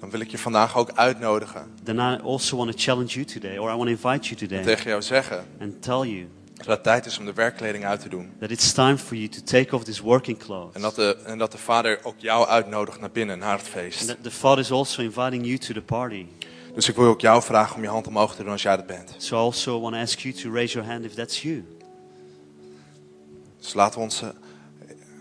Dan 0.00 0.10
wil 0.10 0.20
ik 0.20 0.30
je 0.30 0.38
vandaag 0.38 0.76
ook 0.76 0.90
uitnodigen. 0.94 1.66
Then 1.84 1.96
I 1.98 2.18
also 2.24 2.56
want 2.56 2.70
to 2.70 2.76
challenge 2.78 3.12
you 3.12 3.24
today 3.24 3.58
or 3.58 3.70
I 3.72 3.76
want 3.76 3.82
to 3.84 4.08
invite 4.08 4.28
you 4.28 4.40
En 4.40 4.48
today 4.48 4.62
tegen 4.62 4.90
jou 4.90 5.02
zeggen 5.02 5.44
and 5.60 5.82
tell 5.82 5.94
you 6.08 6.28
dat 6.56 6.66
het 6.66 6.82
tijd 6.82 7.06
is 7.06 7.18
om 7.18 7.24
de 7.24 7.32
werkkleding 7.32 7.84
uit 7.84 8.00
te 8.00 8.08
doen. 8.08 8.32
that 8.40 8.50
it's 8.50 8.72
time 8.72 8.98
for 8.98 9.16
you 9.16 9.28
to 9.28 9.40
take 9.44 9.74
off 9.74 9.84
this 9.84 10.00
working 10.00 10.38
clothes. 10.38 10.74
En 10.74 10.80
dat 10.80 10.94
de, 10.94 11.16
en 11.24 11.38
dat 11.38 11.52
de 11.52 11.58
vader 11.58 11.98
ook 12.02 12.14
jou 12.16 12.46
uitnodigt 12.48 13.00
naar 13.00 13.10
binnen, 13.10 13.38
naar 13.38 13.52
het 13.58 13.60
And 13.60 13.68
feest. 13.68 14.06
that 14.06 14.16
the 14.22 14.30
Father 14.30 14.58
is 14.58 14.70
also 14.70 15.02
inviting 15.02 15.44
you 15.46 15.58
to 15.58 15.72
the 15.74 15.82
party. 15.82 16.26
Dus 16.74 16.88
ik 16.88 16.96
wil 16.96 17.06
ook 17.08 17.20
jou 17.20 17.42
vragen 17.42 17.76
om 17.76 17.82
je 17.82 17.88
hand 17.88 18.06
omhoog 18.06 18.34
te 18.34 18.42
doen 18.42 18.52
als 18.52 18.62
jij 18.62 18.76
dat 18.76 18.86
bent. 18.86 19.14
So 19.18 19.36
I 19.36 19.38
also 19.38 19.80
want 19.80 19.94
to 19.94 20.00
ask 20.00 20.18
you 20.18 20.34
to 20.34 20.52
raise 20.52 20.72
your 20.74 20.88
hand 20.90 21.04
if 21.04 21.14
that's 21.14 21.42
you. 21.42 21.64
Dus 23.58 23.74
laten 23.74 23.98
we 23.98 24.04
onze 24.04 24.34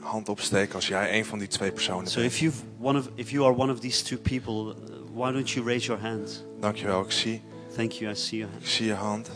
hand 0.05 0.29
opsteken 0.29 0.75
als 0.75 0.87
jij 0.87 1.17
een 1.17 1.25
van 1.25 1.39
die 1.39 1.47
twee 1.47 1.71
personen 1.71 2.07
So 2.07 2.19
bent. 2.19 2.31
if, 2.33 2.39
you've 2.39 2.61
one 2.79 2.99
of, 2.99 3.09
if 3.15 3.29
you 3.29 3.45
are 3.45 3.55
one 3.55 3.71
of 3.71 3.79
these 3.79 4.03
two 4.03 4.17
people, 4.17 4.73
uh, 4.73 4.95
why 5.13 5.31
don't 5.31 5.49
you 5.49 5.65
raise 5.65 5.85
your 5.85 6.01
hand? 6.01 6.45
Dankjewel, 6.59 7.01
ik 7.03 7.11
zie, 7.11 7.41
Thank 7.75 7.91
you, 7.91 8.11
I 8.11 8.15
see 8.15 8.37
your 8.39 8.51
hand. 8.53 8.63
ik 8.65 8.69
zie 8.71 8.85
je 8.85 8.93
hand. 8.93 9.29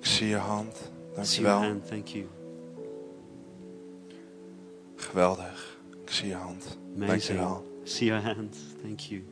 Ik 0.00 0.06
zie 0.06 0.28
je 0.28 0.36
hand. 0.36 0.76
Dankjewel. 1.14 1.58
hand, 1.58 1.88
thank 1.88 2.06
you. 2.06 2.26
Geweldig. 4.96 5.78
Ik 6.04 6.10
zie 6.12 6.28
je 6.28 6.34
hand. 6.34 6.78
Amazing. 6.96 7.08
Dankjewel. 7.38 7.80
See 7.84 8.06
your 8.06 8.22
hand, 8.22 8.56
thank 8.82 9.00
you. 9.00 9.22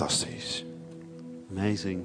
Fantastisch. 0.00 0.64
Amazing. 1.56 2.04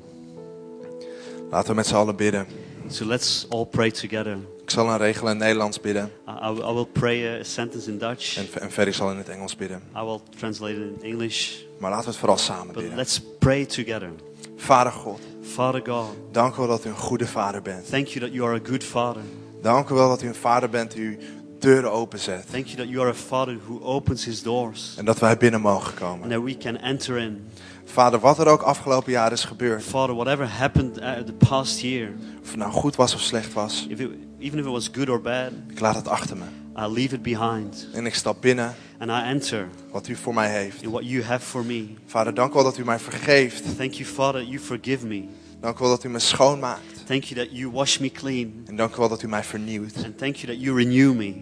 Laten 1.51 1.69
we 1.69 1.75
met 1.75 1.87
z'n 1.87 1.95
allen 1.95 2.15
bidden. 2.15 2.45
So 2.89 3.05
let's 3.05 3.45
all 3.49 3.65
pray 3.65 3.91
together. 3.91 4.37
Ik 4.63 4.69
zal 4.69 4.89
een 4.89 4.97
regel 4.97 5.21
in 5.21 5.29
het 5.29 5.37
Nederlands 5.43 5.79
bidden. 5.81 6.11
I, 6.27 6.49
I 6.49 6.53
will- 6.73 6.85
pray 6.91 7.39
a 7.39 7.43
sentence 7.43 7.89
in 7.91 7.97
Dutch. 7.97 8.37
En, 8.37 8.61
en 8.61 8.71
Ferry 8.71 8.91
zal 8.91 9.11
in 9.11 9.17
het 9.17 9.29
Engels 9.29 9.55
bidden. 9.55 9.81
I 9.95 10.03
will 10.03 10.19
translate 10.37 10.73
it 10.73 10.79
in 11.03 11.11
English. 11.11 11.53
Maar 11.77 11.89
laten 11.89 12.05
we 12.05 12.11
het 12.11 12.19
vooral 12.19 12.37
samen 12.37 12.67
But 12.67 12.75
bidden. 12.75 12.95
let's 12.95 13.21
pray 13.39 13.65
together. 13.65 14.09
Vader 14.55 14.91
God, 14.91 15.19
Father 15.41 15.81
God, 15.85 16.07
dank 16.31 16.53
u 16.55 16.57
wel 16.57 16.67
dat 16.67 16.85
u 16.85 16.89
een 16.89 16.95
goede 16.95 17.27
vader 17.27 17.61
bent. 17.61 17.89
thank 17.89 18.07
you 18.07 18.25
that 18.25 18.33
you 18.33 18.47
are 18.49 18.59
a 18.59 18.69
good 18.69 18.83
father. 18.83 19.21
Dank 19.61 19.89
u 19.89 19.93
wel 19.93 20.09
dat 20.09 20.21
u 20.21 20.27
een 20.27 20.35
vader 20.35 20.69
bent 20.69 20.91
die 20.91 21.17
deuren 21.65 21.91
openzet. 21.91 22.45
Thank 22.51 22.65
you 22.65 22.77
that 22.77 22.87
you 22.89 22.99
are 23.01 23.09
a 23.09 23.13
father 23.13 23.57
who 23.67 23.81
opens 23.83 24.25
his 24.25 24.43
doors 24.43 24.93
En 24.97 25.05
dat 25.05 25.19
wij 25.19 25.37
binnen 25.37 25.61
mogen 25.61 25.87
and 25.89 25.99
komen. 25.99 26.29
that 26.29 26.43
we 26.43 26.57
can 26.57 26.77
enter 26.77 27.17
in. 27.17 27.47
Vader, 27.85 28.19
wat 28.19 28.39
er 28.39 28.47
ook 28.47 28.61
afgelopen 28.61 29.11
jaar 29.11 29.31
is 29.31 29.43
gebeurd. 29.43 29.83
Father, 29.83 30.15
whatever 30.15 30.47
happened 30.49 30.97
uh, 30.97 31.11
the 31.13 31.33
past 31.33 31.79
year, 31.81 32.09
Of 32.41 32.47
het 32.49 32.57
nou 32.59 32.71
goed 32.71 32.95
was 32.95 33.13
of 33.13 33.21
slecht 33.21 33.53
was. 33.53 33.85
if 33.89 33.99
it, 33.99 34.09
even 34.39 34.59
if 34.59 34.65
it 34.65 34.71
was 34.71 34.89
good 34.93 35.09
or 35.09 35.21
bad, 35.21 35.51
Ik 35.69 35.79
laat 35.79 35.95
het 35.95 36.07
achter 36.07 36.37
me. 36.37 36.43
I 36.77 36.87
leave 36.93 37.15
it 37.15 37.21
behind 37.21 37.87
En 37.93 38.05
ik 38.05 38.13
stap 38.15 38.41
binnen 38.41 38.75
and 38.99 39.09
I 39.09 39.29
enter 39.29 39.67
wat 39.91 40.07
u 40.07 40.15
voor 40.15 40.33
mij 40.33 40.49
heeft. 40.61 40.81
in 40.81 40.89
what 40.91 41.09
you 41.09 41.23
have 41.23 41.45
for 41.45 41.65
me. 41.65 41.85
Vader, 42.05 42.33
dank 42.33 42.51
u 42.51 42.53
wel 42.53 42.63
dat 42.63 42.77
u 42.77 42.83
mij 42.85 42.99
vergeeft. 42.99 43.77
Thank 43.77 43.91
you, 43.93 44.09
Father, 44.09 44.43
you 44.43 44.59
forgive 44.59 45.05
me. 45.07 45.23
Dank 45.59 45.77
u 45.77 45.79
wel 45.81 45.89
dat 45.89 46.03
u 46.03 46.09
me 46.09 46.19
schoonmaakt. 46.19 47.05
Thank 47.05 47.23
you 47.23 47.45
that 47.45 47.57
you 47.57 47.71
wash 47.71 47.97
me 47.99 48.11
clean. 48.11 48.53
En 48.65 48.75
dank 48.75 48.93
u 48.95 48.97
wel 48.97 49.09
dat 49.09 49.21
u 49.21 49.27
mij 49.27 49.43
vernieuwt. 49.43 49.93
And 50.05 50.17
thank 50.17 50.35
you 50.35 50.53
that 50.53 50.63
you 50.63 50.77
renew 50.77 51.15
me. 51.15 51.33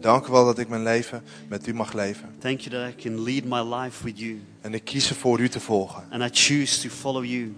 Dank 0.00 0.26
u 0.26 0.32
wel 0.32 0.44
dat 0.44 0.58
ik 0.58 0.68
mijn 0.68 0.82
leven 0.82 1.22
met 1.48 1.66
u 1.66 1.74
mag 1.74 1.92
leven. 1.92 2.34
Thank 2.38 2.60
you 2.60 2.76
that 2.76 2.92
I 2.92 3.02
can 3.02 3.22
lead 3.22 3.44
my 3.44 3.74
life 3.76 4.04
with 4.04 4.18
you. 4.18 4.40
En 4.60 4.74
ik 4.74 4.84
kies 4.84 5.08
ervoor 5.08 5.40
u 5.40 5.48
te 5.48 5.60
volgen. 5.60 6.04
And 6.10 6.22
I 6.22 6.28
choose 6.32 6.80
to 6.80 6.94
follow 6.94 7.24
you. 7.24 7.54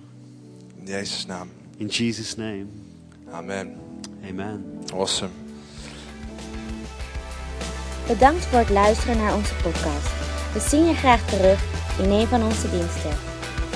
In 0.78 0.86
Jezus' 0.86 1.26
naam. 1.26 1.48
In 1.76 1.86
Jesus' 1.86 2.36
name. 2.36 2.66
Amen. 3.30 3.76
Amen. 4.28 4.64
Awesome. 4.92 5.30
Bedankt 8.06 8.44
voor 8.44 8.58
het 8.58 8.70
luisteren 8.70 9.16
naar 9.16 9.34
onze 9.34 9.54
podcast. 9.54 10.08
We 10.52 10.60
zien 10.60 10.84
je 10.84 10.94
graag 10.94 11.28
terug 11.28 11.64
in 11.98 12.10
een 12.10 12.26
van 12.26 12.42
onze 12.42 12.70
diensten. 12.70 13.16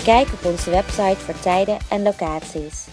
Kijk 0.05 0.29
op 0.33 0.44
onze 0.44 0.70
website 0.70 1.16
voor 1.16 1.40
tijden 1.40 1.79
en 1.88 2.03
locaties. 2.03 2.87